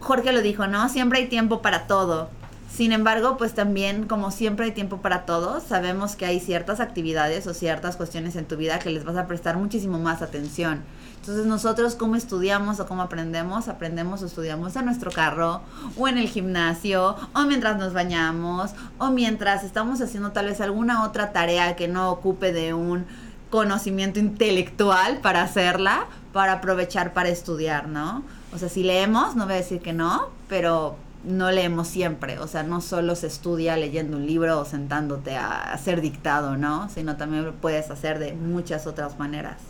Jorge 0.00 0.32
lo 0.32 0.42
dijo, 0.42 0.66
¿no? 0.66 0.88
Siempre 0.88 1.20
hay 1.20 1.26
tiempo 1.28 1.62
para 1.62 1.86
todo. 1.86 2.30
Sin 2.76 2.92
embargo, 2.92 3.38
pues 3.38 3.54
también, 3.54 4.06
como 4.06 4.30
siempre 4.30 4.66
hay 4.66 4.72
tiempo 4.72 4.98
para 4.98 5.24
todos, 5.24 5.62
sabemos 5.62 6.14
que 6.14 6.26
hay 6.26 6.40
ciertas 6.40 6.78
actividades 6.78 7.46
o 7.46 7.54
ciertas 7.54 7.96
cuestiones 7.96 8.36
en 8.36 8.44
tu 8.44 8.58
vida 8.58 8.78
que 8.78 8.90
les 8.90 9.04
vas 9.04 9.16
a 9.16 9.26
prestar 9.26 9.56
muchísimo 9.56 9.98
más 9.98 10.20
atención. 10.20 10.82
Entonces 11.20 11.46
nosotros 11.46 11.94
cómo 11.94 12.16
estudiamos 12.16 12.78
o 12.78 12.86
cómo 12.86 13.00
aprendemos, 13.00 13.68
aprendemos 13.68 14.22
o 14.22 14.26
estudiamos 14.26 14.76
en 14.76 14.84
nuestro 14.84 15.10
carro 15.10 15.62
o 15.96 16.06
en 16.06 16.18
el 16.18 16.28
gimnasio 16.28 17.16
o 17.34 17.42
mientras 17.44 17.78
nos 17.78 17.94
bañamos 17.94 18.72
o 18.98 19.10
mientras 19.10 19.64
estamos 19.64 20.00
haciendo 20.02 20.32
tal 20.32 20.46
vez 20.46 20.60
alguna 20.60 21.04
otra 21.04 21.32
tarea 21.32 21.76
que 21.76 21.88
no 21.88 22.10
ocupe 22.10 22.52
de 22.52 22.74
un 22.74 23.06
conocimiento 23.50 24.20
intelectual 24.20 25.18
para 25.18 25.42
hacerla, 25.42 26.06
para 26.36 26.52
aprovechar 26.52 27.14
para 27.14 27.30
estudiar, 27.30 27.88
¿no? 27.88 28.22
O 28.52 28.58
sea, 28.58 28.68
si 28.68 28.82
leemos, 28.82 29.36
no 29.36 29.46
voy 29.46 29.54
a 29.54 29.56
decir 29.56 29.80
que 29.80 29.94
no, 29.94 30.28
pero 30.50 30.96
no 31.24 31.50
leemos 31.50 31.88
siempre, 31.88 32.38
o 32.40 32.46
sea, 32.46 32.62
no 32.62 32.82
solo 32.82 33.16
se 33.16 33.26
estudia 33.26 33.74
leyendo 33.78 34.18
un 34.18 34.26
libro 34.26 34.60
o 34.60 34.66
sentándote 34.66 35.34
a 35.34 35.72
hacer 35.72 36.02
dictado, 36.02 36.58
¿no? 36.58 36.90
Sino 36.90 37.16
también 37.16 37.46
lo 37.46 37.54
puedes 37.54 37.90
hacer 37.90 38.18
de 38.18 38.34
muchas 38.34 38.86
otras 38.86 39.18
maneras. 39.18 39.62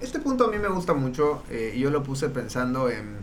Este 0.00 0.18
punto 0.18 0.46
a 0.46 0.48
mí 0.50 0.56
me 0.56 0.68
gusta 0.68 0.94
mucho 0.94 1.42
eh, 1.50 1.76
yo 1.78 1.90
lo 1.90 2.02
puse 2.02 2.30
pensando 2.30 2.88
en 2.88 3.18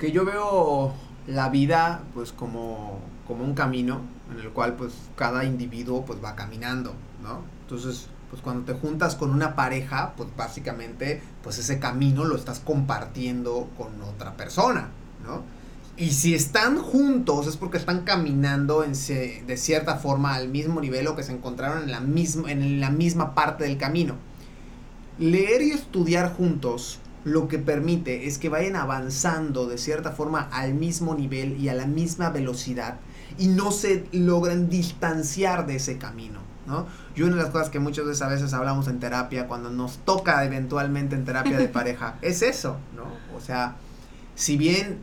que 0.00 0.10
yo 0.10 0.24
veo 0.24 0.92
la 1.28 1.50
vida 1.50 2.02
pues 2.14 2.32
como, 2.32 2.98
como 3.28 3.44
un 3.44 3.54
camino 3.54 4.00
en 4.32 4.40
el 4.40 4.50
cual 4.50 4.74
pues 4.74 4.92
cada 5.14 5.44
individuo 5.44 6.04
pues 6.04 6.18
va 6.22 6.34
caminando, 6.34 6.94
¿no? 7.22 7.42
Entonces 7.62 8.08
pues 8.36 8.42
cuando 8.42 8.70
te 8.70 8.78
juntas 8.78 9.14
con 9.14 9.30
una 9.30 9.56
pareja 9.56 10.12
pues 10.14 10.28
básicamente 10.36 11.22
pues 11.42 11.58
ese 11.58 11.78
camino 11.78 12.24
lo 12.24 12.36
estás 12.36 12.60
compartiendo 12.60 13.70
con 13.78 14.02
otra 14.02 14.36
persona, 14.36 14.88
¿no? 15.24 15.42
Y 15.96 16.10
si 16.10 16.34
están 16.34 16.76
juntos 16.76 17.46
es 17.46 17.56
porque 17.56 17.78
están 17.78 18.02
caminando 18.02 18.84
en 18.84 18.92
de 18.92 19.56
cierta 19.56 19.96
forma 19.96 20.34
al 20.34 20.50
mismo 20.50 20.82
nivel 20.82 21.06
o 21.06 21.16
que 21.16 21.22
se 21.22 21.32
encontraron 21.32 21.84
en 21.84 21.90
la, 21.90 22.00
misma, 22.00 22.52
en 22.52 22.78
la 22.78 22.90
misma 22.90 23.34
parte 23.34 23.64
del 23.64 23.78
camino. 23.78 24.16
Leer 25.18 25.62
y 25.62 25.70
estudiar 25.70 26.34
juntos 26.34 26.98
lo 27.24 27.48
que 27.48 27.58
permite 27.58 28.26
es 28.26 28.36
que 28.36 28.50
vayan 28.50 28.76
avanzando 28.76 29.66
de 29.66 29.78
cierta 29.78 30.12
forma 30.12 30.50
al 30.52 30.74
mismo 30.74 31.14
nivel 31.14 31.58
y 31.58 31.70
a 31.70 31.74
la 31.74 31.86
misma 31.86 32.28
velocidad 32.28 32.98
y 33.38 33.48
no 33.48 33.72
se 33.72 34.04
logren 34.12 34.68
distanciar 34.68 35.66
de 35.66 35.76
ese 35.76 35.96
camino. 35.96 36.40
¿no? 36.66 36.86
Y 37.16 37.22
una 37.22 37.36
de 37.36 37.42
las 37.42 37.50
cosas 37.50 37.70
que 37.70 37.80
muchas 37.80 38.04
veces 38.04 38.22
a 38.22 38.28
veces 38.28 38.52
hablamos 38.52 38.88
en 38.88 39.00
terapia, 39.00 39.48
cuando 39.48 39.70
nos 39.70 39.96
toca 39.98 40.44
eventualmente 40.44 41.16
en 41.16 41.24
terapia 41.24 41.58
de 41.58 41.66
pareja, 41.66 42.16
es 42.22 42.42
eso, 42.42 42.76
¿no? 42.94 43.04
O 43.36 43.40
sea, 43.40 43.76
si 44.34 44.58
bien 44.58 44.98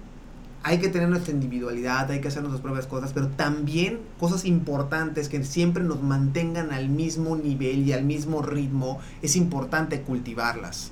hay 0.62 0.78
que 0.78 0.90
tener 0.90 1.10
nuestra 1.10 1.34
individualidad, 1.34 2.10
hay 2.12 2.22
que 2.22 2.30
hacer 2.30 2.44
nuestras 2.44 2.62
propias 2.62 2.86
cosas, 2.86 3.14
pero 3.14 3.28
también 3.28 4.00
cosas 4.20 4.46
importantes 4.46 5.28
que 5.28 5.44
siempre 5.44 5.84
nos 5.84 6.02
mantengan 6.02 6.72
al 6.72 6.88
mismo 6.88 7.36
nivel 7.36 7.80
y 7.80 7.94
al 7.94 8.04
mismo 8.04 8.42
ritmo, 8.42 9.00
es 9.22 9.36
importante 9.36 10.02
cultivarlas. 10.02 10.92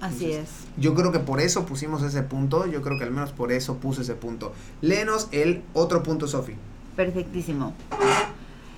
Así 0.00 0.32
es. 0.32 0.48
Yo 0.76 0.94
creo 0.94 1.12
que 1.12 1.18
por 1.18 1.40
eso 1.40 1.66
pusimos 1.66 2.02
ese 2.02 2.22
punto, 2.22 2.66
yo 2.66 2.82
creo 2.82 2.98
que 2.98 3.04
al 3.04 3.10
menos 3.10 3.32
por 3.32 3.52
eso 3.52 3.76
puse 3.76 4.02
ese 4.02 4.14
punto. 4.14 4.52
Léenos 4.80 5.28
el 5.32 5.62
otro 5.74 6.02
punto, 6.02 6.26
Sofi. 6.26 6.54
Perfectísimo. 6.96 7.74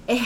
Eh, 0.07 0.21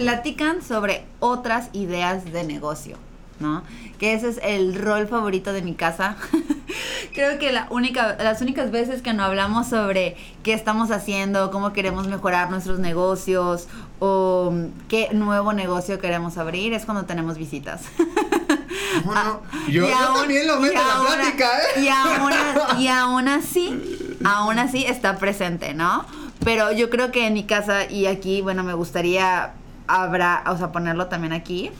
platican 0.00 0.62
sobre 0.62 1.04
otras 1.18 1.68
ideas 1.74 2.24
de 2.32 2.42
negocio. 2.42 2.96
¿no? 3.38 3.62
Que 3.98 4.14
ese 4.14 4.30
es 4.30 4.40
el 4.42 4.74
rol 4.74 5.06
favorito 5.08 5.52
de 5.52 5.60
mi 5.60 5.74
casa. 5.74 6.16
Creo 7.12 7.38
que 7.38 7.52
la 7.52 7.66
única, 7.68 8.16
las 8.18 8.40
únicas 8.40 8.70
veces 8.70 9.02
que 9.02 9.12
no 9.12 9.24
hablamos 9.24 9.66
sobre 9.66 10.16
qué 10.42 10.54
estamos 10.54 10.90
haciendo, 10.90 11.50
cómo 11.50 11.74
queremos 11.74 12.06
mejorar 12.06 12.50
nuestros 12.50 12.78
negocios 12.78 13.68
o 13.98 14.54
qué 14.88 15.10
nuevo 15.12 15.52
negocio 15.52 15.98
queremos 15.98 16.38
abrir 16.38 16.72
es 16.72 16.86
cuando 16.86 17.04
tenemos 17.04 17.36
visitas. 17.36 17.82
Bueno, 19.04 19.40
yo, 19.68 19.86
también 19.88 20.46
lo 20.46 20.58
meto 20.58 20.74
en 20.74 20.88
la 20.88 21.16
plática, 21.16 21.48
¿eh? 21.58 21.82
Y 21.82 21.88
aún, 21.88 22.32
y 22.78 22.88
aún 22.88 23.28
así, 23.28 24.18
aún 24.24 24.58
así 24.58 24.84
está 24.84 25.16
presente, 25.16 25.74
¿no? 25.74 26.04
Pero 26.44 26.72
yo 26.72 26.90
creo 26.90 27.12
que 27.12 27.26
en 27.26 27.34
mi 27.34 27.44
casa 27.44 27.88
y 27.88 28.06
aquí, 28.06 28.40
bueno, 28.42 28.64
me 28.64 28.74
gustaría 28.74 29.52
habrá, 29.90 30.44
o 30.46 30.56
sea, 30.56 30.72
ponerlo 30.72 31.06
también 31.06 31.32
aquí 31.32 31.70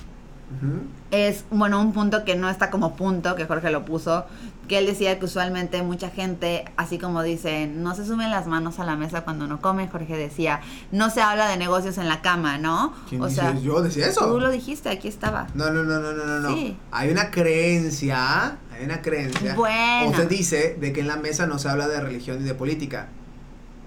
es, 1.12 1.44
bueno, 1.50 1.80
un 1.80 1.92
punto 1.92 2.24
que 2.24 2.34
no 2.34 2.50
está 2.50 2.70
como 2.70 2.96
punto, 2.96 3.36
que 3.36 3.46
Jorge 3.46 3.70
lo 3.70 3.84
puso, 3.84 4.26
que 4.68 4.78
él 4.78 4.86
decía 4.86 5.18
que 5.18 5.24
usualmente 5.24 5.82
mucha 5.82 6.10
gente, 6.10 6.64
así 6.76 6.98
como 6.98 7.22
dice, 7.22 7.68
no 7.68 7.94
se 7.94 8.04
sumen 8.04 8.30
las 8.30 8.46
manos 8.46 8.78
a 8.78 8.84
la 8.84 8.96
mesa 8.96 9.22
cuando 9.22 9.44
uno 9.44 9.60
come, 9.60 9.88
Jorge 9.88 10.16
decía, 10.16 10.60
no 10.90 11.10
se 11.10 11.22
habla 11.22 11.48
de 11.48 11.56
negocios 11.56 11.98
en 11.98 12.08
la 12.08 12.20
cama, 12.20 12.58
¿no? 12.58 12.92
¿Quién 13.08 13.22
o 13.22 13.30
sea, 13.30 13.58
yo 13.60 13.80
decía 13.80 14.08
eso. 14.08 14.26
Tú 14.26 14.40
lo 14.40 14.50
dijiste, 14.50 14.88
aquí 14.88 15.08
estaba. 15.08 15.46
No, 15.54 15.70
no, 15.70 15.84
no, 15.84 16.00
no, 16.00 16.12
no, 16.12 16.40
no. 16.40 16.54
Sí. 16.54 16.76
Hay 16.90 17.10
una 17.10 17.30
creencia, 17.30 18.58
hay 18.72 18.84
una 18.84 19.02
creencia. 19.02 19.54
Bueno. 19.54 20.10
O 20.10 20.14
se 20.14 20.26
dice 20.26 20.76
de 20.80 20.92
que 20.92 21.00
en 21.00 21.08
la 21.08 21.16
mesa 21.16 21.46
no 21.46 21.58
se 21.58 21.68
habla 21.68 21.88
de 21.88 22.00
religión 22.00 22.38
ni 22.38 22.44
de 22.44 22.54
política 22.54 23.08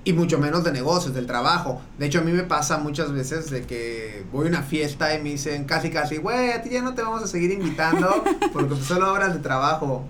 y 0.06 0.14
mucho 0.14 0.38
menos 0.38 0.64
de 0.64 0.72
negocios, 0.72 1.14
del 1.14 1.26
trabajo. 1.26 1.82
De 1.98 2.08
hecho, 2.08 2.20
a 2.20 2.22
mí 2.24 2.32
me 2.32 2.44
pasa 2.44 2.78
muchas 2.78 3.12
veces 3.12 3.50
de 3.50 3.66
que 3.66 4.26
voy 4.32 4.48
a 4.48 4.50
una 4.50 4.62
fiesta 4.62 5.16
y 5.16 5.22
me 5.22 5.30
dicen 5.30 5.66
casi 5.66 5.90
casi, 5.90 6.18
güey, 6.18 6.52
a 6.52 6.62
ti 6.62 6.70
ya 6.70 6.82
no 6.82 6.94
te 6.94 7.02
vamos 7.02 7.24
a 7.24 7.28
seguir 7.28 7.52
invitando 7.52 8.24
porque 8.52 8.76
solo 8.76 9.08
hablas 9.08 9.34
de 9.34 9.40
trabajo. 9.40 10.04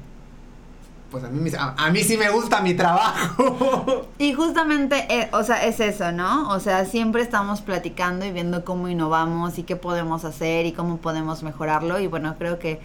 Pues 1.11 1.23
a 1.23 1.29
mí, 1.29 1.51
a, 1.55 1.91
mí 1.91 2.03
sí 2.03 2.17
me 2.17 2.31
gusta 2.31 2.61
mi 2.61 2.73
trabajo. 2.73 4.07
Y 4.17 4.33
justamente, 4.33 5.05
eh, 5.09 5.29
o 5.33 5.43
sea, 5.43 5.65
es 5.65 5.79
eso, 5.79 6.11
¿no? 6.11 6.49
O 6.49 6.59
sea, 6.59 6.85
siempre 6.85 7.21
estamos 7.21 7.61
platicando 7.61 8.25
y 8.25 8.31
viendo 8.31 8.65
cómo 8.65 8.87
innovamos 8.87 9.59
y 9.59 9.63
qué 9.63 9.75
podemos 9.75 10.25
hacer 10.25 10.65
y 10.65 10.71
cómo 10.71 10.97
podemos 10.97 11.43
mejorarlo. 11.43 11.99
Y 11.99 12.07
bueno, 12.07 12.35
creo 12.39 12.57
que 12.57 12.79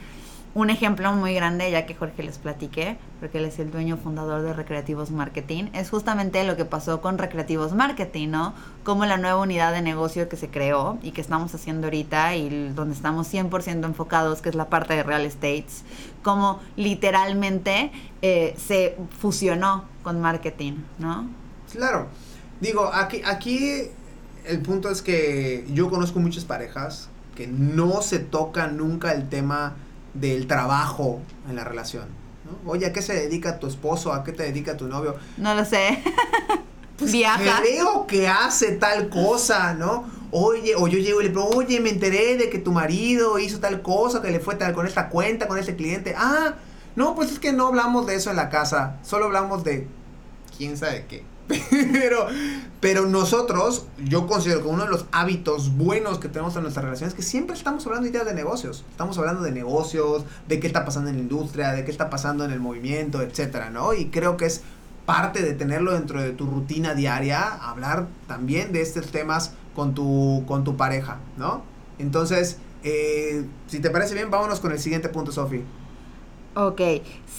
un 0.55 0.71
ejemplo 0.71 1.13
muy 1.13 1.35
grande, 1.35 1.71
ya 1.71 1.87
que 1.87 1.95
Jorge 1.95 2.23
les 2.23 2.39
platiqué, 2.39 2.97
porque 3.21 3.39
él 3.39 3.45
es 3.45 3.59
el 3.59 3.71
dueño 3.71 3.97
fundador 3.97 4.43
de 4.43 4.53
Recreativos 4.53 5.11
Marketing, 5.11 5.65
es 5.73 5.91
justamente 5.91 6.43
lo 6.45 6.57
que 6.57 6.65
pasó 6.65 7.01
con 7.01 7.19
Recreativos 7.19 7.75
Marketing, 7.75 8.29
¿no? 8.29 8.55
Como 8.85 9.05
la 9.05 9.19
nueva 9.19 9.41
unidad 9.41 9.73
de 9.73 9.83
negocio 9.83 10.29
que 10.29 10.37
se 10.37 10.49
creó 10.49 10.99
y 11.03 11.13
que 11.13 11.21
estamos 11.21 11.55
haciendo 11.55 11.87
ahorita 11.87 12.37
y 12.37 12.71
donde 12.71 12.95
estamos 12.95 13.33
100% 13.33 13.85
enfocados, 13.85 14.41
que 14.41 14.49
es 14.49 14.55
la 14.55 14.69
parte 14.69 14.95
de 14.95 15.03
real 15.03 15.25
estates, 15.25 15.85
como 16.23 16.61
literalmente 16.77 17.93
eh, 18.23 18.55
se 18.59 18.97
fusionó 19.21 19.85
con 20.03 20.21
marketing, 20.21 20.75
¿no? 20.99 21.29
Claro. 21.73 22.09
Digo, 22.61 22.91
aquí, 22.93 23.23
aquí 23.25 23.91
el 24.45 24.61
punto 24.63 24.91
es 24.91 25.03
que 25.03 25.67
yo 25.73 25.91
conozco 25.91 26.19
muchas 26.19 26.45
parejas 26.45 27.09
que 27.37 27.47
no 27.47 28.03
se 28.03 28.19
toca 28.19 28.67
nunca 28.67 29.13
el 29.13 29.29
tema 29.29 29.77
del 30.15 30.47
trabajo 30.47 31.21
en 31.49 31.57
la 31.57 31.65
relación. 31.65 32.07
¿no? 32.45 32.71
Oye, 32.71 32.87
¿a 32.87 32.93
qué 32.93 33.03
se 33.03 33.15
dedica 33.15 33.59
tu 33.59 33.67
esposo? 33.67 34.13
¿A 34.13 34.25
qué 34.25 34.33
te 34.33 34.45
dedica 34.45 34.77
tu 34.77 34.87
novio? 34.89 35.17
No 35.37 35.55
lo 35.55 35.65
sé. 35.65 36.03
Pues 36.99 37.13
Viaja. 37.13 37.61
Creo 37.61 38.09
que 38.09 38.27
hace 38.27 38.73
tal 38.73 39.09
cosa, 39.09 39.73
¿no? 39.73 40.05
Oye, 40.33 40.75
o 40.75 40.89
yo 40.89 40.99
llego 40.99 41.21
y 41.21 41.25
le 41.25 41.29
digo, 41.31 41.49
oye, 41.49 41.79
me 41.79 41.91
enteré 41.91 42.37
de 42.37 42.51
que 42.51 42.59
tu 42.59 42.73
marido 42.73 43.39
hizo 43.39 43.61
tal 43.61 43.83
cosa, 43.83 44.21
que 44.21 44.33
le 44.33 44.41
fue 44.41 44.57
tal 44.57 44.75
con 44.75 44.85
esta 44.85 45.09
cuenta, 45.09 45.47
con 45.47 45.59
este 45.59 45.77
cliente. 45.77 46.15
Ah, 46.19 46.57
no, 46.97 47.15
pues 47.15 47.31
es 47.31 47.39
que 47.39 47.53
no 47.53 47.69
hablamos 47.69 48.07
de 48.09 48.17
eso 48.17 48.31
en 48.31 48.37
la 48.37 48.49
casa, 48.49 48.97
solo 49.05 49.27
hablamos 49.27 49.63
de 49.63 49.87
quién 50.57 50.77
sabe 50.77 51.07
qué. 51.09 51.23
pero, 51.93 52.27
pero 52.81 53.07
nosotros, 53.07 53.87
yo 54.05 54.27
considero 54.27 54.63
que 54.63 54.69
uno 54.69 54.85
de 54.85 54.91
los 54.91 55.07
hábitos 55.13 55.77
buenos 55.77 56.19
que 56.19 56.29
tenemos 56.29 56.55
en 56.57 56.63
nuestra 56.63 56.83
relación 56.83 57.09
es 57.09 57.15
que 57.15 57.23
siempre 57.23 57.57
estamos 57.57 57.87
hablando 57.87 58.05
de 58.05 58.11
ideas 58.11 58.27
de 58.27 58.35
negocios. 58.35 58.85
Estamos 58.91 59.17
hablando 59.17 59.43
de 59.43 59.53
negocios, 59.53 60.25
de 60.47 60.61
qué 60.61 60.67
está 60.67 60.85
pasando 60.85 61.09
en 61.09 61.17
la 61.17 61.23
industria, 61.23 61.73
de 61.73 61.85
qué 61.85 61.91
está 61.91 62.11
pasando 62.11 62.45
en 62.45 62.51
el 62.51 62.61
movimiento, 62.61 63.23
etcétera, 63.23 63.71
¿no? 63.71 63.95
Y 63.95 64.07
creo 64.07 64.37
que 64.37 64.45
es 64.45 64.63
parte 65.07 65.43
de 65.43 65.55
tenerlo 65.55 65.93
dentro 65.93 66.21
de 66.21 66.33
tu 66.33 66.47
rutina 66.47 66.95
diaria, 66.95 67.43
hablar 67.43 68.09
también 68.27 68.73
de 68.73 68.83
estos 68.83 69.07
temas 69.07 69.53
con 69.75 69.95
tu, 69.95 70.45
con 70.47 70.65
tu 70.65 70.77
pareja, 70.77 71.17
¿no? 71.39 71.63
Entonces, 71.99 72.59
eh, 72.85 73.47
si 73.69 73.81
te 73.81 73.89
parece 73.89 74.15
bien, 74.15 74.31
vámonos 74.31 74.61
con 74.61 74.71
el 74.71 74.79
siguiente 74.79 75.09
punto, 75.09 75.33
Sofi. 75.33 75.63
Ok, 76.55 76.81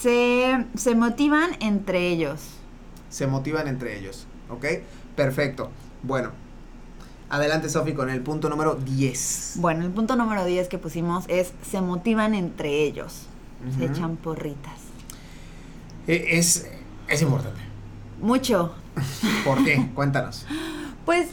se, 0.02 0.66
se 0.76 0.96
motivan 0.96 1.52
entre 1.60 2.08
ellos 2.08 2.59
se 3.10 3.28
motivan 3.28 3.68
entre 3.68 3.98
ellos. 3.98 4.26
¿Ok? 4.50 4.66
Perfecto. 5.16 5.72
Bueno, 6.04 6.32
adelante 7.30 7.70
Sofi 7.70 7.94
con 7.94 8.10
el 8.10 8.22
punto 8.22 8.50
número 8.50 8.76
10. 8.76 9.54
Bueno, 9.58 9.86
el 9.86 9.92
punto 9.92 10.16
número 10.16 10.46
10 10.46 10.68
que 10.68 10.78
pusimos 10.78 11.26
es 11.28 11.54
se 11.70 11.82
motivan 11.82 12.34
entre 12.36 12.84
ellos. 12.84 13.28
se 13.78 13.86
echan 13.86 14.16
porritas. 14.18 14.80
E, 16.08 16.40
es, 16.40 16.68
es 17.08 17.22
importante. 17.22 17.60
Mucho. 18.22 18.74
¿Por 19.46 19.64
qué? 19.64 19.90
Cuéntanos. 19.94 20.46
Pues, 21.06 21.30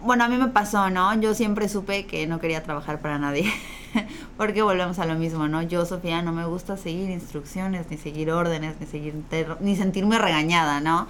bueno, 0.00 0.24
a 0.24 0.28
mí 0.28 0.36
me 0.36 0.48
pasó, 0.48 0.90
¿no? 0.90 1.18
Yo 1.20 1.34
siempre 1.34 1.68
supe 1.68 2.06
que 2.06 2.26
no 2.26 2.40
quería 2.40 2.62
trabajar 2.62 3.00
para 3.00 3.18
nadie. 3.18 3.52
Porque 4.36 4.62
volvemos 4.62 4.98
a 4.98 5.06
lo 5.06 5.14
mismo, 5.14 5.48
¿no? 5.48 5.62
Yo, 5.62 5.84
Sofía, 5.86 6.22
no 6.22 6.32
me 6.32 6.44
gusta 6.46 6.76
seguir 6.76 7.10
instrucciones, 7.10 7.86
ni 7.90 7.96
seguir 7.96 8.30
órdenes, 8.30 8.76
ni 8.80 8.86
seguir 8.86 9.14
ni 9.60 9.76
sentirme 9.76 10.18
regañada, 10.18 10.80
¿no? 10.80 11.08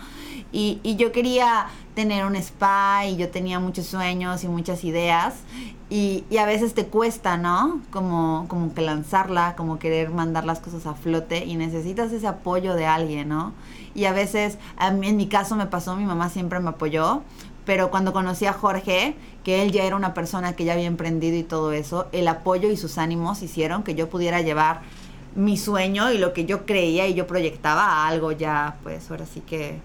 Y, 0.53 0.81
yo 0.99 1.13
quería 1.13 1.67
tener 1.95 2.25
un 2.25 2.35
spa 2.37 3.05
y 3.07 3.17
yo 3.17 3.29
tenía 3.29 3.61
muchos 3.61 3.87
sueños 3.87 4.43
y 4.43 4.49
muchas 4.49 4.83
ideas 4.85 5.35
y, 5.91 6.25
a 6.39 6.47
veces 6.47 6.75
te 6.75 6.87
cuesta, 6.87 7.37
¿no? 7.37 7.81
Como, 7.91 8.47
que 8.75 8.83
lanzarla, 8.83 9.55
como 9.57 9.79
querer 9.79 10.11
mandar 10.11 10.45
las 10.45 10.61
cosas 10.61 10.87
a 10.87 10.95
flote 10.95 11.45
y 11.45 11.57
necesitas 11.57 12.13
ese 12.13 12.27
apoyo 12.27 12.75
de 12.75 12.87
alguien, 12.87 13.29
¿no? 13.29 13.53
Y 13.95 14.05
a 14.05 14.13
veces, 14.13 14.59
en 14.81 15.17
mi 15.17 15.27
caso 15.29 15.57
me 15.57 15.67
pasó, 15.67 15.97
mi 15.97 16.05
mamá 16.05 16.29
siempre 16.29 16.61
me 16.61 16.71
apoyó, 16.71 17.23
pero 17.69 17.91
cuando 17.91 18.15
conocí 18.15 18.47
a 18.47 18.55
Jorge, 18.55 19.15
que 19.45 19.63
él 19.63 19.73
ya 19.73 19.85
era 19.85 19.95
una 19.95 20.15
persona 20.15 20.55
que 20.55 20.65
ya 20.65 20.73
había 20.73 20.87
emprendido 20.87 21.37
y 21.37 21.43
todo 21.43 21.73
eso, 21.73 22.07
el 22.13 22.27
apoyo 22.27 22.71
y 22.71 22.79
sus 22.79 22.97
ánimos 22.97 23.43
hicieron 23.43 23.83
que 23.83 23.95
yo 23.95 24.09
pudiera 24.09 24.41
llevar 24.41 24.81
mi 25.35 25.59
sueño 25.59 26.11
y 26.11 26.17
lo 26.17 26.33
que 26.33 26.47
yo 26.47 26.65
creía 26.65 27.07
y 27.09 27.13
yo 27.13 27.27
proyectaba 27.27 27.85
a 27.85 28.09
algo 28.09 28.33
ya, 28.33 28.77
pues 28.83 29.11
ahora 29.11 29.27
sí 29.27 29.43
que 29.43 29.81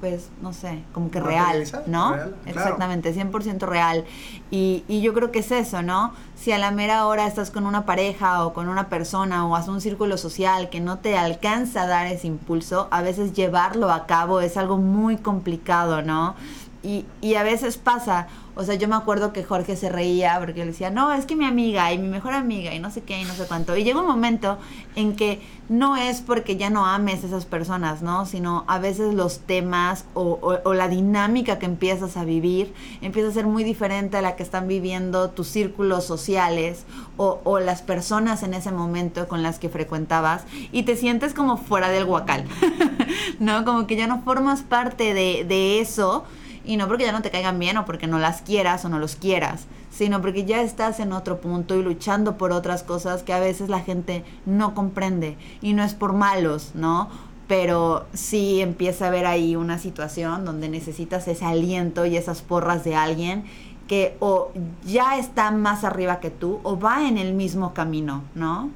pues, 0.00 0.30
no 0.40 0.54
sé, 0.54 0.82
como 0.92 1.10
que 1.10 1.20
real, 1.20 1.64
¿no? 1.86 2.16
Exactamente, 2.46 3.14
100% 3.14 3.60
real. 3.68 4.06
Y, 4.50 4.82
y 4.88 5.02
yo 5.02 5.12
creo 5.12 5.30
que 5.30 5.40
es 5.40 5.52
eso, 5.52 5.82
¿no? 5.82 6.14
Si 6.36 6.52
a 6.52 6.58
la 6.58 6.70
mera 6.70 7.06
hora 7.06 7.26
estás 7.26 7.50
con 7.50 7.66
una 7.66 7.84
pareja 7.84 8.46
o 8.46 8.54
con 8.54 8.68
una 8.68 8.88
persona 8.88 9.46
o 9.46 9.54
haces 9.54 9.68
un 9.68 9.82
círculo 9.82 10.16
social 10.16 10.70
que 10.70 10.80
no 10.80 10.98
te 10.98 11.18
alcanza 11.18 11.82
a 11.82 11.86
dar 11.86 12.06
ese 12.06 12.28
impulso, 12.28 12.88
a 12.90 13.02
veces 13.02 13.34
llevarlo 13.34 13.92
a 13.92 14.06
cabo 14.06 14.40
es 14.40 14.56
algo 14.56 14.78
muy 14.78 15.18
complicado, 15.18 16.00
¿no? 16.00 16.34
Y, 16.82 17.34
a 17.34 17.42
veces 17.42 17.76
pasa, 17.76 18.28
o 18.54 18.64
sea, 18.64 18.74
yo 18.74 18.88
me 18.88 18.96
acuerdo 18.96 19.34
que 19.34 19.44
Jorge 19.44 19.76
se 19.76 19.90
reía 19.90 20.36
porque 20.38 20.60
le 20.60 20.66
decía, 20.66 20.90
no, 20.90 21.12
es 21.12 21.26
que 21.26 21.36
mi 21.36 21.44
amiga 21.44 21.92
y 21.92 21.98
mi 21.98 22.08
mejor 22.08 22.32
amiga 22.32 22.74
y 22.74 22.78
no 22.78 22.90
sé 22.90 23.02
qué 23.02 23.20
y 23.20 23.24
no 23.24 23.34
sé 23.34 23.44
cuánto. 23.46 23.76
Y 23.76 23.84
llega 23.84 24.00
un 24.00 24.06
momento 24.06 24.56
en 24.96 25.14
que 25.14 25.42
no 25.68 25.96
es 25.96 26.22
porque 26.22 26.56
ya 26.56 26.70
no 26.70 26.86
ames 26.86 27.22
a 27.22 27.26
esas 27.26 27.44
personas, 27.44 28.00
¿no? 28.00 28.24
Sino 28.24 28.64
a 28.66 28.78
veces 28.78 29.12
los 29.12 29.40
temas 29.40 30.06
o, 30.14 30.54
la 30.72 30.88
dinámica 30.88 31.58
que 31.58 31.66
empiezas 31.66 32.16
a 32.16 32.24
vivir 32.24 32.72
empieza 33.02 33.28
a 33.28 33.32
ser 33.32 33.46
muy 33.46 33.62
diferente 33.62 34.16
a 34.16 34.22
la 34.22 34.34
que 34.34 34.42
están 34.42 34.66
viviendo 34.66 35.30
tus 35.30 35.48
círculos 35.48 36.04
sociales 36.04 36.86
o, 37.18 37.60
las 37.60 37.82
personas 37.82 38.42
en 38.42 38.54
ese 38.54 38.72
momento 38.72 39.28
con 39.28 39.42
las 39.42 39.58
que 39.58 39.68
frecuentabas 39.68 40.44
y 40.72 40.84
te 40.84 40.96
sientes 40.96 41.34
como 41.34 41.58
fuera 41.58 41.90
del 41.90 42.06
guacal, 42.06 42.46
¿no? 43.38 43.66
Como 43.66 43.86
que 43.86 43.96
ya 43.96 44.06
no 44.06 44.22
formas 44.22 44.62
parte 44.62 45.12
de 45.12 45.80
eso 45.80 46.24
y 46.64 46.76
no 46.76 46.88
porque 46.88 47.04
ya 47.04 47.12
no 47.12 47.22
te 47.22 47.30
caigan 47.30 47.58
bien 47.58 47.76
o 47.76 47.84
porque 47.84 48.06
no 48.06 48.18
las 48.18 48.42
quieras 48.42 48.84
o 48.84 48.88
no 48.88 48.98
los 48.98 49.16
quieras, 49.16 49.66
sino 49.90 50.20
porque 50.20 50.44
ya 50.44 50.62
estás 50.62 51.00
en 51.00 51.12
otro 51.12 51.40
punto 51.40 51.74
y 51.74 51.82
luchando 51.82 52.36
por 52.36 52.52
otras 52.52 52.82
cosas 52.82 53.22
que 53.22 53.32
a 53.32 53.40
veces 53.40 53.68
la 53.68 53.80
gente 53.80 54.24
no 54.46 54.74
comprende. 54.74 55.36
Y 55.60 55.72
no 55.72 55.82
es 55.82 55.94
por 55.94 56.12
malos, 56.12 56.72
¿no? 56.74 57.08
Pero 57.48 58.06
sí 58.12 58.60
empieza 58.60 59.06
a 59.06 59.08
haber 59.08 59.26
ahí 59.26 59.56
una 59.56 59.78
situación 59.78 60.44
donde 60.44 60.68
necesitas 60.68 61.26
ese 61.28 61.44
aliento 61.44 62.06
y 62.06 62.16
esas 62.16 62.42
porras 62.42 62.84
de 62.84 62.94
alguien 62.94 63.44
que 63.88 64.16
o 64.20 64.52
ya 64.84 65.18
está 65.18 65.50
más 65.50 65.82
arriba 65.82 66.20
que 66.20 66.30
tú 66.30 66.60
o 66.62 66.78
va 66.78 67.08
en 67.08 67.18
el 67.18 67.34
mismo 67.34 67.74
camino, 67.74 68.22
¿no? 68.36 68.70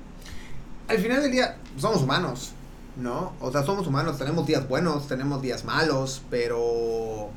Al 0.88 0.98
final 0.98 1.22
del 1.22 1.30
día 1.30 1.56
somos 1.76 2.02
humanos, 2.02 2.52
¿no? 2.96 3.32
O 3.40 3.52
sea, 3.52 3.62
somos 3.62 3.86
humanos, 3.86 4.18
tenemos 4.18 4.44
días 4.44 4.68
buenos, 4.68 5.06
tenemos 5.06 5.40
días 5.40 5.64
malos, 5.64 6.20
pero 6.30 7.30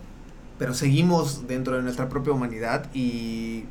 pero 0.57 0.73
seguimos 0.73 1.47
dentro 1.47 1.75
de 1.75 1.83
nuestra 1.83 2.09
propia 2.09 2.33
humanidad 2.33 2.89
y... 2.93 3.65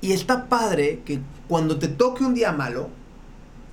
Y 0.00 0.12
está 0.12 0.48
padre 0.48 1.00
que 1.04 1.20
cuando 1.46 1.78
te 1.78 1.86
toque 1.86 2.24
un 2.24 2.34
día 2.34 2.50
malo, 2.50 2.90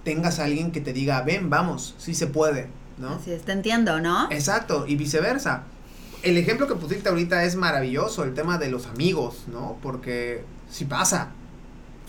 tengas 0.03 0.37
a 0.39 0.43
alguien 0.43 0.71
que 0.71 0.79
te 0.79 0.93
diga, 0.93 1.23
ven, 1.23 1.49
vamos, 1.49 1.95
sí 1.97 2.13
se 2.13 2.27
puede, 2.27 2.69
¿no? 2.99 3.15
Así 3.15 3.31
es, 3.31 3.41
te 3.41 3.51
entiendo, 3.51 3.99
¿no? 3.99 4.31
Exacto, 4.31 4.85
y 4.87 4.95
viceversa. 4.95 5.63
El 6.21 6.37
ejemplo 6.37 6.67
que 6.67 6.75
pusiste 6.75 7.09
ahorita 7.09 7.45
es 7.45 7.55
maravilloso, 7.55 8.23
el 8.23 8.35
tema 8.35 8.59
de 8.59 8.69
los 8.69 8.85
amigos, 8.85 9.45
¿no? 9.47 9.77
Porque 9.81 10.43
si 10.69 10.85
pasa. 10.85 11.31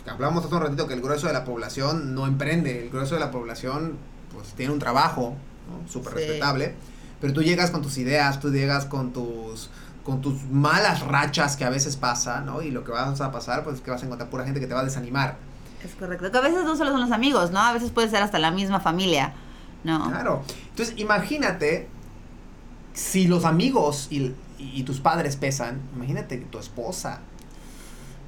Hablamos 0.07 0.45
hace 0.45 0.55
un 0.55 0.63
ratito 0.63 0.87
que 0.87 0.95
el 0.95 1.01
grueso 1.01 1.27
de 1.27 1.33
la 1.33 1.45
población 1.45 2.15
no 2.15 2.27
emprende, 2.27 2.83
el 2.83 2.91
grueso 2.91 3.15
de 3.15 3.21
la 3.21 3.31
población 3.31 3.97
pues 4.35 4.49
tiene 4.53 4.73
un 4.73 4.79
trabajo, 4.81 5.35
¿no? 5.71 5.91
Súper 5.91 6.15
respetable 6.15 6.75
pero 7.21 7.33
tú 7.33 7.43
llegas 7.43 7.71
con 7.71 7.83
tus 7.83 7.99
ideas, 7.99 8.41
tú 8.41 8.51
llegas 8.51 8.87
con 8.87 9.13
tus 9.13 9.71
con 10.05 10.23
tus 10.23 10.43
malas 10.45 11.03
rachas 11.03 11.57
que 11.57 11.65
a 11.65 11.71
veces 11.71 11.97
pasa, 11.97 12.41
¿no? 12.41 12.63
Y 12.63 12.71
lo 12.71 12.85
que 12.85 12.91
vas 12.91 13.21
a 13.21 13.31
pasar, 13.31 13.63
pues 13.63 13.77
es 13.77 13.83
que 13.83 13.91
vas 13.91 14.03
a 14.03 14.07
encontrar 14.07 14.31
pura 14.31 14.45
gente 14.45 14.59
que 14.59 14.67
te 14.67 14.75
va 14.75 14.81
a 14.81 14.85
desanimar. 14.85 15.37
Es 15.85 15.95
correcto. 15.95 16.31
Que 16.31 16.39
a 16.39 16.41
veces 16.41 16.65
no 16.65 16.77
solo 16.77 16.91
son 16.91 17.01
los 17.01 17.13
amigos, 17.13 17.51
¿no? 17.51 17.61
A 17.61 17.73
veces 17.73 17.91
puede 17.91 18.09
ser 18.09 18.23
hasta 18.23 18.39
la 18.39 18.51
misma 18.51 18.81
familia, 18.81 19.35
¿no? 19.85 20.09
Claro. 20.09 20.43
Entonces, 20.71 20.95
imagínate 20.99 21.89
si 22.95 23.29
los 23.29 23.45
amigos 23.45 24.09
y, 24.11 24.35
y 24.59 24.83
tus 24.85 25.01
padres 25.01 25.37
pesan, 25.37 25.81
imagínate 25.95 26.39
tu 26.39 26.59
esposa. 26.59 27.21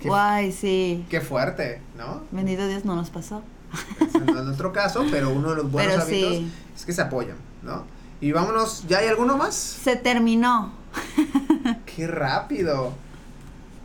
Guay, 0.05 0.53
sí. 0.53 1.05
Qué 1.09 1.21
fuerte, 1.21 1.81
¿no? 1.97 2.23
Bendito 2.31 2.67
Dios 2.67 2.85
no 2.85 2.97
nos 2.97 3.11
pasó. 3.11 3.43
no 4.27 4.39
es 4.39 4.45
nuestro 4.45 4.73
caso, 4.73 5.05
pero 5.11 5.31
uno 5.31 5.51
de 5.51 5.57
los 5.57 5.71
buenos 5.71 5.99
hábitos 5.99 6.43
es 6.77 6.85
que 6.85 6.93
se 6.93 7.03
apoyan, 7.03 7.37
¿no? 7.63 7.85
Y 8.23 8.31
vámonos, 8.31 8.85
¿ya 8.87 8.99
hay 8.99 9.09
alguno 9.09 9.37
más? 9.37 9.53
Se 9.57 9.97
terminó. 9.97 10.73
Qué 11.97 12.07
rápido. 12.07 12.93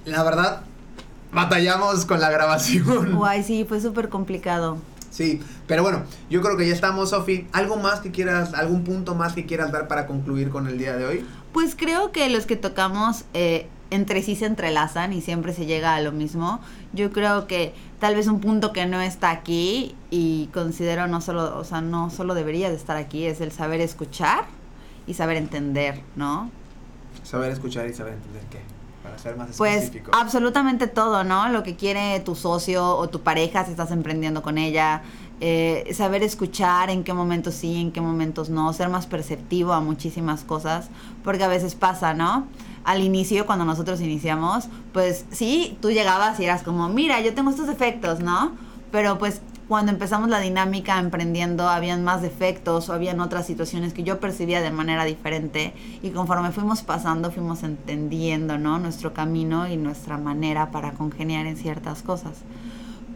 La 0.06 0.22
verdad, 0.22 0.62
batallamos 1.34 2.06
con 2.06 2.20
la 2.20 2.30
grabación. 2.30 3.16
Guay, 3.16 3.44
sí, 3.44 3.66
fue 3.68 3.82
súper 3.82 4.10
complicado. 4.10 4.78
Sí, 5.10 5.42
pero 5.66 5.82
bueno, 5.82 6.04
yo 6.30 6.44
creo 6.44 6.56
que 6.56 6.68
ya 6.68 6.76
estamos, 6.76 7.10
Sofi. 7.10 7.48
¿Algo 7.52 7.78
más 7.78 8.02
que 8.02 8.12
quieras, 8.12 8.54
algún 8.54 8.84
punto 8.84 9.16
más 9.16 9.34
que 9.34 9.48
quieras 9.48 9.72
dar 9.72 9.88
para 9.88 10.06
concluir 10.06 10.52
con 10.52 10.68
el 10.68 10.78
día 10.78 10.96
de 10.96 11.06
hoy? 11.06 11.26
Pues 11.52 11.76
creo 11.76 12.12
que 12.12 12.30
los 12.30 12.46
que 12.46 12.56
tocamos 12.56 13.26
eh, 13.34 13.68
entre 13.90 14.22
sí 14.22 14.36
se 14.36 14.46
entrelazan 14.46 15.14
y 15.14 15.22
siempre 15.22 15.54
se 15.54 15.66
llega 15.66 15.96
a 15.96 16.02
lo 16.02 16.12
mismo. 16.12 16.60
Yo 16.94 17.12
creo 17.12 17.48
que 17.48 17.74
tal 18.00 18.16
vez 18.16 18.28
un 18.28 18.40
punto 18.40 18.74
que 18.74 18.86
no 18.86 19.00
está 19.02 19.32
aquí 19.32 19.96
y 20.10 20.50
considero 20.54 21.08
no 21.08 21.22
solo, 21.22 21.58
o 21.58 21.64
sea, 21.64 21.82
no 21.82 22.10
solo 22.10 22.34
debería 22.34 22.70
de 22.70 22.76
estar 22.76 22.98
aquí, 22.98 23.26
es 23.26 23.42
el 23.42 23.52
saber 23.52 23.82
escuchar 23.82 24.46
y 25.06 25.14
saber 25.14 25.38
entender, 25.38 26.02
¿no? 26.16 26.52
Saber 27.24 27.52
escuchar 27.52 27.88
y 27.88 27.94
saber 27.94 28.14
entender 28.14 28.44
qué. 28.50 28.60
Para 29.04 29.18
ser 29.18 29.38
más 29.38 29.56
pues, 29.58 29.76
específico. 29.76 30.12
Pues 30.12 30.22
absolutamente 30.22 30.88
todo, 30.88 31.24
¿no? 31.24 31.48
Lo 31.50 31.64
que 31.64 31.78
quiere 31.78 32.20
tu 32.20 32.36
socio 32.36 32.98
o 32.98 33.08
tu 33.08 33.22
pareja 33.22 33.64
si 33.64 33.72
estás 33.72 33.92
emprendiendo 33.92 34.42
con 34.42 34.58
ella. 34.58 35.02
Eh, 35.40 35.94
saber 35.94 36.24
escuchar 36.24 36.90
en 36.90 37.04
qué 37.04 37.14
momentos 37.14 37.54
sí, 37.54 37.76
en 37.80 37.92
qué 37.92 38.02
momentos 38.02 38.50
no, 38.50 38.74
ser 38.74 38.90
más 38.90 39.06
perceptivo 39.06 39.74
a 39.74 39.82
muchísimas 39.82 40.44
cosas, 40.44 40.90
porque 41.24 41.44
a 41.44 41.48
veces 41.48 41.76
pasa, 41.76 42.16
¿no? 42.16 42.48
al 42.88 43.04
inicio, 43.04 43.46
cuando 43.46 43.66
nosotros 43.66 44.00
iniciamos, 44.00 44.70
pues 44.94 45.26
sí, 45.30 45.78
tú 45.82 45.92
llegabas 45.92 46.40
y 46.40 46.46
eras 46.46 46.64
como, 46.64 46.88
mira, 46.88 47.20
yo 47.20 47.34
tengo 47.34 47.50
estos 47.50 47.68
defectos, 47.68 48.22
¿no? 48.22 48.54
Pero 48.92 49.18
pues 49.18 49.42
cuando 49.68 49.92
empezamos 49.92 50.30
la 50.30 50.40
dinámica 50.40 50.98
emprendiendo, 50.98 51.68
habían 51.68 52.06
más 52.06 52.22
defectos 52.22 52.88
o 52.88 52.94
habían 52.94 53.20
otras 53.20 53.46
situaciones 53.46 53.92
que 53.92 54.04
yo 54.04 54.22
percibía 54.22 54.62
de 54.62 54.72
manera 54.72 55.04
diferente 55.04 55.74
y 56.02 56.12
conforme 56.12 56.52
fuimos 56.54 56.82
pasando, 56.82 57.30
fuimos 57.30 57.64
entendiendo, 57.64 58.58
¿no? 58.58 58.80
Nuestro 58.80 59.14
camino 59.14 59.68
y 59.68 59.76
nuestra 59.76 60.18
manera 60.18 60.72
para 60.72 60.94
congeniar 60.94 61.46
en 61.46 61.58
ciertas 61.58 62.04
cosas 62.04 62.38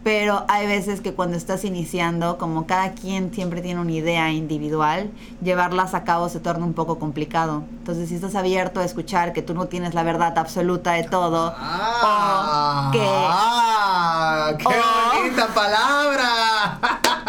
pero 0.04 0.46
hay 0.48 0.66
veces 0.66 1.00
que 1.02 1.14
cuando 1.14 1.38
estás 1.38 1.64
iniciando, 1.64 2.38
como 2.38 2.66
cada 2.66 2.94
quien 2.94 3.34
siempre 3.34 3.62
tiene 3.62 3.80
una 3.80 3.92
idea 3.92 4.32
individual, 4.32 5.12
llevarlas 5.44 5.94
a 5.94 6.04
cabo 6.04 6.28
se 6.30 6.40
torna 6.40 6.66
un 6.66 6.74
poco 6.74 6.98
complicado. 6.98 7.64
Entonces, 7.80 8.10
si 8.10 8.16
estás 8.16 8.36
abierto 8.36 8.80
a 8.80 8.86
escuchar 8.86 9.32
que 9.32 9.42
tú 9.42 9.54
no 9.54 9.68
tienes 9.68 9.94
la 9.94 10.04
verdad 10.04 10.38
absoluta 10.38 10.94
de 10.94 11.04
todo, 11.04 11.54
ah, 11.56 12.88
o 12.88 12.92
que... 12.92 13.00
Ah, 13.04 14.54
¡Qué 14.58 14.66
bonita 14.66 15.48
palabra! 15.54 16.80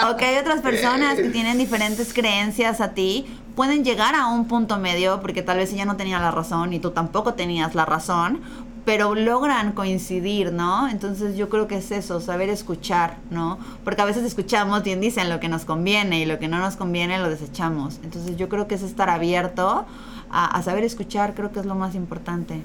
o 0.11 0.17
que 0.17 0.25
hay 0.25 0.39
otras 0.39 0.61
personas 0.63 1.17
que 1.17 1.29
tienen 1.31 1.59
diferentes 1.59 2.15
creencias 2.15 2.81
a 2.81 2.93
ti, 2.93 3.27
pueden 3.55 3.85
llegar 3.85 4.15
a 4.15 4.29
un 4.29 4.47
punto 4.47 4.79
medio, 4.79 5.21
porque 5.21 5.43
tal 5.43 5.59
vez 5.59 5.73
ella 5.73 5.85
no 5.85 5.97
tenía 5.97 6.19
la 6.19 6.31
razón 6.31 6.73
y 6.73 6.79
tú 6.79 6.93
tampoco 6.93 7.35
tenías 7.35 7.75
la 7.75 7.85
razón, 7.85 8.41
pero 8.85 9.15
logran 9.15 9.73
coincidir, 9.73 10.53
¿no? 10.53 10.89
Entonces 10.89 11.37
yo 11.37 11.49
creo 11.49 11.69
que 11.69 11.77
es 11.77 11.91
eso, 11.93 12.21
saber 12.21 12.49
escuchar, 12.49 13.19
¿no? 13.31 13.59
Porque 13.85 14.03
a 14.03 14.05
veces 14.05 14.25
escuchamos, 14.25 14.83
bien 14.83 15.01
dicen, 15.01 15.31
lo 15.31 15.39
que 15.39 15.49
nos 15.49 15.65
conviene 15.65 16.21
y 16.21 16.27
lo 16.27 16.39
que 16.39 16.49
no 16.49 16.59
nos 16.59 16.77
conviene 16.77 17.19
lo 17.19 17.31
desechamos. 17.31 18.01
Entonces 18.03 18.37
yo 18.37 18.49
creo 18.49 18.67
que 18.67 18.75
es 18.75 18.83
estar 18.83 19.09
abierto 19.09 19.87
a, 20.31 20.63
saber 20.63 20.83
escuchar, 20.83 21.35
creo 21.35 21.53
que 21.53 21.61
es 21.61 21.67
lo 21.67 21.75
más 21.75 21.95
importante. 21.95 22.61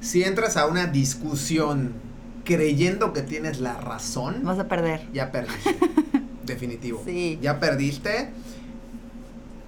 Si 0.00 0.22
entras 0.22 0.56
a 0.56 0.66
una 0.66 0.86
discusión 0.86 1.94
creyendo 2.44 3.12
que 3.12 3.22
tienes 3.22 3.60
la 3.60 3.80
razón, 3.80 4.40
vas 4.42 4.58
a 4.58 4.68
perder. 4.68 5.08
Ya 5.12 5.32
perdiste. 5.32 5.78
Definitivo. 6.44 7.00
Sí. 7.06 7.38
Ya 7.40 7.58
perdiste. 7.58 8.30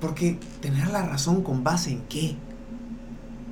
Porque 0.01 0.39
tener 0.61 0.89
la 0.89 1.07
razón 1.07 1.43
con 1.43 1.65
base 1.65 1.91
en 1.91 2.03
qué? 2.03 2.37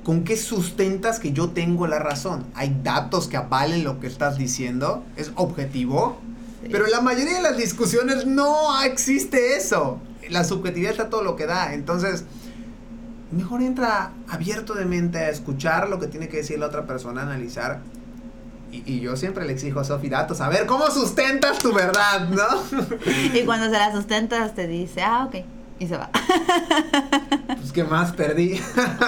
¿Con 0.05 0.23
qué 0.23 0.37
sustentas 0.37 1.19
que 1.19 1.33
yo 1.33 1.49
tengo 1.49 1.87
la 1.87 1.97
razón? 1.97 2.45
¿Hay 2.53 2.79
datos 2.83 3.27
que 3.27 3.37
avalen 3.37 3.83
lo 3.83 3.99
que 3.99 4.05
estás 4.05 4.37
diciendo? 4.37 5.03
¿Es 5.17 5.31
objetivo? 5.33 6.21
Pero 6.71 6.85
en 6.85 6.91
la 6.91 7.01
mayoría 7.01 7.37
de 7.37 7.41
las 7.41 7.57
discusiones 7.57 8.27
no 8.27 8.83
existe 8.83 9.57
eso. 9.57 9.99
La 10.29 10.43
subjetividad 10.43 10.91
está 10.91 11.09
todo 11.09 11.23
lo 11.23 11.35
que 11.35 11.47
da. 11.47 11.73
Entonces, 11.73 12.23
mejor 13.31 13.63
entra 13.63 14.11
abierto 14.27 14.75
de 14.75 14.85
mente 14.85 15.17
a 15.17 15.29
escuchar 15.31 15.89
lo 15.89 15.99
que 15.99 16.05
tiene 16.05 16.27
que 16.27 16.37
decir 16.37 16.59
la 16.59 16.67
otra 16.67 16.85
persona, 16.85 17.23
analizar. 17.23 17.79
Y, 18.71 18.99
yo 18.99 19.15
siempre 19.15 19.43
le 19.47 19.53
exijo 19.53 19.79
a 19.79 19.85
Sofi 19.85 20.09
datos, 20.09 20.39
a 20.39 20.49
ver 20.49 20.67
cómo 20.67 20.85
sustentas 20.91 21.57
tu 21.57 21.73
verdad, 21.73 22.29
¿no? 22.29 22.77
y 23.33 23.43
cuando 23.43 23.65
se 23.67 23.71
la 23.79 23.91
sustentas 23.91 24.53
te 24.53 24.67
dice, 24.67 25.01
ah, 25.01 25.25
ok, 25.25 25.45
y 25.79 25.87
se 25.87 25.97
va. 25.97 26.09
pues 27.47 27.71
qué 27.71 27.83
más 27.83 28.13
perdí. 28.13 28.59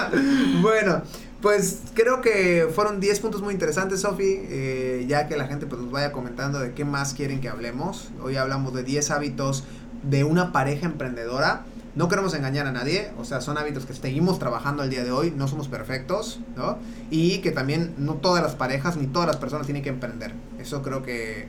bueno, 0.62 1.02
pues 1.40 1.82
creo 1.94 2.20
que 2.20 2.68
fueron 2.74 3.00
10 3.00 3.20
puntos 3.20 3.42
muy 3.42 3.54
interesantes, 3.54 4.00
Sofi, 4.00 4.40
eh, 4.42 5.04
ya 5.08 5.28
que 5.28 5.36
la 5.36 5.46
gente 5.46 5.66
pues, 5.66 5.80
nos 5.80 5.90
vaya 5.90 6.12
comentando 6.12 6.58
de 6.58 6.72
qué 6.72 6.84
más 6.84 7.14
quieren 7.14 7.40
que 7.40 7.48
hablemos. 7.48 8.10
Hoy 8.22 8.36
hablamos 8.36 8.74
de 8.74 8.82
10 8.82 9.10
hábitos 9.10 9.64
de 10.02 10.24
una 10.24 10.52
pareja 10.52 10.86
emprendedora. 10.86 11.64
No 11.94 12.08
queremos 12.08 12.34
engañar 12.34 12.66
a 12.66 12.72
nadie, 12.72 13.10
o 13.18 13.24
sea, 13.24 13.40
son 13.40 13.58
hábitos 13.58 13.84
que 13.84 13.92
seguimos 13.92 14.38
trabajando 14.38 14.82
al 14.82 14.90
día 14.90 15.02
de 15.02 15.10
hoy, 15.10 15.32
no 15.36 15.48
somos 15.48 15.66
perfectos, 15.66 16.38
¿no? 16.56 16.78
Y 17.10 17.38
que 17.38 17.50
también 17.50 17.94
no 17.98 18.14
todas 18.14 18.40
las 18.42 18.54
parejas 18.54 18.96
ni 18.96 19.08
todas 19.08 19.26
las 19.26 19.36
personas 19.36 19.66
tienen 19.66 19.82
que 19.82 19.88
emprender. 19.88 20.32
Eso 20.60 20.82
creo 20.82 21.02
que 21.02 21.48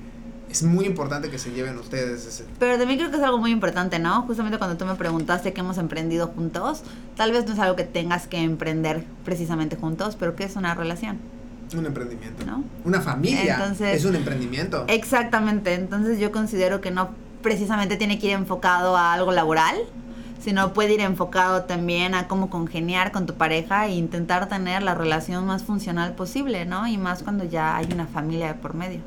es 0.50 0.64
muy 0.64 0.86
importante 0.86 1.30
que 1.30 1.38
se 1.38 1.52
lleven 1.52 1.78
ustedes 1.78 2.26
ese. 2.26 2.46
Pero 2.58 2.78
también 2.78 3.00
creo 3.00 3.12
que 3.12 3.18
es 3.18 3.24
algo 3.24 3.38
muy 3.38 3.52
importante, 3.52 4.00
¿no? 4.00 4.24
Justamente 4.24 4.58
cuando 4.58 4.78
tú 4.78 4.86
me 4.86 4.96
preguntaste 4.96 5.54
qué 5.54 5.62
hemos 5.62 5.78
emprendido 5.78 6.28
juntos, 6.28 6.82
tal 7.16 7.32
vez 7.32 7.46
no 7.46 7.54
es 7.54 7.60
algo 7.60 7.76
que 7.76 7.84
tengas 7.84 8.28
que 8.28 8.38
emprender 8.38 9.06
precisamente 9.24 9.76
juntos, 9.76 10.16
pero 10.20 10.36
que 10.36 10.44
es 10.44 10.56
una 10.56 10.74
relación. 10.74 11.20
Un 11.78 11.86
emprendimiento. 11.86 12.46
¿No? 12.46 12.64
Una 12.84 13.00
familia. 13.00 13.74
es 13.80 14.06
un 14.06 14.16
emprendimiento. 14.16 14.86
Exactamente. 14.88 15.76
Entonces 15.76 16.20
yo 16.20 16.32
considero 16.32 16.82
que 16.82 16.90
no 16.90 17.12
precisamente 17.44 17.96
tiene 17.96 18.18
que 18.18 18.28
ir 18.28 18.34
enfocado 18.34 18.98
a 18.98 19.14
algo 19.14 19.32
laboral, 19.32 19.76
sino 20.42 20.74
puede 20.74 20.96
ir 20.96 21.02
enfocado 21.02 21.64
también 21.64 22.16
a 22.16 22.28
cómo 22.28 22.50
congeniar 22.50 23.12
con 23.12 23.28
tu 23.28 23.36
pareja 23.36 23.86
e 23.86 23.92
intentar 23.92 24.50
tener 24.50 24.82
la 24.82 24.96
relación 24.96 25.46
más 25.46 25.64
funcional 25.64 26.14
posible, 26.14 26.66
¿no? 26.66 26.88
Y 26.88 26.98
más 26.98 27.22
cuando 27.22 27.44
ya 27.44 27.76
hay 27.76 27.88
una 27.94 28.08
familia 28.08 28.56
por 28.62 28.74
medio. 28.74 29.02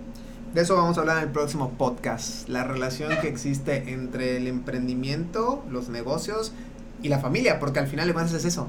De 0.55 0.61
eso 0.61 0.77
vamos 0.77 0.99
a 0.99 1.01
hablar 1.01 1.17
en 1.17 1.23
el 1.25 1.31
próximo 1.31 1.71
podcast, 1.79 2.47
la 2.47 2.63
relación 2.63 3.11
que 3.23 3.29
existe 3.29 3.91
entre 3.91 4.37
el 4.37 4.47
emprendimiento, 4.47 5.65
los 5.71 5.89
negocios 5.89 6.53
y 7.03 7.09
la 7.09 7.21
familia, 7.21 7.59
porque 7.59 7.79
al 7.79 7.87
final 7.87 8.07
de 8.07 8.13
cuentas 8.13 8.35
es 8.35 8.45
eso. 8.45 8.69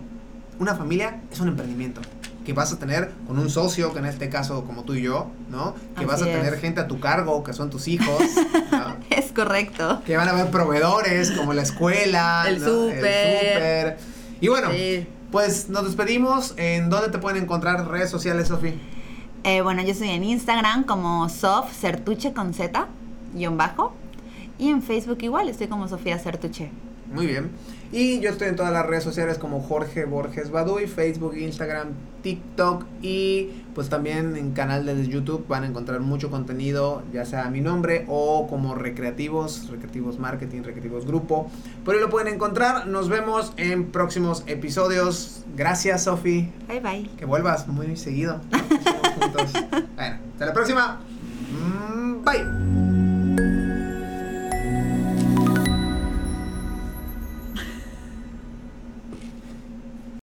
Una 0.60 0.76
familia 0.76 1.20
es 1.30 1.42
un 1.42 1.50
emprendimiento 1.50 2.00
que 2.46 2.54
vas 2.54 2.72
a 2.72 2.80
tener 2.80 3.12
con 3.28 3.38
un 3.38 3.50
socio, 3.50 3.92
que 3.92 4.00
en 4.00 4.06
este 4.06 4.30
caso 4.30 4.64
como 4.64 4.84
tú 4.84 4.94
y 4.94 5.02
yo, 5.02 5.30
¿no? 5.50 5.76
Que 6.00 6.06
vas 6.06 6.22
a 6.22 6.26
tener 6.26 6.58
gente 6.58 6.80
a 6.80 6.88
tu 6.88 7.02
cargo, 7.02 7.44
que 7.44 7.52
son 7.52 7.70
tus 7.70 7.90
hijos. 7.90 8.24
es 9.10 9.34
correcto. 9.34 10.02
Que 10.06 10.16
van 10.16 10.30
a 10.30 10.32
haber 10.32 10.52
proveedores 10.52 11.32
como 11.32 11.54
la 11.54 11.64
escuela, 11.64 12.46
el 12.48 12.62
súper. 12.62 13.98
Y 14.40 14.48
bueno, 14.48 14.70
pues 15.32 15.68
nos 15.68 15.84
despedimos. 15.84 16.54
¿En 16.56 16.90
dónde 16.90 17.10
te 17.10 17.18
pueden 17.18 17.44
encontrar 17.44 17.86
redes 17.90 18.10
sociales, 18.10 18.48
Sofía? 18.48 18.74
Eh, 19.46 19.62
bueno, 19.62 19.82
yo 19.84 19.94
soy 19.94 20.10
en 20.10 20.24
Instagram 20.24 20.86
como 20.86 21.28
Sof 21.28 21.70
Certuche 21.74 22.32
con 22.32 22.54
Z, 22.54 22.88
guion 23.34 23.58
bajo. 23.58 23.94
Y 24.58 24.70
en 24.70 24.82
Facebook 24.82 25.18
igual, 25.22 25.50
estoy 25.50 25.68
como 25.68 25.88
Sofía 25.90 26.18
Certuche. 26.18 26.72
Muy 27.14 27.28
bien. 27.28 27.52
Y 27.94 28.20
yo 28.22 28.32
estoy 28.32 28.48
en 28.48 28.56
todas 28.56 28.74
las 28.74 28.88
redes 28.88 29.04
sociales 29.04 29.38
como 29.38 29.62
Jorge 29.62 30.06
Borges 30.06 30.50
Baduy, 30.50 30.88
Facebook, 30.88 31.38
Instagram, 31.38 31.90
TikTok 32.24 32.86
y 33.04 33.50
pues 33.76 33.90
también 33.90 34.36
en 34.36 34.54
canal 34.54 34.88
de 34.88 35.08
YouTube 35.08 35.46
van 35.48 35.64
a 35.64 35.68
encontrar 35.68 36.00
mucho 36.00 36.32
contenido, 36.32 37.04
ya 37.14 37.24
sea 37.24 37.46
a 37.46 37.52
mi 37.52 37.62
nombre 37.62 38.06
o 38.08 38.48
como 38.48 38.74
Recreativos, 38.74 39.70
Recreativos 39.70 40.18
Marketing, 40.18 40.64
Recreativos 40.64 41.06
Grupo. 41.06 41.52
Por 41.86 41.94
ahí 41.94 42.02
lo 42.02 42.10
pueden 42.10 42.34
encontrar. 42.34 42.88
Nos 42.88 43.10
vemos 43.10 43.54
en 43.58 43.92
próximos 43.92 44.44
episodios. 44.48 45.44
Gracias, 45.56 46.06
Sofi. 46.06 46.50
Bye 46.68 46.80
bye. 46.80 47.10
Que 47.16 47.26
vuelvas 47.26 47.68
muy 47.68 47.96
seguido. 47.96 48.42
bueno, 49.96 50.18
hasta 50.32 50.46
la 50.48 50.54
próxima. 50.54 51.00
Mm, 51.52 52.24
bye. 52.24 52.83